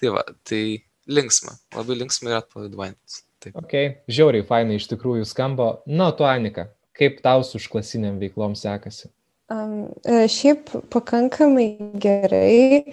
tai 0.00 0.12
va, 0.14 0.24
tai 0.48 0.62
linksma, 1.10 1.56
labai 1.76 1.98
linksma 2.02 2.32
ir 2.32 2.40
atpalaiduojantis. 2.42 3.22
Taip. 3.42 3.56
Ok, 3.58 3.74
žiauriai 4.12 4.46
fainai 4.46 4.76
iš 4.78 4.86
tikrųjų 4.92 5.26
skamba. 5.26 5.72
Na, 5.90 6.12
tu 6.14 6.28
Anika, 6.28 6.68
kaip 6.94 7.18
tau 7.24 7.42
su 7.46 7.58
užklasiniam 7.58 8.20
veiklom 8.22 8.54
sekasi? 8.58 9.10
Um, 9.52 9.72
šiaip 10.30 10.70
pakankamai 10.92 11.66
gerai 12.00 12.84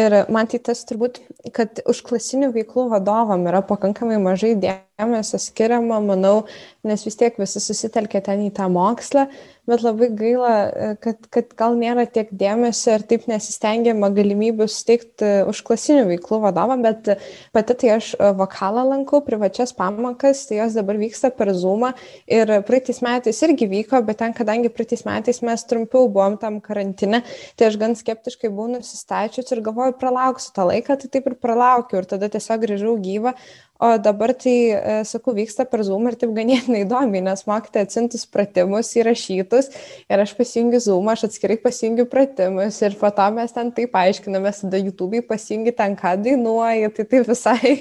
ir 0.00 0.16
man 0.32 0.48
tai 0.50 0.58
tas 0.64 0.80
turbūt, 0.88 1.20
kad 1.54 1.82
užklasinių 1.86 2.50
veiklų 2.56 2.88
vadovam 2.94 3.46
yra 3.50 3.60
pakankamai 3.68 4.18
mažai 4.22 4.54
dėmesio 4.58 4.87
skiriama, 4.98 6.00
manau, 6.02 6.46
nes 6.82 7.04
vis 7.04 7.14
tiek 7.14 7.36
visi 7.38 7.60
susitelkia 7.62 8.20
ten 8.20 8.40
į 8.42 8.50
tą 8.56 8.66
mokslą, 8.68 9.28
bet 9.68 9.82
labai 9.84 10.08
gaila, 10.16 10.52
e, 10.66 10.96
kad, 10.98 11.28
kad 11.30 11.52
gal 11.54 11.76
nėra 11.78 12.06
tiek 12.10 12.28
dėmesio 12.32 12.96
ir 12.96 13.04
taip 13.06 13.28
nesistengiama 13.28 14.08
galimybių 14.10 14.66
suteikti 14.66 15.44
užklasinių 15.46 16.06
veiklų 16.08 16.40
vadovam, 16.42 16.82
bet 16.82 17.12
pati 17.54 17.76
tai 17.78 17.92
aš 17.98 18.14
e, 18.16 18.32
vokalą 18.38 18.88
lankau, 18.88 19.20
privačias 19.22 19.74
pamokas, 19.76 20.46
tai 20.48 20.58
jos 20.62 20.74
dabar 20.74 20.98
vyksta 20.98 21.30
per 21.30 21.52
Zoomą 21.54 21.92
ir 22.26 22.50
praeitais 22.66 22.98
metais 23.04 23.38
irgi 23.46 23.68
vyko, 23.70 24.02
bet 24.02 24.18
ten, 24.24 24.34
kadangi 24.34 24.72
praeitais 24.72 25.04
metais 25.06 25.42
mes 25.46 25.66
trumpiau 25.68 26.08
buvom 26.10 26.38
tam 26.42 26.58
karantinę, 26.64 27.22
tai 27.54 27.70
aš 27.70 27.78
gan 27.78 27.94
skeptiškai 27.98 28.50
buvau 28.50 28.72
nusistačius 28.72 29.54
ir 29.54 29.62
galvoju, 29.62 29.94
pralauksiu 30.00 30.56
tą 30.56 30.66
laiką, 30.72 30.98
tai 30.98 31.12
taip 31.12 31.30
ir 31.30 31.38
pralaukiu 31.38 32.00
ir 32.00 32.10
tada 32.16 32.32
tiesiog 32.32 32.66
grįžau 32.66 32.98
gyvą, 33.04 33.36
O 33.78 33.92
dabar 33.98 34.32
tai, 34.34 34.74
e, 34.74 34.94
sakau, 35.06 35.30
vyksta 35.36 35.62
per 35.62 35.84
Zoom 35.86 36.08
ir 36.10 36.16
taip 36.18 36.32
ganėtinai 36.34 36.80
įdomiai, 36.82 37.22
nes 37.22 37.44
mokytai 37.46 37.84
atsintus 37.86 38.24
pratimus 38.26 38.90
įrašytus 38.98 39.68
ir 40.10 40.22
aš 40.24 40.32
pasijungiu 40.34 40.80
Zoom, 40.82 41.10
aš 41.12 41.28
atskirai 41.28 41.60
pasijungiu 41.62 42.08
pratimus 42.10 42.80
ir 42.82 42.96
po 42.98 43.12
to 43.14 43.28
mes 43.36 43.54
ten 43.54 43.70
taip 43.76 43.94
aiškinamės, 44.00 44.64
tada 44.64 44.82
YouTube'ai 44.82 45.22
pasijungi 45.30 45.76
ten, 45.78 45.94
ką 46.00 46.16
dainuoji, 46.24 46.90
tai 46.96 47.06
tai 47.12 47.22
visai, 47.30 47.72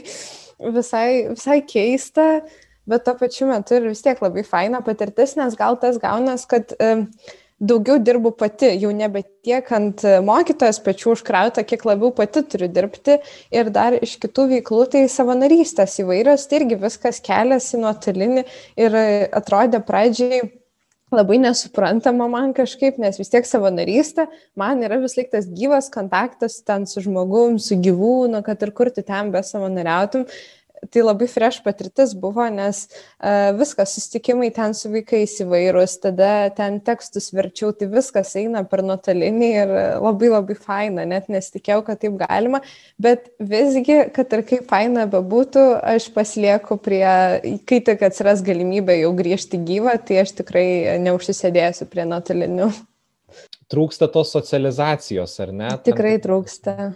visai, 0.77 1.09
visai 1.33 1.59
keista. 1.65 2.29
bet 2.87 3.03
tuo 3.03 3.17
pačiu 3.19 3.49
metu 3.49 3.75
ir 3.75 3.89
vis 3.89 3.99
tiek 4.05 4.21
labai 4.23 4.45
faina 4.47 4.79
patirtis, 4.85 5.33
nes 5.35 5.57
gal 5.59 5.75
tas 5.81 5.97
gaunas, 5.99 6.45
kad 6.47 6.71
um, 6.79 7.07
daugiau 7.59 7.97
dirbu 7.99 8.31
pati, 8.37 8.69
jau 8.81 8.91
nebe 8.93 9.23
tiek 9.45 9.71
ant 9.73 10.03
mokytojas 10.25 10.79
pečių 10.85 11.15
užkrauta, 11.15 11.63
kiek 11.65 11.85
labiau 11.87 12.11
pati 12.15 12.43
turiu 12.45 12.69
dirbti. 12.69 13.17
Ir 13.53 13.71
dar 13.73 13.97
iš 13.97 14.17
kitų 14.21 14.47
veiklų 14.53 14.85
tai 14.93 15.07
savanorystės 15.11 15.97
įvairios, 16.03 16.45
tai 16.47 16.61
irgi 16.61 16.77
viskas 16.83 17.21
keliasi 17.25 17.81
nuotolinį. 17.81 18.45
Ir 18.77 19.01
atrodė 19.41 19.81
pradžiai 19.85 20.43
labai 21.13 21.39
nesuprantama 21.39 22.27
man 22.29 22.51
kažkaip, 22.53 22.97
nes 22.99 23.17
vis 23.19 23.31
tiek 23.31 23.47
savanorystė, 23.47 24.27
man 24.59 24.83
yra 24.83 24.99
vis 24.99 25.15
laik 25.17 25.31
tas 25.31 25.47
gyvas 25.47 25.87
kontaktas 25.93 26.59
ten 26.67 26.85
su 26.89 27.01
žmogum, 27.05 27.57
su 27.63 27.79
gyvūnu, 27.79 28.43
kad 28.45 28.61
ir 28.65 28.73
kur 28.75 28.91
tu 28.91 29.05
ten 29.07 29.31
be 29.31 29.41
savanoriautum, 29.43 30.27
tai 30.91 31.03
labai 31.05 31.27
fresh 31.31 31.61
patirtis 31.65 32.13
buvo, 32.17 32.45
nes 32.53 32.83
uh, 32.87 33.53
viskas, 33.57 33.93
susitikimai 33.95 34.49
ten 34.55 34.75
su 34.77 34.91
vaikais 34.93 35.37
įvairūs, 35.43 35.97
tada 36.03 36.31
ten 36.57 36.79
tekstus 36.85 37.29
verčiau, 37.35 37.73
tai 37.75 37.89
viskas 37.91 38.33
eina 38.39 38.63
per 38.67 38.83
nuotolinį 38.87 39.51
ir 39.61 39.73
labai 40.03 40.31
labai 40.33 40.57
faina, 40.57 41.07
net 41.09 41.31
nesitikėjau, 41.31 41.83
kad 41.87 42.01
taip 42.03 42.19
galima, 42.21 42.61
bet 43.01 43.31
visgi, 43.39 43.99
kad 44.15 44.33
ir 44.37 44.45
kaip 44.47 44.67
faina 44.71 45.07
bebūtų, 45.11 45.65
aš 45.95 46.09
pasilieku 46.15 46.79
prie, 46.81 47.05
kai 47.69 47.81
tik 47.85 48.05
atsiras 48.07 48.43
galimybė 48.45 49.01
jau 49.01 49.15
grįžti 49.17 49.61
gyvą, 49.67 49.97
tai 50.07 50.21
aš 50.23 50.37
tikrai 50.41 50.67
neužsisėdėsiu 51.03 51.89
prie 51.91 52.07
nuotolinių. 52.09 52.71
Trūksta 53.67 54.07
tos 54.11 54.31
socializacijos, 54.31 55.33
ar 55.43 55.51
ne? 55.51 55.73
Tikrai 55.83 56.15
trūksta. 56.23 56.93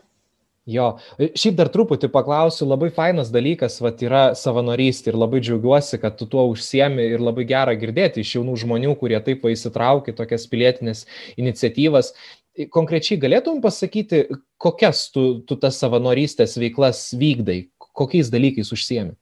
Jo, 0.69 0.91
e, 1.17 1.32
šiaip 1.34 1.56
dar 1.58 1.71
truputį 1.74 2.12
paklausiu, 2.13 2.67
labai 2.69 2.91
fainas 2.93 3.32
dalykas, 3.34 3.80
va, 3.82 3.89
yra 4.06 4.21
savanorystė 4.38 5.10
ir 5.10 5.17
labai 5.17 5.41
džiaugiuosi, 5.41 5.97
kad 6.04 6.19
tu 6.19 6.28
tuo 6.30 6.43
užsiemi 6.52 7.08
ir 7.15 7.24
labai 7.24 7.47
gera 7.50 7.74
girdėti 7.74 8.21
iš 8.21 8.36
jaunų 8.36 8.60
žmonių, 8.62 8.93
kurie 9.00 9.17
taip 9.26 9.47
įsitraukia 9.50 10.13
tokias 10.13 10.45
pilietinės 10.52 11.08
iniciatyvas. 11.41 12.13
E, 12.54 12.69
konkrečiai 12.69 13.17
galėtum 13.17 13.58
pasakyti, 13.63 14.28
kokias 14.62 15.08
tu, 15.10 15.41
tu 15.50 15.58
tas 15.58 15.82
savanorystės 15.82 16.54
veiklas 16.62 17.08
vykdai, 17.17 17.63
kokiais 17.97 18.30
dalykais 18.30 18.69
užsiemi? 18.76 19.17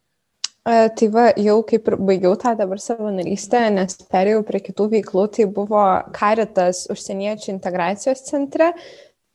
E, 0.67 0.89
tai 0.91 1.07
va, 1.07 1.29
jau 1.39 1.61
kaip 1.63 1.87
ir 1.87 2.01
baigiau 2.03 2.35
tą 2.37 2.51
dabar 2.59 2.83
savanorystę, 2.83 3.61
nes 3.79 3.95
perėjau 4.11 4.43
prie 4.43 4.59
kitų 4.67 4.91
veiklų, 4.97 5.29
tai 5.37 5.47
buvo 5.47 5.85
Karitas 6.11 6.83
užsieniečių 6.91 7.53
integracijos 7.55 8.27
centre, 8.27 8.73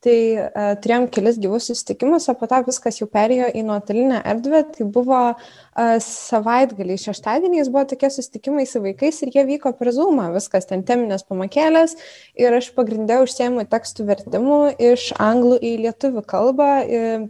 Tai 0.05 0.17
uh, 0.37 0.73
turėjom 0.83 1.07
kelis 1.09 1.39
gyvus 1.41 1.71
susitikimus, 1.71 2.27
o 2.29 2.35
po 2.37 2.45
to 2.49 2.59
viskas 2.67 2.99
jau 2.99 3.07
perėjo 3.09 3.47
į 3.57 3.63
nuotolinę 3.65 4.19
erdvę. 4.29 4.61
Tai 4.75 4.85
buvo 4.93 5.21
uh, 5.33 5.95
savaitgaliai, 6.05 6.99
šeštadieniais 7.01 7.71
buvo 7.73 7.87
tokie 7.89 8.11
susitikimai 8.13 8.67
su 8.69 8.83
vaikais 8.83 9.23
ir 9.25 9.33
jie 9.33 9.45
vyko 9.47 9.73
per 9.79 9.89
Zoomą, 9.95 10.27
viskas 10.35 10.69
ten 10.69 10.85
teminės 10.85 11.25
pamakėlės 11.25 11.95
ir 12.37 12.53
aš 12.53 12.69
pagrindė 12.77 13.17
užsiemu 13.23 13.65
tekstų 13.71 14.05
vertimų 14.11 14.59
iš 14.91 15.07
anglų 15.21 15.57
į 15.57 15.71
lietuvių 15.87 16.25
kalbą, 16.29 16.69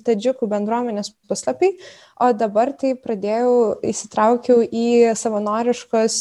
tadžiukų 0.05 0.49
bendruomenės 0.51 1.13
puslapiai, 1.29 1.77
o 2.19 2.31
dabar 2.35 2.73
tai 2.75 2.95
pradėjau, 2.99 3.79
įsitraukiau 3.87 4.65
į 4.67 5.15
savanoriškos 5.15 6.19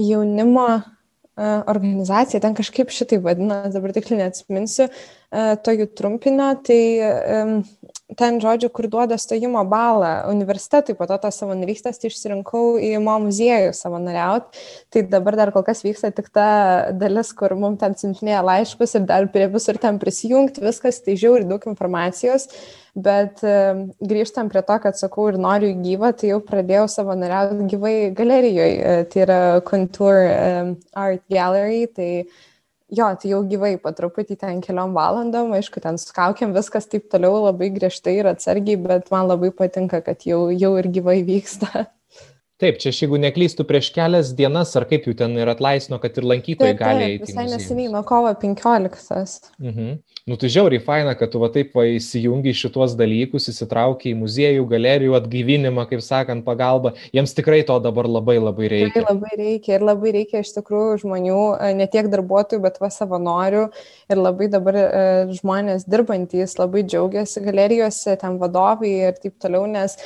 jaunimo 0.00 0.68
organizacija, 1.36 2.38
ten 2.40 2.54
kažkaip 2.54 2.92
šitai 2.94 3.18
vadina, 3.22 3.64
dabar 3.72 3.94
tikrai 3.94 4.20
neatsiminsiu, 4.20 4.86
to 5.66 5.74
jų 5.74 5.88
trumpinio, 5.98 6.52
tai 6.62 6.80
ten, 8.14 8.38
žodžiu, 8.42 8.68
kur 8.74 8.86
duoda 8.92 9.16
stojimo 9.18 9.64
balą 9.66 10.28
universitetui, 10.30 10.94
po 10.94 11.08
to 11.10 11.18
tą 11.22 11.32
savanorystės 11.34 11.98
tai 11.98 12.12
išsirinkau 12.12 12.76
į 12.78 12.92
mo 13.02 13.16
muziejų 13.24 13.72
savanoriauti. 13.74 14.62
Tai 14.94 15.04
dabar 15.10 15.38
dar 15.40 15.52
kol 15.54 15.66
kas 15.66 15.82
vyksta 15.86 16.12
tik 16.14 16.30
ta 16.34 16.46
dalis, 16.94 17.32
kur 17.34 17.56
mums 17.58 17.82
ten 17.82 17.98
siuntinėja 17.98 18.44
laiškus 18.46 18.94
ir 19.00 19.08
dar 19.10 19.26
prie 19.34 19.48
visur 19.50 19.80
ten 19.82 19.98
prisijungti, 20.02 20.62
viskas, 20.62 21.02
tai 21.02 21.18
žiauri 21.18 21.48
daug 21.50 21.66
informacijos. 21.70 22.46
Bet 22.94 23.40
grįžtam 23.42 24.46
prie 24.52 24.62
to, 24.62 24.76
kad 24.78 24.94
sakau 24.94 25.26
ir 25.26 25.38
noriu 25.42 25.72
gyvą, 25.82 26.12
tai 26.14 26.28
jau 26.30 26.38
pradėjau 26.46 26.84
savanoriauti 26.92 27.66
gyvai 27.72 27.94
galerijoje, 28.14 28.98
tai 29.10 29.22
yra 29.24 29.38
Contour 29.66 30.20
Art 30.94 31.24
Gallery. 31.26 31.88
Tai 31.90 32.10
jo, 32.94 33.08
tai 33.18 33.32
jau 33.32 33.40
gyvai 33.50 33.72
po 33.82 33.90
truputį 33.90 34.38
ten 34.38 34.62
keliom 34.62 34.94
valandom, 34.94 35.50
aišku, 35.58 35.82
ten 35.82 35.98
skaukiam 35.98 36.54
viskas 36.54 36.86
taip 36.86 37.10
toliau 37.10 37.42
labai 37.48 37.72
griežtai 37.74 38.14
ir 38.20 38.30
atsargiai, 38.30 38.78
bet 38.78 39.10
man 39.10 39.26
labai 39.26 39.50
patinka, 39.50 39.98
kad 40.04 40.22
jau, 40.22 40.46
jau 40.54 40.76
ir 40.78 40.90
gyvai 40.94 41.18
vyksta. 41.26 41.88
Taip, 42.62 42.76
čia 42.78 42.92
jeigu 42.94 43.18
neklystų 43.18 43.64
prieš 43.66 43.88
kelias 43.90 44.28
dienas, 44.38 44.70
ar 44.78 44.84
kaip 44.86 45.08
jų 45.08 45.16
ten 45.18 45.32
ir 45.34 45.48
atlaisino, 45.50 45.96
kad 45.98 46.14
ir 46.20 46.26
lankytojai 46.30 46.76
taip, 46.76 46.78
gali 46.78 47.06
eiti. 47.08 47.32
Visai 47.32 47.48
neseniai, 47.50 47.88
nuo 47.90 48.02
kovo 48.06 48.28
15. 48.30 49.48
Mhm. 49.58 49.88
Nu, 50.30 50.36
tai 50.38 50.50
žiauriai 50.54 50.78
faina, 50.80 51.16
kad 51.18 51.32
tu 51.32 51.40
va 51.42 51.48
taip 51.52 51.74
va 51.74 51.82
įsijungi 51.90 52.52
šituos 52.54 52.94
dalykus, 52.96 53.48
įsitrauki 53.50 54.12
į 54.12 54.18
muziejų, 54.20 54.68
galerijų 54.70 55.16
atgyvinimą, 55.18 55.82
kaip 55.90 56.04
sakant, 56.06 56.44
pagalbą. 56.46 56.92
Jiems 57.16 57.34
tikrai 57.34 57.64
to 57.66 57.80
dabar 57.82 58.06
labai 58.06 58.38
labai 58.38 58.70
reikia. 58.70 58.92
Tikrai 58.94 59.16
labai 59.16 59.40
reikia 59.42 59.74
ir 59.74 59.88
labai 59.88 60.14
reikia 60.20 60.44
iš 60.46 60.54
tikrųjų 60.54 61.02
žmonių, 61.02 61.40
e, 61.58 61.72
ne 61.82 61.88
tiek 61.90 62.06
darbuotojų, 62.14 62.62
bet 62.68 62.78
va 62.78 62.92
savanorių. 62.94 63.64
Ir 64.14 64.22
labai 64.22 64.48
dabar 64.54 64.78
e, 64.78 64.86
žmonės 65.40 65.88
dirbantys 65.90 66.54
labai 66.62 66.86
džiaugiasi 66.86 67.42
galerijose, 67.50 68.14
ten 68.22 68.38
vadovai 68.38 68.94
ir 69.10 69.18
taip 69.18 69.40
toliau, 69.42 69.66
nes 69.66 69.98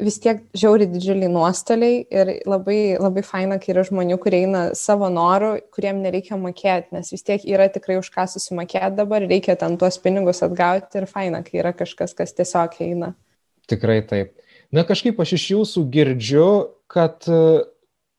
vis 0.00 0.18
tiek 0.22 0.42
žiauri 0.56 0.86
didžiuliai 0.90 1.30
nuostoliai 1.32 2.02
ir 2.10 2.32
labai, 2.48 2.96
labai 3.00 3.22
faina, 3.26 3.58
kai 3.60 3.72
yra 3.74 3.84
žmonių, 3.86 4.18
kurie 4.22 4.42
eina 4.44 4.62
savo 4.78 5.08
norų, 5.12 5.52
kuriem 5.74 6.02
nereikia 6.04 6.38
mokėti, 6.40 6.94
nes 6.96 7.12
vis 7.12 7.24
tiek 7.26 7.44
yra 7.48 7.68
tikrai 7.72 7.98
už 8.00 8.10
ką 8.14 8.26
susimokėti 8.32 8.98
dabar, 8.98 9.26
reikia 9.30 9.56
ten 9.60 9.78
tuos 9.80 10.00
pinigus 10.02 10.42
atgauti 10.46 11.02
ir 11.02 11.08
faina, 11.10 11.42
kai 11.46 11.60
yra 11.62 11.74
kažkas, 11.76 12.16
kas 12.16 12.34
tiesiog 12.36 12.78
eina. 12.86 13.12
Tikrai 13.70 14.00
taip. 14.06 14.34
Na 14.74 14.86
kažkaip 14.86 15.18
aš 15.22 15.36
iš 15.36 15.44
jūsų 15.54 15.84
girdžiu, 15.90 16.48
kad 16.90 17.26
e, 17.30 17.62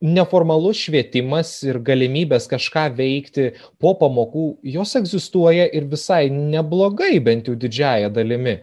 neformalus 0.01 0.79
švietimas 0.87 1.53
ir 1.67 1.79
galimybės 1.83 2.47
kažką 2.51 2.87
veikti 2.97 3.51
po 3.79 3.93
pamokų, 3.99 4.47
jos 4.73 4.95
egzistuoja 4.99 5.67
ir 5.71 5.87
visai 5.91 6.25
neblogai, 6.33 7.13
bent 7.23 7.47
jau 7.47 7.55
didžiaja 7.59 8.11
dalimi 8.13 8.59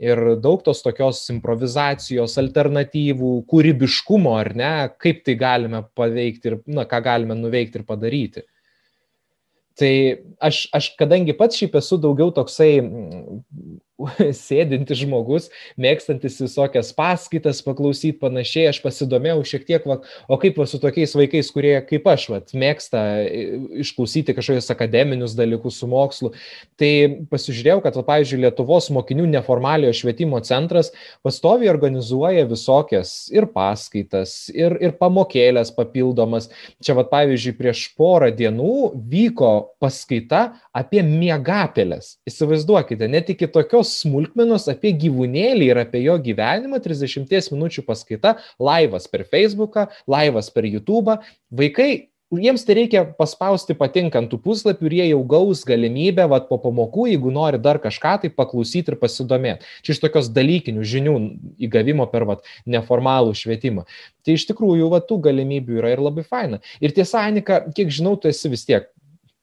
ir 0.00 0.20
daug 0.40 0.62
tos 0.64 0.80
tokios 0.84 1.20
improvizacijos, 1.32 2.38
alternatyvų, 2.40 3.34
kūrybiškumo, 3.50 4.32
ar 4.40 4.54
ne, 4.56 4.72
kaip 5.02 5.20
tai 5.26 5.36
galime 5.40 5.82
paveikti 5.98 6.52
ir, 6.52 6.56
na, 6.72 6.86
ką 6.88 7.02
galime 7.04 7.36
nuveikti 7.36 7.80
ir 7.80 7.86
padaryti. 7.88 8.46
Tai 9.80 9.92
aš, 10.44 10.64
aš 10.76 10.90
kadangi 11.00 11.36
pats 11.36 11.60
šiaip 11.60 11.76
esu 11.80 12.00
daugiau 12.00 12.32
toksai 12.36 12.72
sėdintis 14.46 15.00
žmogus, 15.02 15.48
mėgstantis 15.80 16.38
visokias 16.42 16.92
paskaitas 16.96 17.62
paklausyti 17.64 18.18
panašiai, 18.20 18.68
aš 18.70 18.80
pasidomėjau 18.84 19.44
šiek 19.52 19.66
tiek, 19.68 19.86
va, 19.88 20.00
o 20.28 20.38
kaip 20.40 20.58
va, 20.60 20.66
su 20.70 20.80
tokiais 20.82 21.14
vaikais, 21.18 21.50
kurie 21.54 21.74
kaip 21.86 22.08
aš, 22.10 22.26
va, 22.32 22.40
mėgsta 22.62 23.02
e, 23.24 23.44
išklausyti 23.84 24.34
kažkokius 24.36 24.70
akademinius 24.74 25.36
dalykus 25.38 25.80
su 25.80 25.88
mokslu. 25.90 26.32
Tai 26.80 26.92
pasižiūrėjau, 27.32 27.80
kad, 27.84 27.98
va, 28.00 28.06
pavyzdžiui, 28.12 28.42
Lietuvos 28.46 28.90
mokinių 28.94 29.28
neformaliojo 29.34 29.98
švietimo 30.02 30.40
centras 30.46 30.92
pastoviai 31.26 31.72
organizuoja 31.72 32.46
visokias 32.50 33.28
ir 33.34 33.48
paskaitas, 33.54 34.48
ir, 34.54 34.76
ir 34.80 34.96
pamokėlės 35.00 35.74
papildomas. 35.76 36.50
Čia, 36.82 36.96
va, 36.98 37.06
pavyzdžiui, 37.10 37.56
prieš 37.58 37.86
porą 37.98 38.30
dienų 38.34 38.74
vyko 39.10 39.52
paskaita 39.82 40.46
apie 40.76 41.02
miegapelės. 41.06 42.14
Įsivaizduokite, 42.28 43.08
net 43.10 43.32
iki 43.32 43.48
tokios 43.50 43.96
smulkmenos 44.02 44.68
apie 44.70 44.92
gyvūnėlį 45.00 45.72
ir 45.72 45.82
apie 45.82 46.04
jo 46.04 46.16
gyvenimą 46.22 46.82
30 46.84 47.50
minučių 47.54 47.84
paskaita, 47.86 48.36
laivas 48.62 49.10
per 49.10 49.26
Facebooką, 49.26 49.88
laivas 50.10 50.52
per 50.54 50.68
YouTube. 50.68 51.18
Vaikai 51.50 51.90
jiems 52.38 52.62
tai 52.62 52.76
reikia 52.78 53.02
paspausti 53.18 53.74
patinkantų 53.74 54.38
puslapių 54.44 54.86
ir 54.86 54.94
jie 55.00 55.06
jau 55.08 55.22
gaus 55.26 55.64
galimybę, 55.66 56.28
vad 56.30 56.46
po 56.46 56.60
pamokų, 56.62 57.08
jeigu 57.10 57.32
nori 57.34 57.58
dar 57.58 57.80
kažką, 57.82 58.14
tai 58.22 58.30
paklausyti 58.30 58.94
ir 58.94 58.98
pasidomėti. 59.00 59.66
Čia 59.82 59.96
iš 59.96 60.02
tokios 60.04 60.30
dalykinių 60.30 60.86
žinių 60.86 61.16
įgavimo 61.66 62.06
per 62.12 62.28
vad 62.30 62.46
neformalų 62.70 63.34
švietimą. 63.34 63.86
Tai 64.22 64.38
iš 64.38 64.46
tikrųjų, 64.52 64.92
vad 64.94 65.10
tų 65.10 65.18
galimybių 65.26 65.82
yra 65.82 65.94
ir 65.96 66.04
labai 66.06 66.22
faina. 66.22 66.62
Ir 66.78 66.94
tiesa, 66.94 67.24
Anika, 67.26 67.64
kiek 67.74 67.90
žinau, 67.90 68.14
tu 68.20 68.30
esi 68.30 68.52
vis 68.52 68.66
tiek 68.68 68.86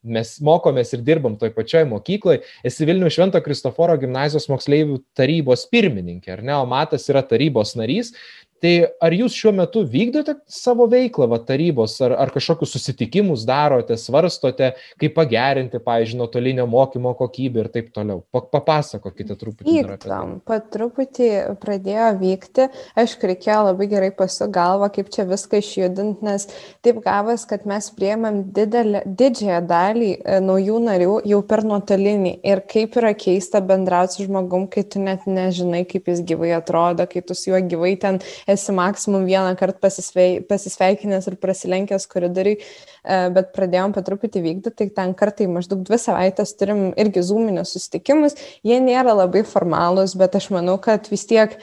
mes 0.02 0.34
mokomės 0.44 0.92
ir 0.94 1.02
dirbam 1.06 1.36
toj 1.38 1.52
pačioj 1.56 1.84
mokykloj, 1.90 2.40
esi 2.66 2.86
Vilnių 2.88 3.10
Švento 3.12 3.40
Kristoforo 3.44 3.96
gimnazijos 4.00 4.48
moksleivių 4.50 5.00
tarybos 5.18 5.66
pirmininkė, 5.72 6.36
ar 6.36 6.44
ne, 6.46 6.54
o 6.58 6.66
Matas 6.70 7.08
yra 7.10 7.24
tarybos 7.26 7.74
narys. 7.78 8.14
Tai 8.62 8.72
ar 9.04 9.14
jūs 9.14 9.36
šiuo 9.38 9.52
metu 9.54 9.84
vykdote 9.86 10.34
savo 10.50 10.88
veiklą, 10.90 11.28
va, 11.30 11.38
tarybos, 11.46 11.94
ar, 12.02 12.16
ar 12.18 12.32
kažkokius 12.34 12.72
susitikimus 12.74 13.44
darote, 13.46 13.94
svarstote, 14.00 14.72
kaip 14.98 15.14
pagerinti, 15.14 15.78
pavyzdžiui, 15.84 16.18
nuotolinio 16.18 16.66
mokymo 16.70 17.12
kokybę 17.18 17.62
ir 17.62 17.70
taip 17.74 17.92
toliau? 17.94 18.24
Papasakokite 18.34 19.36
truputį. 19.38 19.76
Vykdom, 19.78 20.38
pat 20.48 20.66
truputį 20.74 21.28
pradėjo 21.62 22.08
vykti, 22.18 22.66
aišku, 22.98 23.30
reikėjo 23.30 23.60
labai 23.68 23.88
gerai 23.92 24.10
pasuk 24.18 24.50
galvą, 24.54 24.90
kaip 24.96 25.12
čia 25.14 25.26
viską 25.28 25.62
išjudinti, 25.62 26.26
nes 26.26 26.48
taip 26.84 26.98
gavas, 27.04 27.46
kad 27.48 27.66
mes 27.68 27.90
priemėm 27.94 28.42
didelę, 28.56 29.04
didžiąją 29.06 29.60
dalį 29.70 30.10
e, 30.16 30.40
naujų 30.42 30.82
narių 30.88 31.14
jau 31.30 31.40
per 31.46 31.62
nuotolinį 31.68 32.34
ir 32.42 32.64
kaip 32.66 32.98
yra 32.98 33.14
keista 33.18 33.62
bendrauti 33.62 34.18
su 34.18 34.26
žmogum, 34.26 34.66
kai 34.72 34.82
tu 34.82 35.02
net 35.02 35.30
nežinai, 35.30 35.84
kaip 35.88 36.10
jis 36.10 36.24
gyvai 36.26 36.56
atrodo, 36.58 37.06
kai 37.10 37.22
tu 37.22 37.38
su 37.38 37.52
juo 37.52 37.62
gyvai 37.62 37.94
ten 38.00 38.18
esi 38.48 38.74
maksimum 38.76 39.26
vieną 39.28 39.54
kartą 39.60 39.80
pasisvei, 39.82 40.28
pasisveikinęs 40.48 41.28
ir 41.30 41.38
prasilenkęs 41.42 42.08
koridoriui, 42.10 42.58
e, 42.58 43.18
bet 43.34 43.52
pradėjom 43.56 43.96
po 43.96 44.04
truputį 44.06 44.44
vykdyti, 44.46 44.76
tai 44.80 44.88
ten 45.00 45.16
kartai 45.18 45.48
maždaug 45.52 45.82
dvi 45.86 46.00
savaitės 46.00 46.54
turim 46.58 46.88
irgi 47.00 47.24
zūminius 47.30 47.76
susitikimus, 47.76 48.38
jie 48.66 48.80
nėra 48.84 49.16
labai 49.18 49.44
formalūs, 49.46 50.16
bet 50.18 50.38
aš 50.40 50.50
manau, 50.54 50.78
kad 50.82 51.10
vis 51.12 51.28
tiek 51.28 51.58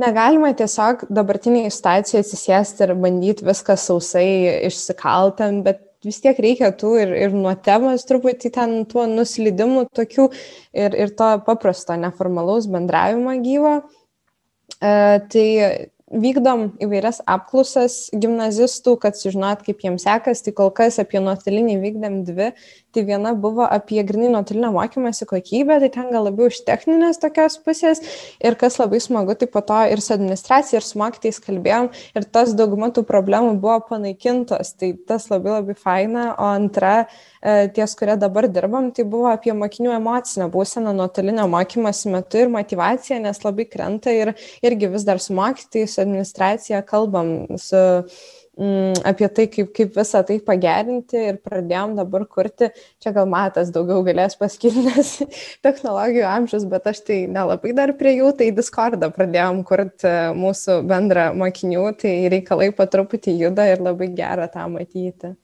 Negalima 0.00 0.48
tiesiog 0.56 1.02
dabartiniai 1.12 1.68
situacijai 1.70 2.22
atsisėsti 2.24 2.86
ir 2.86 2.94
bandyti 2.96 3.44
viską 3.44 3.74
sausai 3.76 4.24
išsikaltam, 4.70 5.58
bet 5.66 5.82
vis 6.06 6.18
tiek 6.24 6.38
reikia 6.40 6.72
tų 6.78 6.94
ir, 7.02 7.12
ir 7.26 7.34
nuo 7.36 7.52
temos 7.66 8.06
truputį 8.08 8.50
ten 8.54 8.72
tuo 8.90 9.04
nuslydimų 9.10 9.86
tokių 9.94 10.30
ir, 10.72 10.96
ir 10.96 11.12
to 11.18 11.28
paprasto 11.46 11.96
neformalaus 12.00 12.70
bendravimo 12.72 13.36
gyvo. 13.44 13.74
E, 14.80 14.94
tai 15.30 15.46
vykdom 16.12 16.66
įvairias 16.82 17.22
apklausas 17.28 18.10
gimnazistų, 18.12 18.96
kad 19.00 19.16
sužinot, 19.16 19.62
kaip 19.64 19.80
jiems 19.84 20.04
sekas, 20.04 20.42
tai 20.44 20.52
kol 20.56 20.70
kas 20.74 20.98
apie 21.00 21.20
nuotolinį 21.24 21.78
vykdėm 21.80 22.18
dvi, 22.28 22.50
tai 22.92 23.04
viena 23.08 23.32
buvo 23.38 23.64
apie 23.64 24.02
grinai 24.04 24.28
nuotolinio 24.34 24.72
mokymosi 24.74 25.26
kokybę, 25.28 25.78
tai 25.80 25.88
ten 25.94 26.10
gal 26.12 26.26
labiau 26.28 26.50
iš 26.52 26.60
techninės 26.66 27.20
tokios 27.22 27.56
pusės. 27.64 28.02
Ir 28.44 28.56
kas 28.60 28.76
labai 28.80 29.00
smagu, 29.00 29.36
tai 29.38 29.48
po 29.50 29.62
to 29.64 29.78
ir 29.88 30.02
su 30.04 30.12
administracija, 30.14 30.80
ir 30.80 30.86
su 30.86 31.00
mokytais 31.00 31.40
kalbėjom 31.42 31.88
ir 32.18 32.28
tas 32.34 32.52
dauguma 32.58 32.90
tų 32.92 33.06
problemų 33.08 33.56
buvo 33.62 33.78
panaikintos, 33.88 34.74
tai 34.76 34.92
tas 35.08 35.30
labai 35.32 35.56
labai 35.56 35.76
faina, 35.78 36.26
o 36.36 36.50
antra, 36.52 37.06
e, 37.40 37.70
ties, 37.72 37.96
kurie 37.96 38.18
dabar 38.20 38.50
dirbam, 38.52 38.90
tai 38.92 39.06
buvo 39.08 39.30
apie 39.32 39.56
mokinių 39.56 39.96
emocinę 39.96 40.50
būseną 40.52 40.92
nuotolinio 41.00 41.48
mokymosi 41.52 42.12
metu 42.12 42.44
ir 42.44 42.52
motivaciją, 42.52 43.22
nes 43.24 43.40
labai 43.46 43.68
krenta 43.70 44.12
ir 44.12 44.34
irgi 44.60 44.92
vis 44.92 45.08
dar 45.08 45.22
su 45.22 45.32
mokytais, 45.36 45.96
administracija 46.02 46.82
kalbam 46.86 47.34
su 47.60 47.80
mm, 48.58 49.02
apie 49.04 49.28
tai, 49.32 49.46
kaip, 49.52 49.70
kaip 49.76 49.96
visą 49.96 50.22
tai 50.26 50.38
pagerinti 50.44 51.20
ir 51.30 51.38
pradėjom 51.44 51.96
dabar 51.98 52.24
kurti, 52.30 52.68
čia 53.02 53.12
gal 53.16 53.28
matas 53.30 53.72
daugiau 53.74 54.04
galės 54.06 54.36
nes 54.40 55.12
technologijų 55.66 56.26
amžius, 56.28 56.66
bet 56.68 56.86
aš 56.86 57.02
tai 57.06 57.18
nelabai 57.26 57.72
dar 57.76 57.94
prie 57.98 58.16
jų, 58.18 58.32
tai 58.38 58.50
Discordą 58.52 59.10
pradėjom 59.14 59.62
kurti 59.64 60.08
e, 60.08 60.32
mūsų 60.36 60.82
bendrą 60.88 61.32
mokinių, 61.34 61.86
tai 62.00 62.16
reikalai 62.32 62.72
patruputį 62.72 63.38
juda 63.46 63.68
ir 63.72 63.82
labai 63.82 64.12
gera 64.14 64.48
tą 64.48 64.68
matyti. 64.68 65.34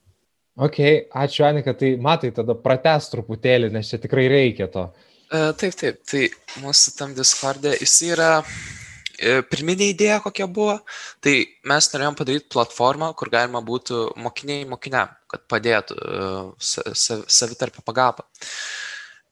Ok, 0.59 0.81
ačiū 1.15 1.45
Anika, 1.47 1.71
tai 1.79 1.93
matai, 2.03 2.33
tada 2.35 2.57
prates 2.59 3.07
truputėlį, 3.13 3.71
nes 3.71 3.87
čia 3.93 4.01
tikrai 4.03 4.27
reikia 4.27 4.67
to. 4.73 4.89
Uh, 5.29 5.53
taip, 5.61 5.77
taip, 5.77 6.01
tai 6.09 6.25
mūsų 6.65 6.97
tam 6.99 7.13
Discordė, 7.15 7.77
jis 7.79 7.95
yra 8.09 8.33
E, 8.41 8.78
pirminė 9.51 9.91
idėja 9.93 10.21
kokia 10.25 10.47
buvo, 10.47 10.79
tai 11.25 11.35
mes 11.69 11.91
norėjom 11.93 12.19
padaryti 12.19 12.51
platformą, 12.55 13.11
kur 13.19 13.31
galima 13.33 13.63
būtų 13.65 14.05
mokiniai 14.23 14.69
mokiniam, 14.71 15.11
kad 15.31 15.45
padėtų 15.51 15.99
e, 15.99 16.95
savitarpio 17.27 17.83
pagalbą. 17.87 18.27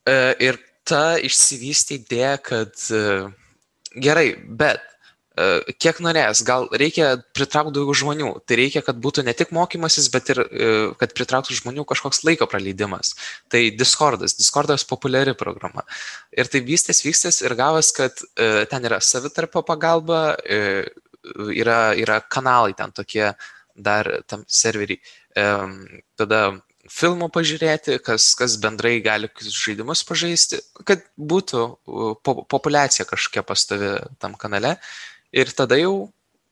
E, 0.06 0.18
ir 0.48 0.58
ta 0.86 1.16
išsivystė 1.18 2.00
idėja, 2.00 2.36
kad 2.50 2.84
gerai, 3.96 4.28
bet 4.58 4.95
E, 4.95 4.95
kiek 5.82 5.98
norės, 6.00 6.40
gal 6.46 6.64
reikia 6.72 7.16
pritraukti 7.36 7.74
daugiau 7.76 7.96
žmonių. 8.00 8.30
Tai 8.48 8.56
reikia, 8.56 8.80
kad 8.86 8.96
būtų 9.04 9.26
ne 9.26 9.34
tik 9.36 9.52
mokymasis, 9.56 10.08
bet 10.12 10.30
ir 10.32 10.40
e, 10.42 10.68
kad 11.00 11.12
pritrauktų 11.16 11.56
žmonių 11.58 11.84
kažkoks 11.88 12.22
laiko 12.24 12.48
praleidimas. 12.48 13.12
Tai 13.52 13.62
Discordas. 13.76 14.36
Discordas 14.38 14.86
populiari 14.88 15.36
programa. 15.36 15.84
Ir 16.32 16.48
tai 16.52 16.62
vystės, 16.64 17.02
vystės 17.04 17.42
ir 17.44 17.56
gavas, 17.58 17.92
kad 17.96 18.16
e, 18.34 18.64
ten 18.70 18.88
yra 18.88 19.02
savitarpio 19.04 19.60
pagalba, 19.66 20.22
yra, 21.52 21.80
yra 21.98 22.20
kanalai 22.20 22.72
ten 22.78 22.94
tokie 22.96 23.28
dar 23.76 24.08
tam 24.30 24.44
serveriai. 24.48 25.02
Tada 26.16 26.40
filmų 26.92 27.28
pažiūrėti, 27.34 27.98
kas, 28.04 28.30
kas 28.38 28.56
bendrai 28.62 28.98
gali 29.04 29.28
žaidimus 29.42 30.04
pažaisti, 30.06 30.60
kad 30.86 31.04
būtų 31.18 31.64
po, 32.24 32.36
populiacija 32.48 33.06
kažkokia 33.08 33.44
pastovi 33.46 33.92
tam 34.22 34.36
kanale 34.38 34.76
ir 35.36 35.52
tada 35.56 35.78
jau 35.80 36.08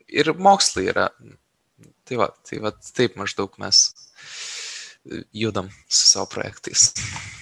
ir 0.08 0.34
mokslai 0.36 0.90
yra. 0.92 1.08
Tai 2.04 2.20
va, 2.20 2.28
tai 2.44 2.60
va 2.60 2.74
taip 2.92 3.16
maždaug 3.16 3.54
mes 3.58 3.86
judam 5.32 5.68
su 5.88 6.06
savo 6.08 6.26
projektais. 6.32 6.92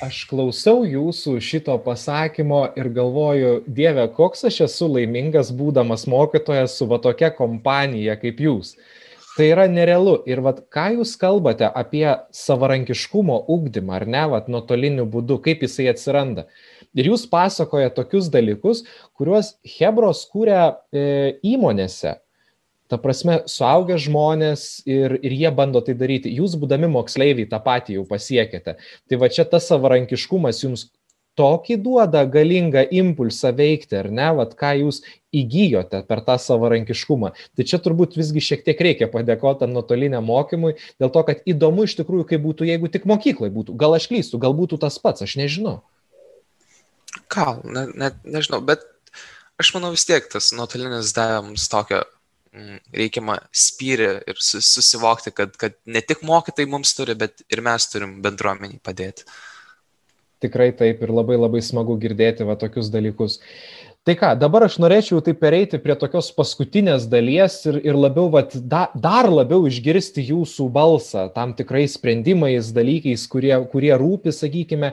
Aš 0.03 0.25
klausau 0.31 0.83
jūsų 0.87 1.37
šito 1.43 1.77
pasakymo 1.85 2.65
ir 2.79 2.91
galvoju, 2.95 3.53
Dieve, 3.67 4.09
koks 4.17 4.49
aš 4.51 4.65
esu 4.67 4.89
laimingas 4.91 5.53
būdamas 5.55 6.09
mokytojas 6.11 6.75
su 6.79 6.89
va 6.91 6.99
tokia 7.03 7.31
kompanija 7.35 8.19
kaip 8.23 8.43
jūs. 8.43 8.75
Tai 9.37 9.47
yra 9.49 9.69
nerealu. 9.71 10.19
Ir 10.29 10.43
vat, 10.45 10.65
ką 10.75 10.91
jūs 10.99 11.15
kalbate 11.21 11.65
apie 11.65 12.05
savarankiškumo 12.37 13.39
ugdymą, 13.55 13.95
ar 14.01 14.07
ne, 14.11 14.27
vat, 14.35 14.51
nuotoliniu 14.53 15.07
būdu, 15.09 15.39
kaip 15.47 15.63
jisai 15.65 15.89
atsiranda. 15.95 16.49
Ir 16.99 17.09
jūs 17.09 17.25
pasakoja 17.31 17.93
tokius 17.95 18.29
dalykus, 18.33 18.83
kuriuos 19.17 19.55
Hebros 19.79 20.27
kūrė 20.33 20.59
e, 20.93 21.05
įmonėse. 21.55 22.19
Ta 22.93 22.99
prasme, 23.01 23.39
suaugę 23.49 23.97
žmonės 23.97 24.83
ir, 24.85 25.15
ir 25.25 25.33
jie 25.33 25.53
bando 25.57 25.81
tai 25.81 25.95
daryti. 25.97 26.33
Jūs, 26.37 26.59
būdami 26.61 26.91
moksleiviai, 26.93 27.49
tą 27.49 27.63
patį 27.65 27.97
jau 27.97 28.03
pasiekėte. 28.11 28.77
Tai 29.09 29.21
va 29.23 29.31
čia 29.33 29.47
tas 29.49 29.71
savarankiškumas 29.71 30.61
jums 30.61 30.91
tokį 31.41 31.79
duoda 31.81 32.27
galingą 32.29 32.83
impulsą 32.93 33.55
veikti, 33.57 33.97
ar 34.03 34.11
ne, 34.13 34.29
vad 34.37 34.53
ką 34.59 34.75
jūs 34.83 35.01
įgyjote 35.33 36.03
per 36.09 36.21
tą 36.27 36.37
savarankiškumą. 36.45 37.33
Tai 37.57 37.67
čia 37.69 37.81
turbūt 37.81 38.19
visgi 38.21 38.45
šiek 38.45 38.67
tiek 38.67 38.85
reikia 38.85 39.09
padėkoti 39.13 39.65
tam 39.65 39.73
nuotoliniam 39.73 40.29
mokymui, 40.29 40.75
dėl 41.01 41.13
to, 41.15 41.25
kad 41.29 41.41
įdomu 41.49 41.89
iš 41.89 41.97
tikrųjų, 42.03 42.29
kaip 42.35 42.45
būtų, 42.45 42.69
jeigu 42.69 42.93
tik 42.93 43.09
mokyklai 43.09 43.49
būtų. 43.55 43.79
Gal 43.81 43.97
aš 43.97 44.11
klystu, 44.13 44.41
gal 44.43 44.53
būtų 44.59 44.83
tas 44.85 45.01
pats, 45.01 45.25
aš 45.25 45.39
nežinau. 45.41 45.81
Gal, 47.33 47.63
ne, 47.65 47.87
ne, 47.97 48.11
nežinau, 48.29 48.61
bet 48.65 48.85
aš 49.61 49.73
manau 49.77 49.93
vis 49.95 50.05
tiek 50.09 50.27
tas 50.33 50.51
nuotolinis 50.57 51.15
davė 51.17 51.41
mums 51.47 51.69
tokią 51.73 52.03
mm, 52.03 52.83
reikiamą 52.99 53.39
spyrį 53.65 54.11
ir 54.29 54.43
susivokti, 54.43 55.33
kad, 55.37 55.57
kad 55.61 55.79
ne 55.87 56.03
tik 56.05 56.25
mokytai 56.27 56.69
mums 56.69 56.93
turi, 56.99 57.17
bet 57.19 57.45
ir 57.53 57.65
mes 57.65 57.89
turim 57.93 58.19
bendruomeniai 58.25 58.83
padėti. 58.85 59.29
Tikrai 60.43 60.73
taip 60.75 61.05
ir 61.07 61.13
labai 61.15 61.39
labai 61.39 61.63
smagu 61.63 61.95
girdėti 62.03 62.45
va 62.49 62.59
tokius 62.59 62.91
dalykus. 62.91 63.39
Tai 64.03 64.17
ką, 64.19 64.33
dabar 64.35 64.65
aš 64.67 64.81
norėčiau 64.83 65.21
taip 65.23 65.37
pereiti 65.39 65.79
prie 65.79 65.95
tokios 65.95 66.33
paskutinės 66.35 67.05
dalies 67.07 67.61
ir, 67.71 67.77
ir 67.87 67.95
labiau, 67.95 68.27
vat, 68.35 68.57
da, 68.67 68.89
dar 68.99 69.29
labiau 69.31 69.69
išgirsti 69.69 70.25
jūsų 70.27 70.67
balsą 70.75 71.29
tam 71.37 71.53
tikrais 71.55 71.95
sprendimais, 71.95 72.73
dalykais, 72.75 73.29
kurie, 73.31 73.55
kurie 73.71 73.93
rūpi, 74.03 74.35
sakykime. 74.35 74.91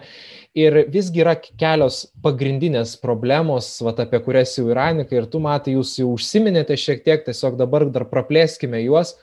Ir 0.57 0.73
visgi 0.89 1.21
yra 1.21 1.35
kelios 1.37 2.07
pagrindinės 2.25 2.95
problemos, 2.97 3.67
vat, 3.85 3.99
apie 4.01 4.17
kurias 4.25 4.55
jau 4.57 4.65
ir 4.71 4.79
Anika 4.81 5.13
ir 5.15 5.27
tu 5.29 5.41
matai, 5.43 5.75
jūs 5.75 5.93
jau 5.99 6.09
užsiminėte 6.15 6.73
šiek 6.73 7.03
tiek, 7.05 7.21
tiesiog 7.27 7.57
dabar 7.59 7.85
dar 7.93 8.07
praplėskime 8.09 8.81
juos. 8.81 9.13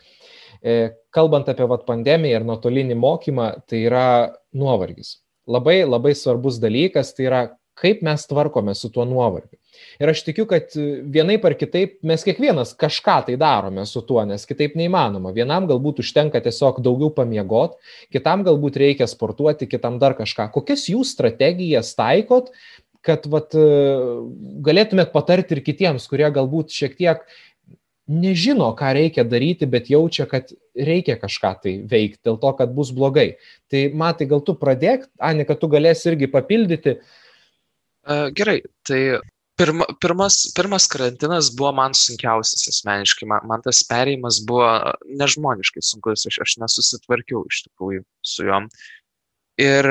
E, 0.62 0.95
kalbant 1.11 1.49
apie 1.51 1.67
vat, 1.67 1.83
pandemiją 1.89 2.39
ir 2.41 2.47
nuotolinį 2.47 2.99
mokymą, 3.03 3.49
tai 3.67 3.83
yra 3.89 4.07
nuovargis. 4.55 5.17
Labai 5.51 5.81
labai 5.85 6.15
svarbus 6.15 6.61
dalykas, 6.62 7.12
tai 7.15 7.27
yra 7.27 7.43
kaip 7.77 8.03
mes 8.03 8.25
tvarkome 8.27 8.75
su 8.75 8.91
tuo 8.93 9.05
nuovargiu. 9.05 9.59
Ir 10.01 10.11
aš 10.12 10.23
tikiu, 10.25 10.47
kad 10.49 10.73
vienaip 11.12 11.45
ar 11.45 11.57
kitaip 11.59 11.99
mes 12.07 12.25
kiekvienas 12.25 12.73
kažką 12.81 13.17
tai 13.29 13.37
darome 13.41 13.85
su 13.89 14.01
tuo, 14.09 14.23
nes 14.29 14.47
kitaip 14.49 14.77
neįmanoma. 14.79 15.35
Vienam 15.37 15.69
galbūt 15.69 16.01
užtenka 16.05 16.41
tiesiog 16.45 16.81
daugiau 16.85 17.12
pamiegot, 17.17 17.77
kitam 18.12 18.45
galbūt 18.47 18.79
reikia 18.81 19.09
sportuoti, 19.11 19.69
kitam 19.69 20.01
dar 20.03 20.17
kažką. 20.17 20.49
Kokias 20.55 20.87
jūs 20.93 21.12
strategijas 21.16 21.93
taikot, 21.99 22.49
kad 23.07 23.29
vat, 23.31 23.53
galėtumėt 24.66 25.12
patarti 25.12 25.59
ir 25.59 25.62
kitiems, 25.66 26.09
kurie 26.11 26.27
galbūt 26.33 26.72
šiek 26.74 26.97
tiek 26.99 27.29
nežino, 28.07 28.70
ką 28.79 28.95
reikia 28.97 29.27
daryti, 29.27 29.66
bet 29.68 29.91
jaučia, 29.91 30.24
kad 30.31 30.51
reikia 30.79 31.18
kažką 31.20 31.53
tai 31.62 31.77
veikti 31.91 32.22
dėl 32.27 32.41
to, 32.43 32.53
kad 32.59 32.72
bus 32.74 32.93
blogai. 32.95 33.35
Tai 33.70 33.87
matai, 33.99 34.29
gal 34.31 34.43
tu 34.47 34.55
pradėk, 34.59 35.09
Anika, 35.18 35.59
tu 35.59 35.68
galėsi 35.70 36.12
irgi 36.12 36.29
papildyti, 36.31 36.99
uh, 37.01 37.22
Gerai, 38.07 38.61
tai 38.87 39.19
pirma, 39.59 39.87
pirmas, 40.01 40.53
pirmas 40.55 40.87
karantinas 40.87 41.49
buvo 41.57 41.73
man 41.73 41.95
sunkiausias 41.95 42.69
asmeniškai. 42.71 43.27
Man, 43.31 43.47
man 43.51 43.65
tas 43.65 43.83
perėjimas 43.89 44.39
buvo 44.47 44.69
nežmoniškai 45.23 45.83
sunkus, 45.83 46.27
aš, 46.31 46.39
aš 46.45 46.57
nesusitvarkiau 46.63 47.43
iš 47.51 47.65
tikrųjų 47.67 48.05
su 48.23 48.47
juom. 48.47 48.69
Ir 49.63 49.91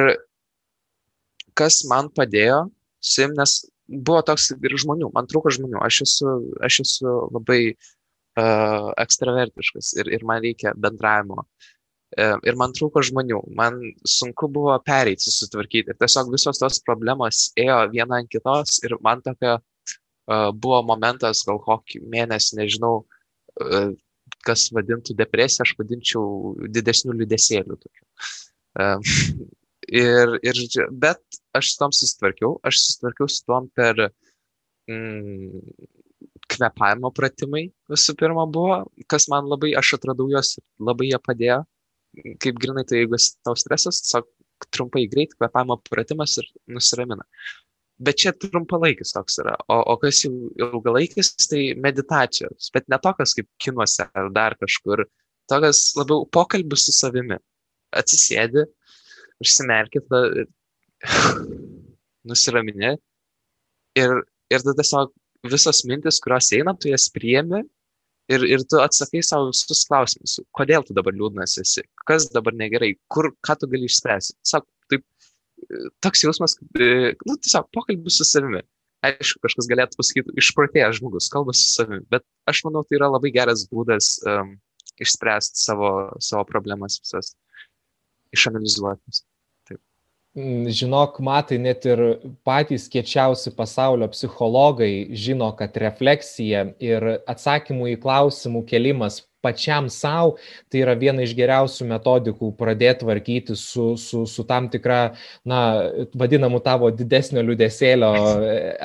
kas 1.59 1.81
man 1.89 2.11
padėjo 2.13 2.65
su 3.03 3.23
jim, 3.23 3.35
nes 3.35 3.57
buvo 3.85 4.21
toks 4.25 4.51
ir 4.55 4.79
žmonių, 4.81 5.11
man 5.15 5.27
trūko 5.29 5.51
žmonių, 5.57 5.81
aš 5.83 6.03
esu, 6.05 6.31
aš 6.65 6.79
esu 6.85 7.17
labai 7.35 7.61
uh, 7.73 8.91
ekstravertiškas 9.01 9.91
ir, 9.99 10.13
ir 10.15 10.25
man 10.27 10.43
reikia 10.45 10.73
bendravimo. 10.77 11.43
Uh, 11.43 11.74
ir 12.15 12.57
man 12.59 12.73
trūko 12.75 13.01
žmonių, 13.03 13.41
man 13.57 13.79
sunku 14.07 14.49
buvo 14.51 14.75
pereiti, 14.85 15.25
susitvarkyti. 15.25 15.91
Ir 15.91 15.99
tiesiog 15.99 16.31
visos 16.33 16.61
tos 16.61 16.79
problemos 16.85 17.49
ėjo 17.59 17.79
viena 17.93 18.21
ant 18.21 18.31
kitos 18.31 18.79
ir 18.85 18.95
man 19.03 19.23
tokia 19.25 19.57
uh, 19.57 20.49
buvo 20.53 20.81
momentas, 20.93 21.43
gal 21.47 21.59
kokį 21.63 22.03
mėnesį, 22.13 22.59
nežinau, 22.61 22.93
uh, 23.03 23.91
kas 24.45 24.69
vadintų 24.75 25.17
depresiją, 25.17 25.65
aš 25.65 25.75
vadinčiau 25.79 26.55
didesnių 26.71 27.17
liudesėlių. 27.21 27.79
Uh, 28.79 29.01
ir, 30.05 30.37
ir, 30.45 30.63
bet 30.91 31.41
aš 31.57 31.73
su 31.73 31.81
tom 31.81 31.95
susitvarkiau, 31.95 32.55
aš 32.63 32.81
susitvarkiau 32.83 33.29
su 33.31 33.43
tom 33.49 33.69
per 33.75 34.07
mm, 34.91 35.61
kvepavimo 36.51 37.11
pratimai 37.15 37.67
visų 37.91 38.15
pirma 38.19 38.45
buvo, 38.45 38.83
kas 39.11 39.27
man 39.31 39.47
labai, 39.49 39.73
aš 39.77 39.95
atradau 39.97 40.27
juos 40.29 40.55
labai 40.79 41.09
jie 41.09 41.19
padėjo, 41.21 41.63
kaip 42.41 42.57
grinai, 42.61 42.85
tai 42.87 43.03
jeigu 43.03 43.19
tau 43.45 43.55
stresas, 43.59 44.01
tiesiog 44.03 44.27
trumpai 44.73 45.05
greit 45.11 45.35
kvepavimo 45.35 45.77
pratimas 45.89 46.37
ir 46.41 46.49
nusiramina. 46.71 47.25
Bet 48.05 48.19
čia 48.19 48.33
trumpalaikis 48.35 49.13
toks 49.15 49.39
yra, 49.39 49.53
o, 49.71 49.77
o 49.93 49.95
kas 50.01 50.19
jau 50.25 50.31
ilgalaikis, 50.59 51.31
tai 51.47 51.61
meditacijos, 51.79 52.69
bet 52.75 52.89
ne 52.91 52.99
tokios 52.99 53.35
kaip 53.37 53.47
kinuose 53.61 54.07
ar 54.11 54.31
dar 54.35 54.57
kažkur, 54.59 55.05
tokias 55.51 55.93
labiau 55.95 56.25
pokalbis 56.27 56.87
su 56.89 56.95
savimi. 56.95 57.39
Atsisėdi, 57.95 58.65
užsimerki, 59.39 60.01
tada 60.09 60.43
nusiraminė 62.27 62.97
ir, 63.95 64.17
ir 64.51 64.65
tada 64.65 64.75
tiesiog 64.81 65.13
visos 65.47 65.83
mintis, 65.87 66.19
kurios 66.23 66.51
eina, 66.57 66.75
tu 66.75 66.91
jas 66.91 67.07
priemi 67.13 67.63
ir, 68.31 68.45
ir 68.49 68.63
tu 68.69 68.79
atsakai 68.81 69.21
savo 69.25 69.49
visus 69.51 69.83
klausimus. 69.89 70.39
Kodėl 70.55 70.85
tu 70.85 70.95
dabar 70.97 71.15
liūdnas 71.15 71.57
esi? 71.61 71.85
Kas 72.09 72.29
dabar 72.33 72.55
negerai? 72.57 72.95
Kur, 73.11 73.31
ką 73.45 73.57
tu 73.61 73.69
gali 73.71 73.89
išspręsti? 73.89 74.37
Tiesiog 74.41 74.67
taip, 74.91 75.05
toks 76.05 76.25
jausmas, 76.25 76.57
nu, 76.79 77.37
tiesiog 77.37 77.69
pokalbis 77.75 78.19
su 78.19 78.27
savimi. 78.27 78.63
Aišku, 79.05 79.41
kažkas 79.43 79.67
galėtų 79.69 79.99
pasakyti, 79.99 80.33
išprotėjęs 80.41 80.97
žmogus, 80.97 81.29
kalba 81.29 81.53
su 81.53 81.67
savimi, 81.69 82.01
bet 82.09 82.23
aš 82.49 82.63
manau, 82.65 82.81
tai 82.87 82.97
yra 82.97 83.11
labai 83.11 83.29
geras 83.35 83.67
būdas 83.69 84.15
um, 84.25 84.55
išspręsti 85.03 85.61
savo, 85.61 85.91
savo 86.23 86.41
problemas 86.49 86.97
visas, 87.03 87.35
išanalizuotis. 88.33 89.21
Mm, 90.35 90.67
žinok, 90.67 91.21
matai, 91.23 91.55
net 91.63 91.85
ir 91.87 92.01
patys 92.43 92.89
kiečiausi 92.91 93.53
pasaulio 93.55 94.09
psichologai 94.11 95.07
žino, 95.15 95.47
kad 95.55 95.77
refleksija 95.79 96.65
ir 96.83 97.05
atsakymų 97.23 97.93
į 97.93 98.01
klausimų 98.03 98.65
kelimas 98.67 99.21
pačiam 99.45 99.87
savo, 99.93 100.33
tai 100.67 100.81
yra 100.81 100.97
viena 100.99 101.23
iš 101.23 101.31
geriausių 101.37 101.87
metodikų 101.87 102.49
pradėti 102.59 103.05
tvarkyti 103.05 103.55
su, 103.55 103.85
su, 104.01 104.25
su 104.27 104.43
tam 104.49 104.67
tikra, 104.73 105.13
na, 105.47 105.61
vadinamu 106.19 106.59
tavo 106.65 106.91
didesnio 106.91 107.45
liūdėsėlio 107.45 108.11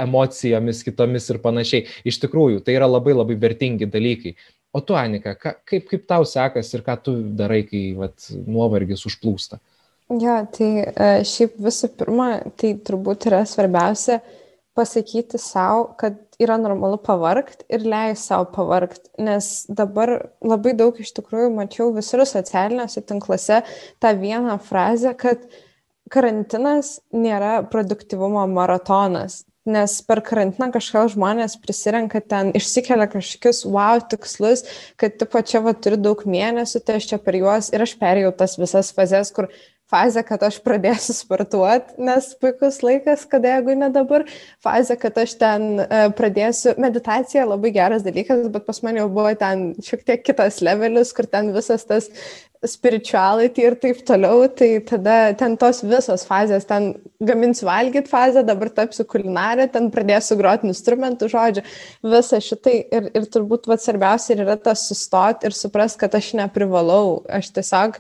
emocijomis, 0.05 0.85
kitomis 0.87 1.27
ir 1.35 1.43
panašiai. 1.43 1.89
Iš 2.07 2.21
tikrųjų, 2.29 2.63
tai 2.63 2.79
yra 2.79 2.87
labai 2.87 3.17
labai 3.17 3.41
vertingi 3.43 3.91
dalykai. 3.91 4.37
O 4.71 4.85
tu, 4.87 4.95
Anika, 4.95 5.35
ka, 5.35 5.57
kaip, 5.67 5.91
kaip 5.91 6.07
tau 6.07 6.23
sekas 6.23 6.71
ir 6.77 6.87
ką 6.87 7.01
tu 7.03 7.19
darai, 7.43 7.65
kai 7.67 7.89
vat, 7.99 8.31
nuovargis 8.47 9.03
užplūsta? 9.11 9.59
Jo, 10.11 10.41
tai 10.51 10.69
e, 10.83 11.09
šiaip 11.23 11.61
visų 11.63 11.93
pirma, 11.95 12.41
tai 12.59 12.73
turbūt 12.83 13.29
yra 13.29 13.45
svarbiausia 13.47 14.17
pasakyti 14.75 15.39
savo, 15.39 15.85
kad 16.01 16.17
yra 16.43 16.57
normalu 16.59 16.99
pavarkti 17.05 17.69
ir 17.71 17.85
leis 17.87 18.25
savo 18.27 18.49
pavarkti, 18.55 19.13
nes 19.23 19.51
dabar 19.69 20.17
labai 20.43 20.73
daug 20.79 20.99
iš 20.99 21.13
tikrųjų 21.15 21.53
mačiau 21.55 21.93
visur 21.95 22.25
socialiniuose 22.27 23.05
tinkluose 23.07 23.61
tą 24.03 24.13
vieną 24.19 24.57
frazę, 24.67 25.15
kad 25.15 25.45
karantinas 26.11 26.97
nėra 27.15 27.61
produktivumo 27.71 28.49
maratonas. 28.51 29.45
Nes 29.71 29.97
per 30.07 30.23
karantiną 30.27 30.71
kažkas 30.75 31.15
žmonės 31.15 31.59
prisirenka 31.63 32.23
ten, 32.23 32.51
išsikelia 32.59 33.07
kažkokius 33.13 33.65
wow 33.71 34.01
tikslus, 34.11 34.65
kad 35.01 35.19
tipo 35.21 35.43
čia 35.47 35.63
va 35.65 35.77
turiu 35.77 36.01
daug 36.01 36.25
mėnesių, 36.27 36.83
tai 36.85 36.99
aš 37.01 37.13
čia 37.13 37.21
per 37.23 37.39
juos 37.39 37.71
ir 37.75 37.85
aš 37.85 37.95
perėjau 38.01 38.33
tas 38.41 38.57
visas 38.59 38.91
fazes, 38.97 39.31
kur 39.37 39.51
fazė, 39.91 40.23
kad 40.27 40.43
aš 40.47 40.61
pradėsiu 40.65 41.15
sportuoti, 41.17 41.97
nes 42.03 42.31
puikus 42.41 42.81
laikas, 42.87 43.27
kada 43.31 43.57
jeigu 43.57 43.75
ne 43.79 43.91
dabar, 43.95 44.27
fazė, 44.63 44.97
kad 45.01 45.19
aš 45.19 45.35
ten 45.41 45.67
uh, 45.83 46.07
pradėsiu, 46.17 46.77
meditacija 46.81 47.47
labai 47.49 47.73
geras 47.75 48.07
dalykas, 48.07 48.47
bet 48.55 48.67
pas 48.69 48.83
mane 48.87 49.03
jau 49.03 49.09
buvo 49.13 49.33
ten 49.41 49.73
šiek 49.87 50.07
tiek 50.07 50.25
kitas 50.27 50.61
levelis, 50.65 51.15
kur 51.17 51.29
ten 51.31 51.51
visas 51.57 51.87
tas 51.89 52.11
spirituality 52.67 53.63
ir 53.65 53.77
taip 53.81 54.03
toliau, 54.05 54.45
tai 54.53 54.81
tada 54.85 55.33
ten 55.39 55.57
tos 55.61 55.81
visos 55.81 56.27
fazės, 56.29 56.67
ten 56.69 56.93
gaminsiu 57.25 57.69
valgyti 57.71 58.11
fazę, 58.11 58.43
dabar 58.45 58.69
tapsiu 58.77 59.07
kulinarė, 59.09 59.71
ten 59.73 59.89
pradėsiu 59.93 60.37
groti 60.41 60.69
instrumentų, 60.69 61.31
žodžiu, 61.33 61.65
visą 62.05 62.41
šitai. 62.45 62.77
Ir, 62.93 63.09
ir 63.17 63.29
turbūt 63.33 63.69
vad 63.71 63.81
svarbiausia 63.81 64.37
yra 64.37 64.59
tas 64.61 64.85
sustoti 64.91 65.49
ir 65.49 65.57
suprast, 65.57 65.97
kad 66.01 66.17
aš 66.17 66.35
neprivalau, 66.43 67.23
aš 67.33 67.49
tiesiog 67.57 67.97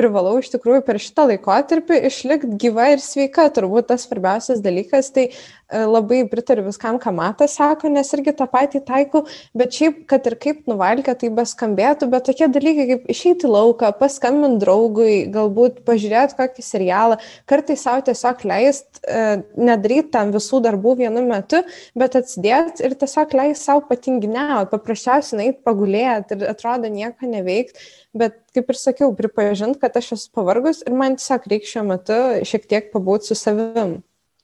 privalau 0.00 0.38
iš 0.40 0.48
tikrųjų 0.54 0.84
per 0.86 1.00
šitą 1.02 1.26
laikotarpį 1.32 1.98
išlikti 2.08 2.56
gyva 2.62 2.92
ir 2.94 3.02
sveika, 3.04 3.48
turbūt 3.52 3.90
tas 3.90 4.06
svarbiausias 4.06 4.62
dalykas, 4.64 5.10
tai 5.12 5.28
labai 5.70 6.22
pritariu 6.30 6.64
viskam, 6.66 6.98
ką 7.00 7.12
Matas 7.14 7.54
sako, 7.58 7.90
nes 7.92 8.10
irgi 8.16 8.34
tą 8.36 8.46
patį 8.50 8.82
taikau, 8.86 9.22
bet 9.56 9.76
šiaip, 9.76 10.02
kad 10.10 10.26
ir 10.28 10.36
kaip 10.40 10.66
nuvalgia, 10.70 11.14
tai 11.18 11.30
beskambėtų, 11.34 12.08
bet 12.12 12.26
tokie 12.28 12.48
dalykai 12.52 12.86
kaip 12.92 13.08
išeiti 13.14 13.50
lauką, 13.50 13.92
paskambinti 14.00 14.64
draugui, 14.64 15.14
galbūt 15.32 15.82
pažiūrėti 15.88 16.38
kokį 16.38 16.66
serialą, 16.66 17.20
kartais 17.50 17.84
savo 17.86 18.04
tiesiog 18.08 18.44
leist, 18.50 19.02
e, 19.04 19.40
nedaryti 19.60 20.10
tam 20.16 20.34
visų 20.34 20.62
darbų 20.66 20.96
vienu 21.04 21.24
metu, 21.28 21.62
bet 21.98 22.18
atsidėti 22.18 22.86
ir 22.86 22.98
tiesiog 23.00 23.34
leist 23.40 23.66
savo 23.68 23.84
patinginiauti, 23.90 24.70
paprasčiausiai 24.74 25.42
nait 25.44 25.64
pagulėti 25.66 26.38
ir 26.38 26.46
atrodo 26.50 26.90
nieko 26.90 27.30
neveikti 27.30 27.90
bet 28.14 28.38
kaip 28.54 28.70
ir 28.72 28.78
sakiau, 28.78 29.14
pripažint, 29.16 29.78
kad 29.80 29.96
aš 29.96 30.14
esu 30.16 30.30
pavargus 30.34 30.82
ir 30.86 30.94
man 30.98 31.16
tiesiog 31.18 31.46
reikia 31.50 31.74
šiuo 31.74 31.84
metu 31.92 32.20
šiek 32.46 32.66
tiek 32.70 32.94
pabūti 32.94 33.30
su 33.30 33.38
savim. 33.38 34.00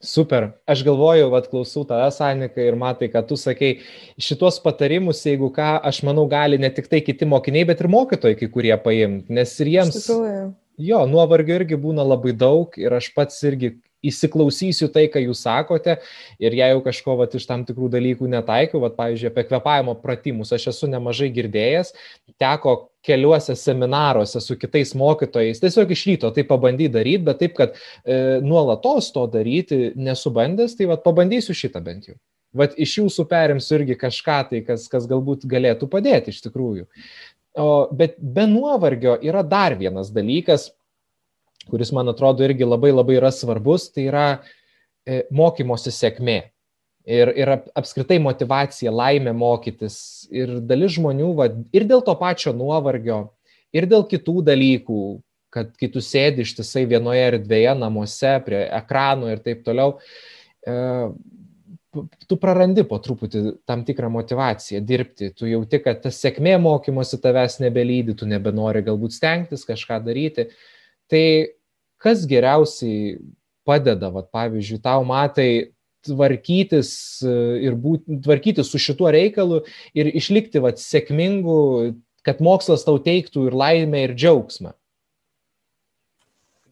Super. 0.06 0.52
Aš 0.70 0.84
galvoju, 0.86 1.30
vad 1.32 1.48
klausau 1.50 1.82
tavęs, 1.88 2.20
Anika, 2.22 2.62
ir 2.62 2.76
matai, 2.78 3.08
kad 3.10 3.26
tu 3.26 3.38
sakei, 3.40 3.80
šitos 4.22 4.60
patarimus, 4.62 5.24
jeigu 5.26 5.48
ką, 5.54 5.72
aš 5.90 6.04
manau, 6.06 6.28
gali 6.30 6.60
ne 6.62 6.70
tik 6.70 6.86
tai 6.92 7.00
kiti 7.02 7.26
mokiniai, 7.26 7.66
bet 7.66 7.82
ir 7.82 7.90
mokytojai 7.90 8.38
kai 8.38 8.48
kurie 8.52 8.76
paimti, 8.84 9.34
nes 9.34 9.56
ir 9.64 9.72
jiems... 9.74 9.98
Jo, 10.76 11.06
nuovargio 11.08 11.54
irgi 11.56 11.78
būna 11.80 12.04
labai 12.04 12.34
daug 12.36 12.74
ir 12.76 12.92
aš 12.92 13.06
pats 13.16 13.38
irgi 13.48 13.70
įsiklausysiu 14.04 14.90
tai, 14.92 15.06
ką 15.10 15.22
jūs 15.24 15.40
sakote 15.46 15.96
ir 16.42 16.56
jeigu 16.58 16.82
kažko 16.84 17.16
vat, 17.20 17.34
iš 17.34 17.46
tam 17.48 17.64
tikrų 17.66 17.88
dalykų 17.96 18.28
netaikiau, 18.30 18.82
vat, 18.84 18.94
pavyzdžiui, 18.98 19.30
apie 19.32 19.46
kvepavimo 19.48 19.96
pratimus, 20.02 20.52
aš 20.54 20.68
esu 20.74 20.90
nemažai 20.92 21.30
girdėjęs, 21.34 21.94
teko 22.38 22.76
keliuose 23.06 23.54
seminaruose 23.58 24.40
su 24.42 24.56
kitais 24.58 24.94
mokytojais, 24.98 25.60
tiesiog 25.62 25.92
iš 25.94 26.04
ryto 26.10 26.30
tai 26.34 26.44
pabandyti 26.48 26.92
daryti, 26.98 27.24
bet 27.26 27.40
taip, 27.42 27.54
kad 27.58 27.76
e, 27.76 28.16
nuolatos 28.44 29.12
to 29.14 29.26
daryti 29.30 29.92
nesubandęs, 29.96 30.74
tai 30.78 30.90
vat, 30.90 31.04
pabandysiu 31.06 31.56
šitą 31.56 31.82
bent 31.84 32.10
jau. 32.10 32.18
Vat 32.56 32.76
iš 32.80 32.98
jūsų 33.02 33.26
perimsiu 33.28 33.76
irgi 33.80 33.98
kažką 34.00 34.38
tai, 34.50 34.62
kas, 34.66 34.86
kas 34.92 35.06
galbūt 35.10 35.44
galėtų 35.50 35.88
padėti 35.92 36.32
iš 36.32 36.42
tikrųjų. 36.46 36.86
O, 37.56 37.68
bet 37.96 38.18
be 38.20 38.46
nuovargio 38.48 39.16
yra 39.24 39.42
dar 39.46 39.76
vienas 39.78 40.10
dalykas, 40.12 40.70
kuris 41.70 41.92
man 41.92 42.12
atrodo 42.12 42.44
irgi 42.46 42.68
labai 42.68 42.92
labai 42.94 43.16
yra 43.18 43.32
svarbus, 43.34 43.88
tai 43.92 44.08
yra 44.10 44.26
e, 44.36 45.24
mokymosi 45.34 45.92
sėkmė. 45.94 46.40
Ir, 47.06 47.30
ir 47.38 47.52
apskritai 47.78 48.18
motivacija, 48.18 48.90
laimė 48.90 49.30
mokytis. 49.36 50.26
Ir 50.34 50.56
dalis 50.66 50.96
žmonių, 50.96 51.28
va, 51.38 51.46
ir 51.70 51.86
dėl 51.86 52.02
to 52.02 52.16
pačio 52.18 52.50
nuovargio, 52.56 53.20
ir 53.76 53.86
dėl 53.86 54.02
kitų 54.10 54.40
dalykų, 54.48 55.02
kad 55.54 55.70
kai 55.78 55.88
tu 55.92 56.02
sėdi 56.02 56.42
ištisai 56.42 56.82
vienoje 56.90 57.22
erdvėje, 57.30 57.76
namuose, 57.78 58.34
prie 58.44 58.64
ekrano 58.74 59.30
ir 59.30 59.38
taip 59.44 59.62
toliau, 59.66 59.94
e, 60.66 60.74
tu 62.28 62.36
prarandi 62.40 62.84
po 62.88 62.98
truputį 63.02 63.42
tam 63.68 63.84
tikrą 63.86 64.10
motivaciją 64.12 64.82
dirbti, 64.84 65.30
tu 65.36 65.48
jauti, 65.48 65.80
kad 65.84 66.02
ta 66.02 66.12
sėkmė 66.12 66.56
mokymosi 66.60 67.20
tavęs 67.22 67.60
nebelydi, 67.62 68.16
tu 68.18 68.28
nebenori 68.28 68.82
galbūt 68.86 69.16
stengtis 69.16 69.64
kažką 69.68 70.02
daryti. 70.04 70.50
Tai 71.10 71.24
kas 72.02 72.26
geriausiai 72.28 73.16
padeda, 73.66 74.10
vat, 74.14 74.28
pavyzdžiui, 74.34 74.82
tau 74.84 75.06
matai, 75.06 75.72
tvarkytis 76.06 76.90
ir 77.26 77.76
būti, 77.80 78.20
tvarkytis 78.24 78.70
su 78.72 78.80
šituo 78.82 79.10
reikalu 79.14 79.62
ir 79.96 80.10
išlikti 80.10 80.62
vat, 80.64 80.80
sėkmingu, 80.82 81.58
kad 82.26 82.42
mokslas 82.44 82.86
tau 82.86 82.98
teiktų 83.02 83.48
ir 83.50 83.56
laimę, 83.58 84.06
ir 84.08 84.16
džiaugsmą? 84.16 84.74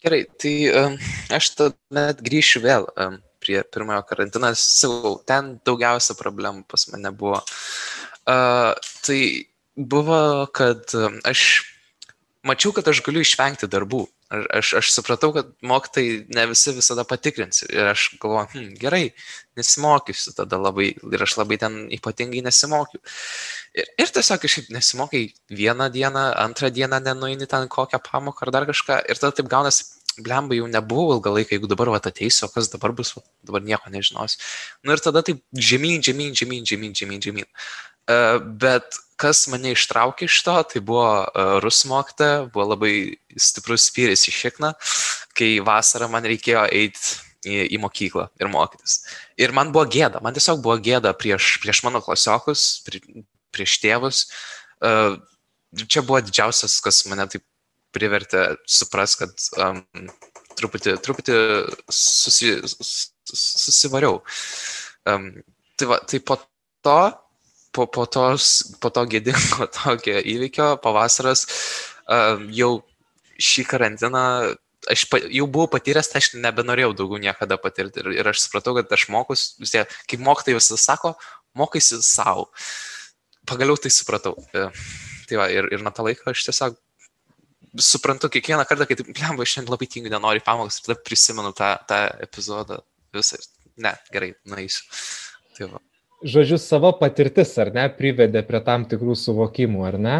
Gerai, 0.04 0.24
tai 0.40 0.56
um, 0.68 0.98
aš 1.32 1.54
tuomet 1.56 2.18
grįšiu 2.24 2.60
vėl 2.64 2.90
um, 3.00 3.20
prie 3.44 3.62
pirmojo 3.72 4.02
karantino, 4.08 4.50
sakau, 4.58 5.18
ten 5.28 5.54
daugiausia 5.66 6.16
problemų 6.18 6.64
pas 6.68 6.86
mane 6.92 7.12
buvo. 7.12 7.42
Tai 8.24 9.20
buvo, 9.76 10.20
kad 10.56 10.94
aš 11.28 11.42
mačiau, 12.46 12.72
kad 12.76 12.88
aš 12.88 13.02
galiu 13.04 13.24
išvengti 13.24 13.68
darbų. 13.70 14.06
Aš, 14.58 14.72
aš 14.80 14.90
supratau, 14.94 15.32
kad 15.36 15.50
mokytai 15.62 16.04
ne 16.34 16.46
visi 16.50 16.74
visada 16.76 17.04
patikrins. 17.08 17.64
Ir 17.68 17.90
aš 17.92 18.06
galvoju, 18.22 18.48
hm, 18.54 18.70
gerai, 18.80 19.02
nesimokysiu 19.58 20.34
tada 20.36 20.58
labai. 20.60 20.92
Ir 20.96 21.24
aš 21.26 21.36
labai 21.40 21.58
ten 21.62 21.80
ypatingai 21.94 22.42
nesimokiau. 22.46 23.02
Ir, 23.74 23.90
ir 24.00 24.14
tiesiog 24.16 24.42
kažkaip 24.44 24.70
nesimokai 24.74 25.24
vieną 25.50 25.90
dieną, 25.94 26.24
antrą 26.44 26.70
dieną 26.74 27.00
nenuini 27.04 27.48
ten 27.50 27.68
kokią 27.68 28.02
pamoką 28.10 28.46
ar 28.46 28.54
dar 28.54 28.68
kažką. 28.70 29.02
Ir 29.08 29.20
tada 29.20 29.36
taip 29.38 29.50
gaunasi, 29.52 29.86
blemba 30.18 30.54
jau 30.54 30.66
nebuvo 30.70 31.16
ilgą 31.18 31.32
laiką, 31.38 31.56
jeigu 31.56 31.70
dabar 31.70 31.90
va 31.94 32.02
ateisiu, 32.02 32.46
o 32.46 32.52
kas 32.54 32.70
dabar 32.70 32.94
bus, 32.94 33.16
va, 33.16 33.24
dabar 33.42 33.64
nieko 33.66 33.90
nežinosiu. 33.90 34.38
Na 34.84 34.92
nu, 34.92 34.98
ir 34.98 35.02
tada 35.02 35.24
taip 35.26 35.42
žemyn, 35.52 36.02
žemyn, 36.06 36.36
žemyn, 36.38 36.62
žemyn, 36.68 36.94
žemyn, 36.94 37.24
žemyn. 37.24 37.48
Uh, 37.50 37.93
bet 38.60 38.98
kas 39.20 39.44
mane 39.50 39.74
ištraukė 39.74 40.26
iš 40.28 40.40
to, 40.46 40.54
tai 40.70 40.82
buvo 40.84 41.06
uh, 41.22 41.58
rusų 41.62 41.90
mokytoja, 41.92 42.40
buvo 42.54 42.66
labai 42.72 42.94
stiprus 43.40 43.86
spyris 43.90 44.26
į 44.28 44.34
šikną, 44.34 44.72
kai 45.38 45.50
vasarą 45.64 46.08
man 46.12 46.26
reikėjo 46.26 46.64
eiti 46.74 47.20
į, 47.46 47.60
į 47.76 47.80
mokyklą 47.82 48.26
ir 48.40 48.50
mokytis. 48.52 48.98
Ir 49.40 49.54
man 49.56 49.72
buvo 49.74 49.86
gėda, 49.90 50.22
man 50.24 50.36
tiesiog 50.36 50.62
buvo 50.64 50.76
gėda 50.82 51.14
prieš, 51.18 51.56
prieš 51.62 51.84
mano 51.86 52.02
klasiokus, 52.04 52.82
prie, 52.86 53.02
prieš 53.54 53.78
tėvus. 53.84 54.26
Uh, 54.84 55.16
čia 55.86 56.04
buvo 56.04 56.20
didžiausias, 56.24 56.80
kas 56.84 57.04
mane 57.10 57.26
taip 57.30 57.46
privertė 57.94 58.56
supras, 58.66 59.14
kad 59.20 59.30
um, 59.62 59.82
truputį, 60.58 60.96
truputį 61.02 61.36
susi, 61.94 62.56
susivariau. 63.30 64.18
Um, 65.06 65.30
tai, 65.78 65.88
va, 65.90 66.00
tai 66.02 66.18
po 66.18 66.40
to 66.84 66.98
po, 67.74 67.86
po, 67.90 68.06
tos, 68.06 68.76
po 68.80 68.90
to 68.94 69.04
gėdingo 69.10 69.68
tokio 69.78 70.20
įvykio 70.20 70.74
pavasaras 70.84 71.46
uh, 71.46 72.42
jau 72.54 72.76
šį 73.42 73.66
karantiną 73.70 74.26
aš 74.90 75.06
pa, 75.08 75.20
jau 75.32 75.46
buvau 75.50 75.68
patyręs, 75.72 76.10
tai 76.12 76.20
aš 76.20 76.32
nebenorėjau 76.36 76.92
daugiau 76.98 77.20
niekada 77.22 77.58
patirti. 77.60 78.02
Ir, 78.02 78.10
ir 78.20 78.30
aš 78.30 78.44
supratau, 78.46 78.74
kad 78.78 78.90
aš 78.92 79.06
mokus, 79.12 79.46
vis 79.60 79.74
tiek, 79.74 79.94
kaip 80.10 80.22
mokytai 80.24 80.56
visą 80.56 80.78
sako, 80.80 81.14
mokaisi 81.58 82.00
savo. 82.04 82.50
Pagaliau 83.48 83.78
tai 83.80 83.92
supratau. 83.94 84.36
E, 84.52 84.66
tai 85.28 85.40
va, 85.40 85.48
ir, 85.52 85.70
ir 85.72 85.84
nuo 85.84 85.92
to 85.94 86.04
laiko 86.06 86.32
aš 86.32 86.46
tiesiog 86.48 86.76
suprantu 87.80 88.30
kiekvieną 88.32 88.66
kartą, 88.68 88.86
kai, 88.90 88.98
blemba, 89.08 89.44
aš 89.44 89.56
šiandien 89.56 89.74
labai 89.74 89.88
tingiu, 89.90 90.12
nenoriu 90.12 90.44
pamokas, 90.44 90.82
tada 90.84 90.98
prisimenu 91.00 91.54
tą, 91.56 91.74
tą 91.88 92.04
epizodą 92.28 92.82
visą. 93.14 93.40
Ne, 93.80 93.96
gerai, 94.14 94.34
naisiu. 94.46 94.86
Tai 95.56 95.72
va 95.72 95.82
žodžiu, 96.24 96.58
savo 96.60 96.92
patirtis, 96.98 97.52
ar 97.60 97.70
ne, 97.74 97.88
privedė 97.92 98.44
prie 98.46 98.60
tam 98.64 98.88
tikrų 98.88 99.16
suvokimų, 99.18 99.84
ar 99.88 100.00
ne? 100.00 100.16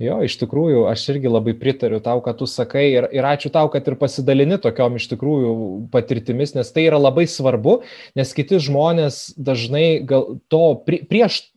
Jo, 0.00 0.22
iš 0.24 0.38
tikrųjų, 0.40 0.86
aš 0.88 1.02
irgi 1.12 1.28
labai 1.28 1.52
pritariu 1.60 1.98
tau, 2.00 2.22
kad 2.24 2.38
tu 2.40 2.46
sakai 2.48 2.86
ir, 2.88 3.06
ir 3.12 3.26
ačiū 3.28 3.50
tau, 3.52 3.68
kad 3.68 3.84
ir 3.84 3.98
pasidalini 4.00 4.56
tokiom 4.62 4.96
iš 4.96 5.10
tikrųjų 5.10 5.50
patirtimis, 5.92 6.54
nes 6.56 6.72
tai 6.72 6.86
yra 6.86 6.96
labai 6.96 7.26
svarbu, 7.28 7.82
nes 8.16 8.32
kiti 8.36 8.62
žmonės 8.64 9.34
dažnai 9.36 10.00
gal 10.08 10.38
to 10.48 10.62
pri, 10.86 11.02
prieš 11.10 11.49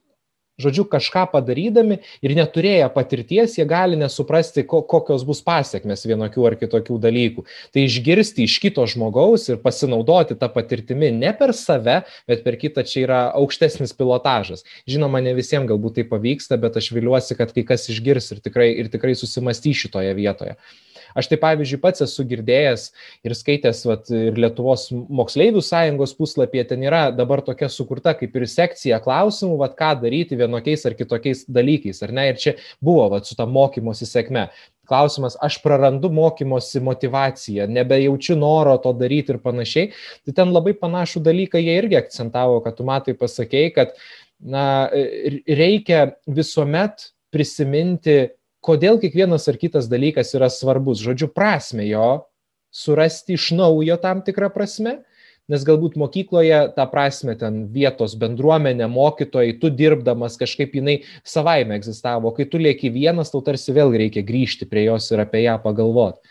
žodžiu, 0.61 0.85
kažką 0.89 1.25
padarydami 1.31 1.99
ir 2.23 2.35
neturėję 2.37 2.89
patirties, 2.93 3.57
jie 3.57 3.65
gali 3.69 3.97
nesuprasti, 3.99 4.65
ko, 4.69 4.83
kokios 4.85 5.25
bus 5.25 5.41
pasiekmes 5.45 6.05
vienokių 6.05 6.47
ar 6.49 6.57
kitokių 6.59 6.99
dalykų. 7.01 7.45
Tai 7.73 7.85
išgirsti 7.87 8.45
iš 8.47 8.59
kito 8.63 8.85
žmogaus 8.89 9.49
ir 9.49 9.61
pasinaudoti 9.63 10.37
tą 10.39 10.51
patirtimį 10.53 11.11
ne 11.17 11.33
per 11.37 11.55
save, 11.57 12.01
bet 12.29 12.45
per 12.45 12.59
kitą 12.61 12.85
čia 12.87 13.03
yra 13.07 13.21
aukštesnis 13.39 13.95
pilotažas. 13.97 14.65
Žinoma, 14.89 15.23
ne 15.25 15.35
visiems 15.37 15.69
galbūt 15.69 15.99
tai 15.99 16.07
pavyksta, 16.09 16.59
bet 16.61 16.77
aš 16.79 16.93
viliuosi, 16.95 17.37
kad 17.39 17.53
kai 17.55 17.65
kas 17.67 17.89
išgirs 17.89 18.33
ir 18.35 18.43
tikrai, 18.45 18.71
ir 18.77 18.93
tikrai 18.93 19.17
susimastys 19.17 19.85
šitoje 19.85 20.13
vietoje. 20.17 20.57
Aš 21.17 21.29
tai 21.31 21.39
pavyzdžiui 21.41 21.79
pats 21.83 22.03
esu 22.05 22.25
girdėjęs 22.29 22.85
ir 23.27 23.35
skaitęs 23.37 23.83
vat, 23.89 24.09
ir 24.13 24.37
Lietuvos 24.39 24.87
moksleivių 24.91 25.63
sąjungos 25.63 26.15
puslapyje, 26.17 26.67
ten 26.73 26.85
yra 26.85 27.05
dabar 27.15 27.43
tokia 27.45 27.69
sukurta 27.71 28.15
kaip 28.17 28.35
ir 28.37 28.47
sekcija 28.49 29.01
klausimų, 29.03 29.57
vat, 29.61 29.77
ką 29.79 29.93
daryti 30.03 30.39
vienokiais 30.39 30.85
ar 30.89 30.97
kitokiais 30.99 31.45
dalykais, 31.47 32.01
ar 32.05 32.13
ne? 32.15 32.29
Ir 32.31 32.41
čia 32.41 32.55
buvo 32.83 33.09
vat, 33.13 33.29
su 33.29 33.37
ta 33.39 33.47
mokymosi 33.49 34.09
sėkme. 34.09 34.47
Klausimas, 34.89 35.37
aš 35.39 35.61
prarandu 35.63 36.09
mokymosi 36.11 36.81
motivaciją, 36.83 37.69
nebejaučiu 37.71 38.35
noro 38.35 38.75
to 38.83 38.91
daryti 38.99 39.31
ir 39.31 39.39
panašiai. 39.39 39.93
Tai 40.27 40.35
ten 40.41 40.51
labai 40.51 40.73
panašų 40.75 41.21
dalyką 41.23 41.61
jie 41.61 41.77
irgi 41.79 42.01
akcentavo, 42.01 42.59
kad 42.65 42.75
tu 42.75 42.87
matai 42.87 43.15
pasakėjai, 43.15 43.71
kad 43.77 43.95
na, 44.43 44.89
reikia 45.47 46.17
visuomet 46.27 47.13
prisiminti 47.33 48.33
kodėl 48.63 48.99
kiekvienas 49.01 49.49
ar 49.51 49.59
kitas 49.61 49.89
dalykas 49.91 50.33
yra 50.37 50.49
svarbus. 50.51 51.01
Žodžiu, 51.03 51.29
prasme 51.35 51.87
jo 51.89 52.23
surasti 52.73 53.37
iš 53.37 53.51
naujo 53.53 53.97
tam 54.01 54.23
tikrą 54.25 54.49
prasme, 54.53 55.03
nes 55.51 55.65
galbūt 55.67 55.97
mokykloje 55.99 56.59
tą 56.77 56.85
prasme 56.89 57.35
ten 57.39 57.65
vietos 57.73 58.15
bendruomenė, 58.19 58.87
mokytojai, 58.89 59.57
tu 59.59 59.69
dirbdamas 59.69 60.39
kažkaip 60.39 60.73
jinai 60.79 61.01
savaime 61.27 61.77
egzistavo, 61.77 62.31
kai 62.35 62.47
tu 62.49 62.61
lieki 62.61 62.91
vienas, 62.93 63.33
tau 63.33 63.43
tarsi 63.45 63.75
vėl 63.75 63.93
reikia 63.93 64.23
grįžti 64.25 64.69
prie 64.71 64.87
jos 64.87 65.11
ir 65.11 65.21
apie 65.25 65.43
ją 65.43 65.59
pagalvoti. 65.63 66.23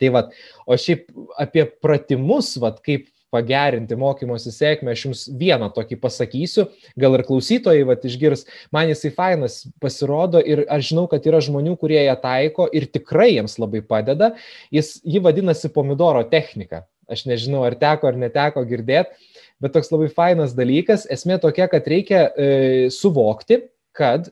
Tai 0.00 0.10
vad, 0.14 0.32
o 0.66 0.78
šiaip 0.78 1.10
apie 1.38 1.66
pratimus, 1.82 2.54
vad, 2.62 2.80
kaip 2.82 3.10
pagerinti 3.32 3.96
mokymosi 3.98 4.52
sėkmę, 4.52 4.92
aš 4.92 5.06
jums 5.06 5.24
vieną 5.40 5.70
tokį 5.74 5.98
pasakysiu, 6.02 6.66
gal 7.00 7.16
ir 7.16 7.24
klausytojai 7.26 7.86
vat, 7.88 8.04
išgirs, 8.08 8.44
man 8.74 8.92
jisai 8.92 9.12
fainas 9.16 9.62
pasirodo 9.82 10.42
ir 10.44 10.66
aš 10.72 10.90
žinau, 10.92 11.06
kad 11.10 11.24
yra 11.28 11.40
žmonių, 11.44 11.76
kurie 11.80 12.00
ją 12.04 12.16
taiko 12.20 12.68
ir 12.72 12.88
tikrai 12.92 13.32
jiems 13.32 13.58
labai 13.62 13.82
padeda. 13.86 14.34
Jis, 14.74 14.98
ji 15.04 15.22
vadinasi 15.24 15.72
pomidoro 15.72 16.24
technika. 16.28 16.84
Aš 17.10 17.26
nežinau, 17.28 17.64
ar 17.66 17.76
teko 17.76 18.08
ar 18.12 18.18
neteko 18.20 18.62
girdėti, 18.68 19.16
bet 19.62 19.74
toks 19.74 19.90
labai 19.92 20.08
fainas 20.12 20.54
dalykas. 20.56 21.06
Esmė 21.10 21.40
tokia, 21.42 21.66
kad 21.72 21.88
reikia 21.88 22.28
e, 22.30 22.46
suvokti, 22.94 23.64
kad 23.96 24.30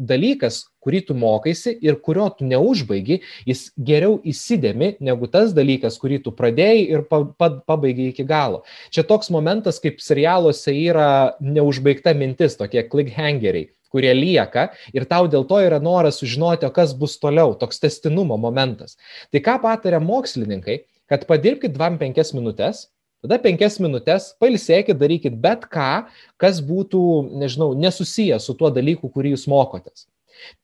dalykas, 0.00 0.64
kurį 0.80 1.02
tu 1.08 1.16
mokaisi 1.18 1.74
ir 1.84 1.98
kurio 2.00 2.28
tu 2.36 2.46
neužbaigi, 2.48 3.20
jis 3.48 3.66
geriau 3.76 4.18
įsidėmi 4.24 4.94
negu 5.04 5.28
tas 5.30 5.52
dalykas, 5.56 5.98
kurį 6.00 6.22
tu 6.24 6.32
pradėjai 6.36 6.86
ir 6.86 7.04
pa, 7.10 7.22
pa, 7.38 7.50
pabaigai 7.68 8.10
iki 8.14 8.24
galo. 8.28 8.62
Čia 8.94 9.04
toks 9.08 9.30
momentas, 9.34 9.80
kaip 9.82 10.00
serialuose 10.00 10.72
yra 10.74 11.10
neužbaigta 11.40 12.16
mintis, 12.16 12.56
tokie 12.60 12.86
cliffhangeriai 12.88 13.70
kurie 13.90 14.12
lieka 14.14 14.68
ir 14.94 15.02
tau 15.10 15.26
dėl 15.26 15.44
to 15.50 15.58
yra 15.66 15.80
noras 15.82 16.20
sužinoti, 16.22 16.68
o 16.68 16.70
kas 16.74 16.94
bus 16.94 17.16
toliau, 17.18 17.56
toks 17.58 17.82
testinumo 17.82 18.38
momentas. 18.38 18.96
Tai 19.34 19.42
ką 19.42 19.56
pataria 19.64 19.98
mokslininkai, 20.02 20.84
kad 21.10 21.26
padirbkite 21.26 21.74
2-5 21.74 22.36
minutės, 22.38 22.86
Tada 23.20 23.36
penkias 23.42 23.76
minutės 23.82 24.30
pailsėkit, 24.40 24.96
darykit 24.96 25.34
bet 25.42 25.66
ką, 25.68 26.06
kas 26.40 26.62
būtų, 26.64 27.02
nežinau, 27.42 27.74
nesusiję 27.76 28.38
su 28.40 28.56
tuo 28.56 28.70
dalyku, 28.72 29.10
kurį 29.12 29.34
jūs 29.34 29.44
mokotės. 29.50 30.06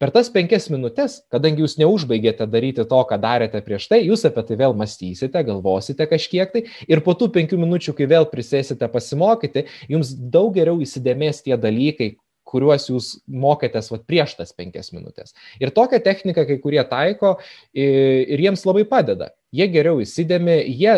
Per 0.01 0.09
tas 0.15 0.31
penkias 0.33 0.71
minutės, 0.73 1.19
kadangi 1.33 1.61
jūs 1.61 1.77
neužbaigėte 1.77 2.47
daryti 2.49 2.87
to, 2.89 3.01
ką 3.11 3.19
darėte 3.21 3.61
prieš 3.65 3.91
tai, 3.91 4.01
jūs 4.07 4.25
apie 4.25 4.45
tai 4.49 4.57
vėl 4.63 4.77
mąstysite, 4.79 5.43
galvosite 5.45 6.07
kažkiek 6.09 6.55
tai 6.55 6.63
ir 6.89 7.03
po 7.05 7.13
tų 7.13 7.29
penkių 7.35 7.61
minučių, 7.61 7.93
kai 7.99 8.09
vėl 8.09 8.29
prisėsite 8.31 8.89
pasimokyti, 8.93 9.67
jums 9.93 10.15
daug 10.17 10.55
geriau 10.57 10.81
įsidėmės 10.81 11.45
tie 11.45 11.61
dalykai, 11.61 12.15
kuriuos 12.47 12.89
jūs 12.89 13.09
mokėtės 13.27 13.91
vat, 13.93 14.05
prieš 14.09 14.37
tas 14.39 14.55
penkias 14.57 14.93
minutės. 14.95 15.35
Ir 15.61 15.73
tokią 15.75 16.01
techniką 16.05 16.47
kai 16.49 16.57
kurie 16.63 16.83
taiko 16.89 17.37
ir 17.75 18.43
jiems 18.47 18.63
labai 18.69 18.87
padeda. 18.89 19.33
Jie 19.57 19.67
geriau 19.73 20.01
įsidėmi, 20.03 20.57
jie 20.69 20.95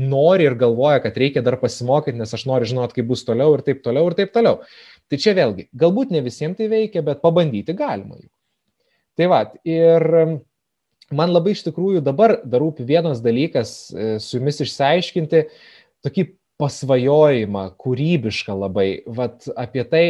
nori 0.00 0.46
ir 0.48 0.56
galvoja, 0.60 1.02
kad 1.04 1.18
reikia 1.20 1.42
dar 1.44 1.58
pasimokyti, 1.60 2.18
nes 2.20 2.32
aš 2.36 2.46
noriu 2.48 2.68
žinoti, 2.70 2.96
kaip 2.96 3.10
bus 3.10 3.26
toliau 3.28 3.58
ir 3.58 3.64
taip 3.66 3.82
toliau 3.84 4.08
ir 4.08 4.16
taip 4.18 4.32
toliau. 4.34 4.60
Tai 5.10 5.18
čia 5.20 5.34
vėlgi, 5.36 5.66
galbūt 5.76 6.14
ne 6.14 6.22
visiems 6.24 6.56
tai 6.58 6.70
veikia, 6.70 7.02
bet 7.06 7.20
pabandyti 7.24 7.74
galima 7.76 8.16
jų. 8.16 8.28
Tai 9.18 9.26
va, 9.28 9.40
ir 9.68 10.06
man 11.10 11.32
labai 11.34 11.56
iš 11.56 11.64
tikrųjų 11.66 12.00
dabar 12.06 12.38
dar 12.46 12.62
rūpi 12.62 12.86
vienas 12.86 13.20
dalykas 13.24 13.72
e, 13.90 14.10
su 14.22 14.38
jumis 14.38 14.62
išsiaiškinti, 14.64 15.42
tokį 16.06 16.26
pasvajojimą, 16.60 17.64
kūrybišką 17.80 18.56
labai, 18.56 18.88
vat, 19.08 19.48
apie 19.58 19.84
tai, 19.88 20.04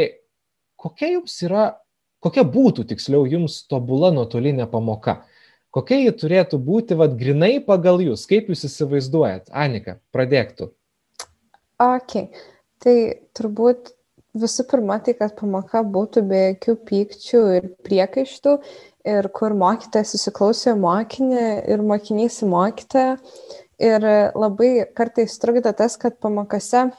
kokia 0.81 1.15
jums 1.15 1.37
yra, 1.47 1.67
kokia 2.23 2.45
būtų 2.47 2.87
tiksliau 2.91 3.25
jums 3.31 3.63
tobula 3.71 4.11
nuotolinė 4.15 4.67
pamoka? 4.71 5.21
Kokia 5.71 6.01
ji 6.01 6.13
turėtų 6.25 6.59
būti, 6.67 6.97
vad, 6.99 7.15
grinai 7.19 7.61
pagal 7.63 8.01
jūs, 8.03 8.25
kaip 8.31 8.49
jūs 8.51 8.65
įsivaizduojat? 8.67 9.53
Anika, 9.55 10.01
pradėktų. 10.15 10.73
Ok, 11.81 12.17
tai 12.83 12.95
turbūt 13.39 13.93
visų 14.35 14.67
pirma, 14.71 14.99
tai 15.03 15.15
kad 15.19 15.37
pamoka 15.39 15.83
būtų 15.87 16.25
be 16.27 16.41
jokių 16.49 16.75
pykčių 16.91 17.43
ir 17.57 17.69
priekaištų 17.87 18.57
ir 19.15 19.29
kur 19.35 19.55
mokytojas 19.59 20.17
įsiklausė 20.19 20.75
mokinį 20.79 21.47
ir 21.73 21.85
mokinys 21.87 22.43
į 22.45 22.51
mokytoją. 22.51 23.15
Ir 23.81 24.05
labai 24.37 24.73
kartais 24.93 25.39
trukdo 25.41 25.71
tas, 25.73 25.95
kad 25.97 26.19
pamokose 26.21 26.91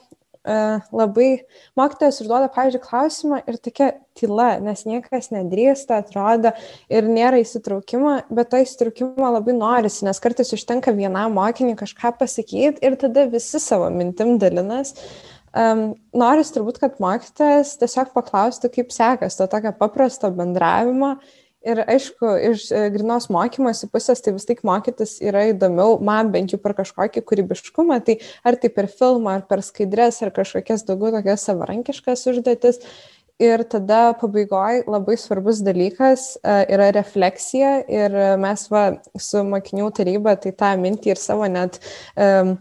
labai 0.45 1.43
mokytojas 1.77 2.21
užduoda, 2.23 2.49
pavyzdžiui, 2.53 2.81
klausimą 2.81 3.41
ir 3.45 3.57
tokia 3.61 3.89
tyla, 4.17 4.55
nes 4.63 4.85
niekas 4.89 5.29
nedrįsta, 5.33 5.99
atrodo 6.01 6.53
ir 6.89 7.05
nėra 7.05 7.41
įsitraukimo, 7.43 8.15
bet 8.33 8.49
to 8.49 8.61
įsitraukimo 8.63 9.29
labai 9.37 9.53
norisi, 9.57 10.05
nes 10.07 10.21
kartais 10.23 10.53
užtenka 10.57 10.93
vienam 10.97 11.37
mokiniui 11.37 11.77
kažką 11.79 12.15
pasakyti 12.17 12.81
ir 12.81 12.97
tada 13.01 13.27
visi 13.29 13.61
savo 13.61 13.91
mintim 13.93 14.39
dalinas. 14.41 14.95
Um, 15.51 15.91
noris 16.15 16.53
turbūt, 16.55 16.79
kad 16.79 16.99
mokytojas 17.03 17.75
tiesiog 17.81 18.13
paklaustų, 18.15 18.71
kaip 18.71 18.93
sekasi 18.95 19.41
to 19.41 19.49
tokio 19.51 19.73
paprasto 19.75 20.29
bendravimo 20.31 21.17
Ir 21.61 21.77
aišku, 21.85 22.25
iš 22.49 22.63
e, 22.73 22.87
grinos 22.89 23.27
mokymosi 23.29 23.85
pusės, 23.93 24.23
tai 24.25 24.33
vis 24.33 24.47
tik 24.49 24.63
mokytis 24.65 25.19
yra 25.21 25.43
įdomiau, 25.51 25.99
man 26.01 26.31
bent 26.33 26.55
jau 26.55 26.57
per 26.61 26.73
kažkokį 26.79 27.21
kūrybiškumą, 27.21 27.99
tai 28.07 28.15
ar 28.41 28.57
tai 28.57 28.71
per 28.73 28.87
filmą, 28.89 29.35
ar 29.37 29.43
per 29.45 29.61
skaidrės, 29.65 30.23
ar 30.25 30.33
kažkokias 30.33 30.87
daugiau 30.87 31.13
tokias 31.13 31.45
savarankiškas 31.45 32.25
užduotis. 32.33 32.81
Ir 33.41 33.61
tada 33.69 34.15
pabaigoje 34.17 34.83
labai 34.89 35.15
svarbus 35.17 35.61
dalykas 35.65 36.25
uh, 36.41 36.61
yra 36.69 36.91
refleksija 36.93 37.71
ir 37.89 38.17
mes 38.41 38.67
va 38.69 38.83
su 39.17 39.41
mokinių 39.45 39.87
taryba 39.97 40.35
tai 40.37 40.51
tą 40.57 40.75
mintį 40.77 41.15
ir 41.15 41.21
savo 41.21 41.47
net 41.49 41.79
um, 42.13 42.53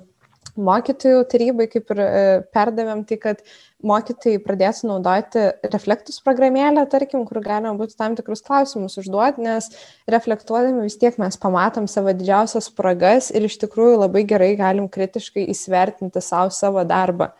mokytojų 0.57 1.27
tarybai 1.29 1.69
kaip 1.73 1.93
ir 1.93 2.01
uh, 2.01 2.31
perdavėm, 2.57 3.05
tai 3.09 3.21
kad 3.21 3.45
uh, 3.45 3.70
mokytojai 3.87 4.41
pradėtų 4.45 4.91
naudoti 4.91 5.47
reflektus 5.73 6.21
programėlę, 6.25 6.85
tarkim, 6.91 7.25
kur 7.29 7.41
galima 7.45 7.73
būtų 7.79 7.97
tam 7.99 8.17
tikrus 8.19 8.45
klausimus 8.47 8.99
užduoti, 9.01 9.45
nes 9.47 9.71
reflektuodami 10.11 10.87
vis 10.87 10.99
tiek 11.01 11.17
mes 11.23 11.41
pamatom 11.41 11.89
savo 11.91 12.15
didžiausias 12.17 12.71
spragas 12.71 13.31
ir 13.35 13.49
iš 13.49 13.59
tikrųjų 13.65 14.03
labai 14.05 14.27
gerai 14.29 14.53
galim 14.61 14.89
kritiškai 14.93 15.49
įsvertinti 15.55 16.23
savo 16.25 16.53
savo 16.55 16.85
darbą. 16.85 17.33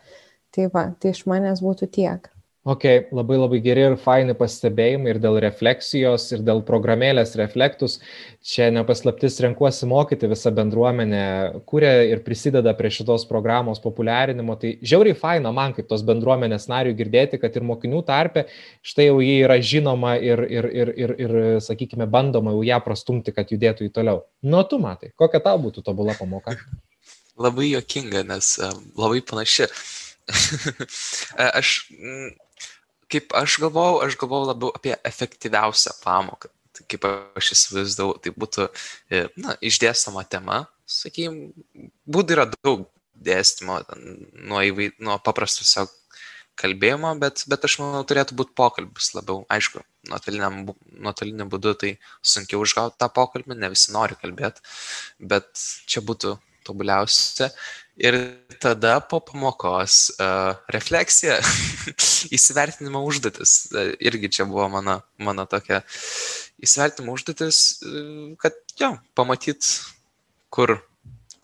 Tai 0.51 0.67
va, 0.75 0.91
tai 0.99 1.15
iš 1.15 1.27
manęs 1.31 1.63
būtų 1.63 1.91
tiek. 1.95 2.31
Ok, 2.61 2.85
labai 3.17 3.39
labai 3.41 3.59
geri 3.65 3.87
ir 3.89 3.95
faini 3.97 4.35
pastebėjimai 4.37 5.15
ir 5.15 5.19
dėl 5.25 5.39
refleksijos, 5.41 6.27
ir 6.35 6.43
dėl 6.45 6.59
programėlės 6.69 7.31
reflektus. 7.41 7.95
Čia 8.45 8.67
nepaslaptis 8.77 9.39
renkuosi 9.41 9.87
mokyti 9.89 10.29
visą 10.29 10.53
bendruomenę, 10.53 11.23
kuria 11.65 11.95
ir 12.05 12.21
prisideda 12.27 12.75
prie 12.77 12.91
šitos 12.93 13.25
programos 13.31 13.81
populiarinimo. 13.81 14.59
Tai 14.61 14.75
žiauriai 14.85 15.17
faina 15.17 15.55
man 15.57 15.73
kaip 15.73 15.89
tos 15.89 16.05
bendruomenės 16.05 16.69
narių 16.69 16.93
girdėti, 16.99 17.39
kad 17.41 17.57
ir 17.57 17.65
mokinių 17.65 18.03
tarpe 18.11 18.45
štai 18.85 19.09
jau 19.09 19.17
jie 19.25 19.39
yra 19.47 19.57
žinoma 19.57 20.19
ir, 20.21 20.45
ir, 20.45 20.69
ir, 20.83 20.93
ir, 21.01 21.15
ir 21.17 21.35
sakykime, 21.65 22.05
bandoma 22.13 22.53
jau 22.59 22.61
ją 22.69 22.83
prastumti, 22.85 23.33
kad 23.33 23.49
judėtų 23.49 23.89
į 23.89 23.95
toliau. 23.97 24.21
Nu, 24.45 24.61
tu 24.69 24.77
matai, 24.85 25.15
kokia 25.17 25.41
tau 25.49 25.57
būtų 25.65 25.87
tobula 25.89 26.13
pamoka? 26.21 26.59
Labai 27.41 27.73
jokinga, 27.73 28.21
nes 28.35 28.53
labai 29.01 29.25
panaši. 29.25 29.71
aš 31.61 31.73
kaip 33.11 33.35
aš 33.37 33.59
galvojau, 33.63 34.01
aš 34.07 34.17
galvojau 34.21 34.51
labiau 34.53 34.73
apie 34.77 34.97
efektyviausią 35.07 35.97
pamoką. 36.05 36.51
Tai 36.77 36.87
kaip 36.91 37.07
aš 37.11 37.53
įsivaizdavau, 37.57 38.17
tai 38.23 38.33
būtų 38.37 38.69
e, 39.11 39.25
na, 39.41 39.57
išdėstama 39.65 40.23
tema, 40.31 40.63
sakykime, 40.91 41.51
būdų 42.07 42.37
yra 42.37 42.47
daug 42.55 42.87
dėstymo, 43.21 43.81
nuo, 44.49 44.61
įvai, 44.65 44.91
nuo 45.03 45.19
paprastusio 45.25 45.87
kalbėjimo, 46.61 47.13
bet, 47.21 47.45
bet 47.51 47.65
aš 47.67 47.79
manau, 47.81 48.03
turėtų 48.07 48.37
būti 48.39 48.55
pokalbis 48.57 49.11
labiau. 49.17 49.45
Aišku, 49.53 49.83
nuotoliniu 50.11 51.47
būdu 51.51 51.75
tai 51.83 51.95
sunkiau 52.21 52.63
užgauti 52.65 52.99
tą 53.01 53.09
pokalbį, 53.17 53.57
ne 53.61 53.73
visi 53.73 53.95
nori 53.95 54.19
kalbėti, 54.21 54.65
bet 55.33 55.51
čia 55.91 56.05
būtų 56.05 56.37
tobuliausia. 56.67 57.51
Ir 58.01 58.17
tada 58.63 58.95
po 59.05 59.19
pamokos 59.21 60.09
uh, 60.17 60.57
refleksija, 60.73 61.37
įsivertinimo 62.37 63.03
užduotis. 63.05 63.57
Uh, 63.75 63.93
irgi 64.01 64.31
čia 64.39 64.47
buvo 64.49 64.69
mano, 64.73 65.01
mano 65.21 65.45
tokia 65.49 65.83
įsivertinimo 66.65 67.17
užduotis, 67.19 67.61
uh, 67.85 68.31
kad 68.41 68.57
jo, 68.81 68.95
pamatyt, 69.19 69.69
kur, 70.53 70.79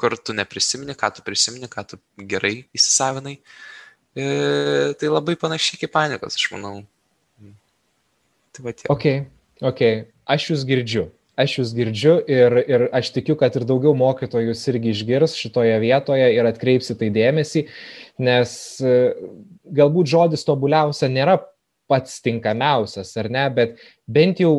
kur 0.01 0.17
tu 0.17 0.37
neprisimeni, 0.37 0.97
ką 0.97 1.13
tu 1.19 1.27
prisimeni, 1.27 1.69
ką 1.69 1.85
tu 1.93 2.01
gerai 2.17 2.63
įsisavinai. 2.77 3.37
E, 4.17 4.25
tai 4.97 5.11
labai 5.13 5.37
panašiai 5.37 5.77
kaip 5.83 5.93
panikos, 5.93 6.39
aš 6.41 6.49
manau. 6.55 6.79
Tai 8.57 8.65
va 8.65 8.73
tiek. 8.73 8.89
Ok, 8.89 9.05
ok, 9.61 9.83
aš 10.33 10.51
jūs 10.55 10.65
girdžiu 10.69 11.05
aš 11.37 11.59
jūs 11.61 11.73
girdžiu 11.77 12.15
ir, 12.31 12.57
ir 12.65 12.87
aš 12.97 13.13
tikiu, 13.15 13.37
kad 13.39 13.57
ir 13.59 13.67
daugiau 13.69 13.95
mokytojų 13.97 14.51
jūs 14.51 14.63
irgi 14.73 14.93
išgirs 14.95 15.37
šitoje 15.39 15.77
vietoje 15.83 16.31
ir 16.35 16.49
atkreipsi 16.49 16.97
tai 16.99 17.11
dėmesį, 17.15 17.67
nes 18.25 18.55
e, 18.81 18.97
galbūt 19.77 20.11
žodis 20.13 20.47
tobuliausia 20.49 21.11
nėra 21.13 21.39
pats 21.91 22.19
tinkamiausias, 22.25 23.13
ar 23.21 23.29
ne, 23.31 23.45
bet 23.55 23.77
bent 24.11 24.41
jau 24.43 24.55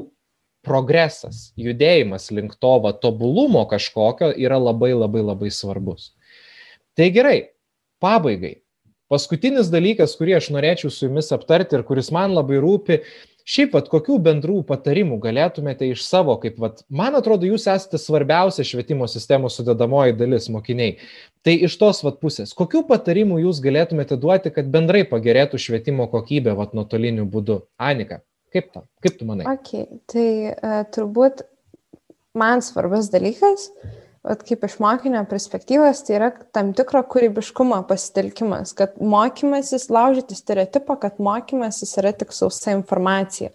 progresas, 0.68 1.52
judėjimas 1.60 2.30
link 2.36 2.56
to 2.62 2.74
va, 2.84 2.94
tobulumo 2.94 3.64
kažkokio 3.70 4.34
yra 4.36 4.60
labai 4.60 4.94
labai 4.94 5.24
labai 5.24 5.52
svarbus. 5.54 6.12
Tai 6.98 7.10
gerai, 7.14 7.38
pabaigai. 8.04 8.58
Paskutinis 9.08 9.70
dalykas, 9.72 10.18
kurį 10.20 10.36
aš 10.36 10.50
norėčiau 10.52 10.92
su 10.92 11.06
jumis 11.06 11.32
aptarti 11.32 11.78
ir 11.78 11.86
kuris 11.88 12.10
man 12.12 12.34
labai 12.36 12.60
rūpi, 12.60 13.00
Šiaip, 13.48 13.78
vat, 13.78 13.86
kokių 13.88 14.18
bendrų 14.26 14.58
patarimų 14.68 15.22
galėtumėte 15.24 15.88
iš 15.88 16.02
savo, 16.04 16.34
kaip, 16.42 16.58
vat, 16.60 16.82
man 16.92 17.16
atrodo, 17.16 17.48
jūs 17.48 17.70
esate 17.72 18.00
svarbiausia 18.02 18.66
švietimo 18.68 19.08
sistemos 19.08 19.56
sudedamoji 19.56 20.18
dalis 20.20 20.50
mokiniai. 20.52 20.98
Tai 21.48 21.54
iš 21.64 21.78
tos 21.80 22.04
vat, 22.04 22.18
pusės, 22.20 22.52
kokių 22.58 22.84
patarimų 22.90 23.40
jūs 23.46 23.62
galėtumėte 23.64 24.18
duoti, 24.20 24.52
kad 24.52 24.68
bendrai 24.74 25.06
pagerėtų 25.08 25.62
švietimo 25.64 26.10
kokybė 26.12 26.58
vat, 26.60 26.76
nuotoliniu 26.76 27.24
būdu? 27.32 27.62
Anika, 27.80 28.20
kaip, 28.52 28.68
ta, 28.74 28.84
kaip 29.06 29.16
tu 29.16 29.30
manai? 29.30 29.48
Okay, 29.54 29.88
tai 30.12 30.28
uh, 30.52 30.82
turbūt 30.92 31.46
man 32.36 32.60
svarbus 32.66 33.08
dalykas 33.16 33.70
vat 34.28 34.44
kaip 34.48 34.66
iš 34.68 34.78
mokinio 34.84 35.24
perspektyvos, 35.30 36.04
tai 36.08 36.18
yra 36.20 36.32
tam 36.56 36.74
tikro 36.78 37.02
kūrybiškumo 37.12 37.80
pasitelkimas, 37.90 38.74
kad 38.78 38.98
mokymasis, 39.00 39.90
laužyti 39.94 40.38
stereotipą, 40.38 40.98
kad 41.02 41.22
mokymasis 41.24 41.96
yra 42.02 42.14
tik 42.16 42.36
sausa 42.36 42.76
informacija. 42.76 43.54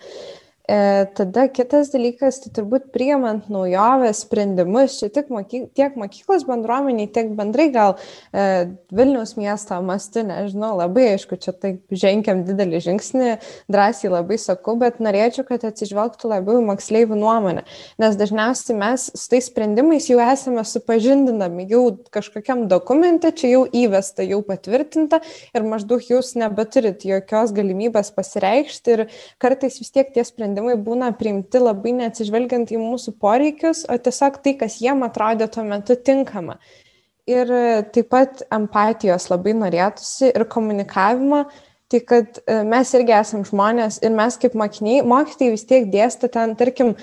E, 0.69 1.07
tada 1.15 1.49
kitas 1.51 1.89
dalykas, 1.91 2.37
tai 2.39 2.53
turbūt 2.55 2.93
priimant 2.95 3.49
naujovės 3.51 4.21
sprendimus, 4.23 4.95
čia 5.01 5.09
tik 5.11 5.27
moky, 5.35 5.65
tiek 5.75 5.97
mokyklos 5.99 6.45
bendruomeniai, 6.47 7.09
tiek 7.11 7.33
bendrai 7.35 7.67
gal 7.75 7.97
e, 8.31 8.45
Vilniaus 8.95 9.35
miesto 9.35 9.75
mastu, 9.83 10.23
nežinau, 10.23 10.77
labai 10.79 11.09
aišku, 11.17 11.35
čia 11.43 11.51
taip 11.51 11.91
žengiam 11.91 12.45
didelį 12.47 12.79
žingsnį, 12.85 13.33
drąsiai 13.75 14.13
labai 14.13 14.39
sakau, 14.39 14.77
bet 14.79 15.01
norėčiau, 15.03 15.43
kad 15.49 15.67
atsižvelgtų 15.67 16.31
labiau 16.31 16.61
į 16.61 16.69
moksleivių 16.69 17.19
nuomonę, 17.19 17.67
nes 17.99 18.21
dažniausiai 18.23 18.79
mes 18.79 19.09
su 19.17 19.27
tais 19.35 19.51
sprendimais 19.51 20.07
jau 20.13 20.23
esame 20.23 20.63
supažindinami, 20.63 21.67
jau 21.75 21.83
kažkokiam 22.15 22.69
dokumente 22.71 23.35
čia 23.35 23.57
jau 23.57 23.65
įvesta, 23.67 24.23
jau 24.31 24.39
patvirtinta 24.47 25.25
ir 25.51 25.67
maždaug 25.67 26.07
jūs 26.07 26.37
nebeturit 26.39 27.03
jokios 27.03 27.51
galimybės 27.59 28.15
pasireikšti 28.15 28.97
ir 28.97 29.07
kartais 29.43 29.83
vis 29.83 29.91
tiek 29.91 30.15
tie 30.15 30.23
sprendimai 30.23 30.52
sprendimai 30.53 30.77
būna 30.77 31.13
priimti 31.17 31.61
labai 31.61 31.93
neatsižvelgiant 31.97 32.73
į 32.73 32.79
mūsų 32.81 33.15
poreikius, 33.21 33.87
o 33.89 33.97
tiesiog 33.97 34.43
tai, 34.45 34.55
kas 34.61 34.81
jiem 34.81 35.03
atrodė 35.03 35.49
tuo 35.49 35.65
metu 35.65 35.97
tinkama. 35.97 36.59
Ir 37.27 37.49
taip 37.95 38.09
pat 38.11 38.43
empatijos 38.53 39.31
labai 39.31 39.55
norėtųsi 39.55 40.33
ir 40.35 40.45
komunikavimo, 40.45 41.47
tai 41.89 42.01
kad 42.05 42.41
e, 42.45 42.63
mes 42.65 42.93
irgi 42.95 43.15
esam 43.15 43.45
žmonės 43.45 44.01
ir 44.03 44.13
mes 44.13 44.37
kaip 44.37 44.55
mokiniai, 44.59 45.05
mokytojai 45.07 45.55
vis 45.55 45.65
tiek 45.65 45.89
dėsto 45.93 46.29
ten, 46.29 46.57
tarkim, 46.57 46.97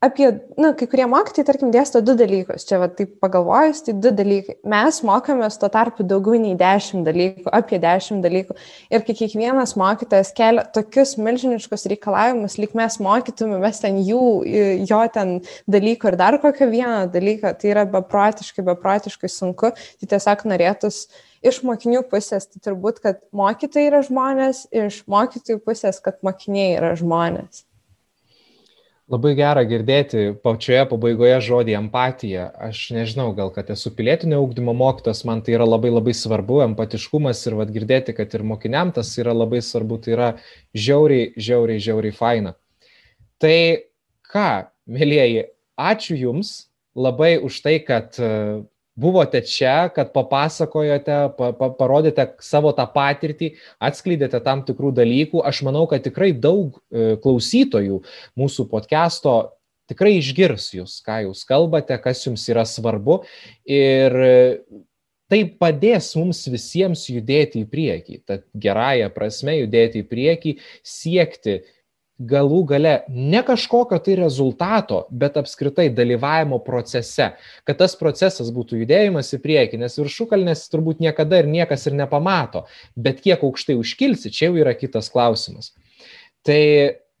apie, 0.00 0.28
na, 0.56 0.72
kai 0.76 0.88
kurie 0.88 1.04
mokytojai, 1.10 1.44
tarkim, 1.46 1.70
dėsto 1.74 2.00
du 2.04 2.14
dalykus. 2.16 2.64
Čia, 2.68 2.78
va, 2.80 2.88
taip 2.96 3.18
pagalvojus, 3.22 3.82
tai 3.86 3.94
du 4.00 4.12
dalykai. 4.16 4.56
Mes 4.72 5.00
mokomės 5.06 5.58
tuo 5.60 5.68
tarpu 5.72 6.06
daugiau 6.08 6.40
nei 6.40 6.56
dešimt 6.58 7.04
dalykų, 7.08 7.46
apie 7.56 7.80
dešimt 7.82 8.24
dalykų. 8.24 8.56
Ir 8.92 9.04
kai 9.06 9.16
kiekvienas 9.20 9.76
mokytojas 9.80 10.32
kelia 10.36 10.64
tokius 10.74 11.16
milžiniškus 11.20 11.86
reikalavimus, 11.92 12.56
lyg 12.60 12.76
mes 12.80 12.96
mokytumėmės 13.04 13.84
ten 13.84 14.00
jų, 14.06 14.24
jo 14.88 15.00
ten 15.12 15.38
dalykų 15.70 16.12
ir 16.12 16.20
dar 16.20 16.40
kokio 16.42 16.70
vieno 16.72 17.04
dalyko, 17.12 17.52
tai 17.60 17.74
yra 17.74 17.86
beprotiškai, 17.88 18.64
beprotiškai 18.72 19.32
sunku. 19.32 19.74
Tai 19.76 20.12
tiesiog 20.16 20.46
norėtus 20.48 21.04
iš 21.44 21.60
mokinių 21.64 22.06
pusės, 22.08 22.48
tai 22.48 22.60
turbūt, 22.64 23.04
kad 23.04 23.20
mokytojai 23.36 23.88
yra 23.92 24.04
žmonės, 24.06 24.66
iš 24.72 25.02
mokytojų 25.12 25.60
pusės, 25.64 26.00
kad 26.04 26.20
mokiniai 26.24 26.78
yra 26.80 26.94
žmonės. 26.96 27.66
Labai 29.10 29.32
gera 29.34 29.64
girdėti 29.66 30.28
pačioje 30.38 30.84
pabaigoje 30.86 31.40
žodį 31.42 31.74
empatija. 31.80 32.44
Aš 32.68 32.92
nežinau, 32.94 33.32
gal 33.34 33.48
kad 33.50 33.72
esu 33.74 33.90
pilietinio 33.96 34.38
augdymo 34.38 34.70
mokytas, 34.78 35.24
man 35.26 35.40
tai 35.42 35.56
yra 35.56 35.66
labai 35.66 35.90
labai 35.90 36.14
svarbu, 36.14 36.60
empatiškumas 36.68 37.40
ir 37.50 37.56
vad 37.58 37.72
girdėti, 37.74 38.14
kad 38.14 38.30
ir 38.38 38.44
mokiniam 38.46 38.92
tas 38.94 39.10
yra 39.18 39.34
labai 39.34 39.64
svarbu, 39.66 39.98
tai 40.04 40.14
yra 40.14 40.28
žiauriai, 40.78 41.32
žiauriai, 41.34 41.82
žiauriai 41.82 42.14
faina. 42.14 42.54
Tai 43.42 43.56
ką, 44.30 44.46
mėlyjeji, 44.86 45.42
ačiū 45.90 46.20
Jums 46.20 46.54
labai 46.94 47.32
už 47.42 47.58
tai, 47.66 47.80
kad 47.82 48.14
buvote 49.00 49.40
čia, 49.46 49.90
kad 49.94 50.12
papasakojote, 50.14 51.16
pa, 51.38 51.52
pa, 51.56 51.70
parodėte 51.78 52.26
savo 52.44 52.72
tą 52.76 52.86
patirtį, 52.92 53.54
atskleidėte 53.82 54.42
tam 54.44 54.64
tikrų 54.66 54.92
dalykų. 55.00 55.44
Aš 55.46 55.62
manau, 55.68 55.86
kad 55.90 56.04
tikrai 56.04 56.32
daug 56.36 56.76
e, 56.76 57.14
klausytojų 57.22 58.02
mūsų 58.40 58.68
podcast'o 58.72 59.38
tikrai 59.90 60.18
išgirs 60.20 60.70
jūs, 60.76 61.00
ką 61.06 61.24
jūs 61.26 61.42
kalbate, 61.48 61.96
kas 62.02 62.22
jums 62.26 62.46
yra 62.52 62.64
svarbu. 62.68 63.20
Ir 63.66 64.16
e, 64.26 64.36
tai 65.30 65.42
padės 65.62 66.12
mums 66.18 66.44
visiems 66.50 67.06
judėti 67.10 67.64
į 67.64 67.70
priekį, 67.70 68.22
tad 68.28 68.46
gerąją 68.54 69.10
prasme 69.14 69.60
judėti 69.60 70.04
į 70.04 70.08
priekį, 70.10 70.56
siekti 70.86 71.60
galų 72.20 72.60
gale 72.68 72.94
ne 73.08 73.40
kažkokio 73.46 73.98
tai 74.04 74.16
rezultato, 74.20 75.04
bet 75.10 75.38
apskritai 75.40 75.88
dalyvavimo 75.94 76.60
procese, 76.64 77.30
kad 77.64 77.80
tas 77.80 77.96
procesas 77.96 78.52
būtų 78.52 78.82
judėjimas 78.82 79.32
į 79.36 79.40
priekį, 79.44 79.80
nes 79.80 79.96
viršukalnės 79.98 80.66
turbūt 80.72 81.00
niekada 81.00 81.40
ir 81.40 81.48
niekas 81.50 81.88
ir 81.88 81.96
nepamato, 81.96 82.66
bet 82.96 83.22
kiek 83.24 83.40
aukštai 83.46 83.78
užkilsi, 83.80 84.32
čia 84.32 84.50
jau 84.50 84.58
yra 84.60 84.76
kitas 84.76 85.08
klausimas. 85.12 85.72
Tai 86.44 86.60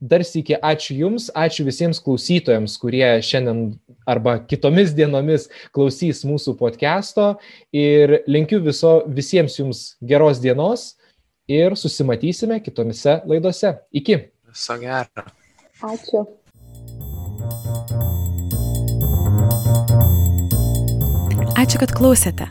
dar 0.00 0.24
sėki 0.24 0.56
ačiū 0.56 0.96
Jums, 0.96 1.28
ačiū 1.36 1.66
visiems 1.68 2.00
klausytojams, 2.04 2.76
kurie 2.80 3.06
šiandien 3.24 3.78
arba 4.08 4.38
kitomis 4.48 4.94
dienomis 4.96 5.48
klausys 5.76 6.24
mūsų 6.28 6.56
podcast'o 6.60 7.34
ir 7.72 8.20
linkiu 8.28 8.62
viso, 8.64 9.00
visiems 9.08 9.58
Jums 9.60 9.84
geros 10.00 10.40
dienos 10.40 10.94
ir 11.50 11.76
susimatysime 11.76 12.60
kitomise 12.64 13.20
laidose. 13.28 13.76
Iki. 13.92 14.20
Viso 14.50 14.74
gero. 14.80 15.24
Ačiū. 15.80 16.24
Ačiū, 21.60 21.78
kad 21.78 21.94
klausėte. 21.94 22.48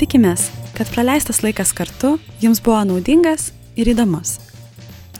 Tikimės, 0.00 0.48
kad 0.74 0.90
praleistas 0.90 1.42
laikas 1.44 1.70
kartu 1.76 2.16
jums 2.42 2.62
buvo 2.64 2.80
naudingas 2.90 3.52
ir 3.78 3.92
įdomus. 3.94 4.38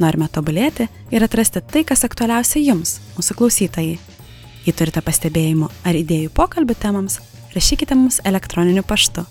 Norime 0.02 0.28
tobulėti 0.30 0.88
ir 1.14 1.24
atrasti 1.26 1.62
tai, 1.62 1.84
kas 1.86 2.04
aktualiausia 2.06 2.62
jums, 2.62 2.98
mūsų 3.16 3.38
klausytojai. 3.38 3.96
Jei 4.66 4.76
turite 4.76 5.02
pastebėjimų 5.02 5.70
ar 5.86 5.98
idėjų 5.98 6.34
pokalbių 6.34 6.78
temams, 6.82 7.20
rašykite 7.54 7.96
mums 7.98 8.20
elektroniniu 8.26 8.82
paštu 8.86 9.26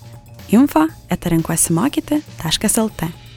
info 0.56 0.88
etarenkuosimokyti.lt 1.12 3.27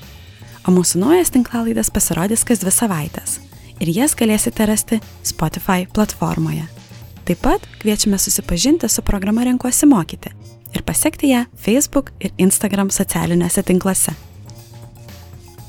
o 0.67 0.73
mūsų 0.73 1.01
naujas 1.01 1.33
tinklalaidas 1.33 1.91
pasirodys 1.93 2.45
kas 2.47 2.61
dvi 2.61 2.73
savaitės 2.73 3.39
ir 3.81 3.91
jas 3.95 4.13
galėsite 4.17 4.67
rasti 4.69 4.99
Spotify 5.25 5.87
platformoje. 5.89 6.67
Taip 7.25 7.41
pat 7.45 7.65
kviečiame 7.81 8.19
susipažinti 8.21 8.89
su 8.89 9.03
programa 9.05 9.45
Renkuosi 9.47 9.89
mokyti 9.89 10.33
ir 10.75 10.83
pasiekti 10.87 11.31
ją 11.33 11.45
Facebook 11.57 12.11
ir 12.19 12.33
Instagram 12.37 12.91
socialiniuose 12.91 13.63
tinkluose. 13.63 14.13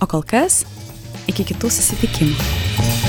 O 0.02 0.08
kol 0.10 0.24
kas, 0.26 0.64
iki 1.30 1.46
kitų 1.52 1.70
susitikimų. 1.70 3.01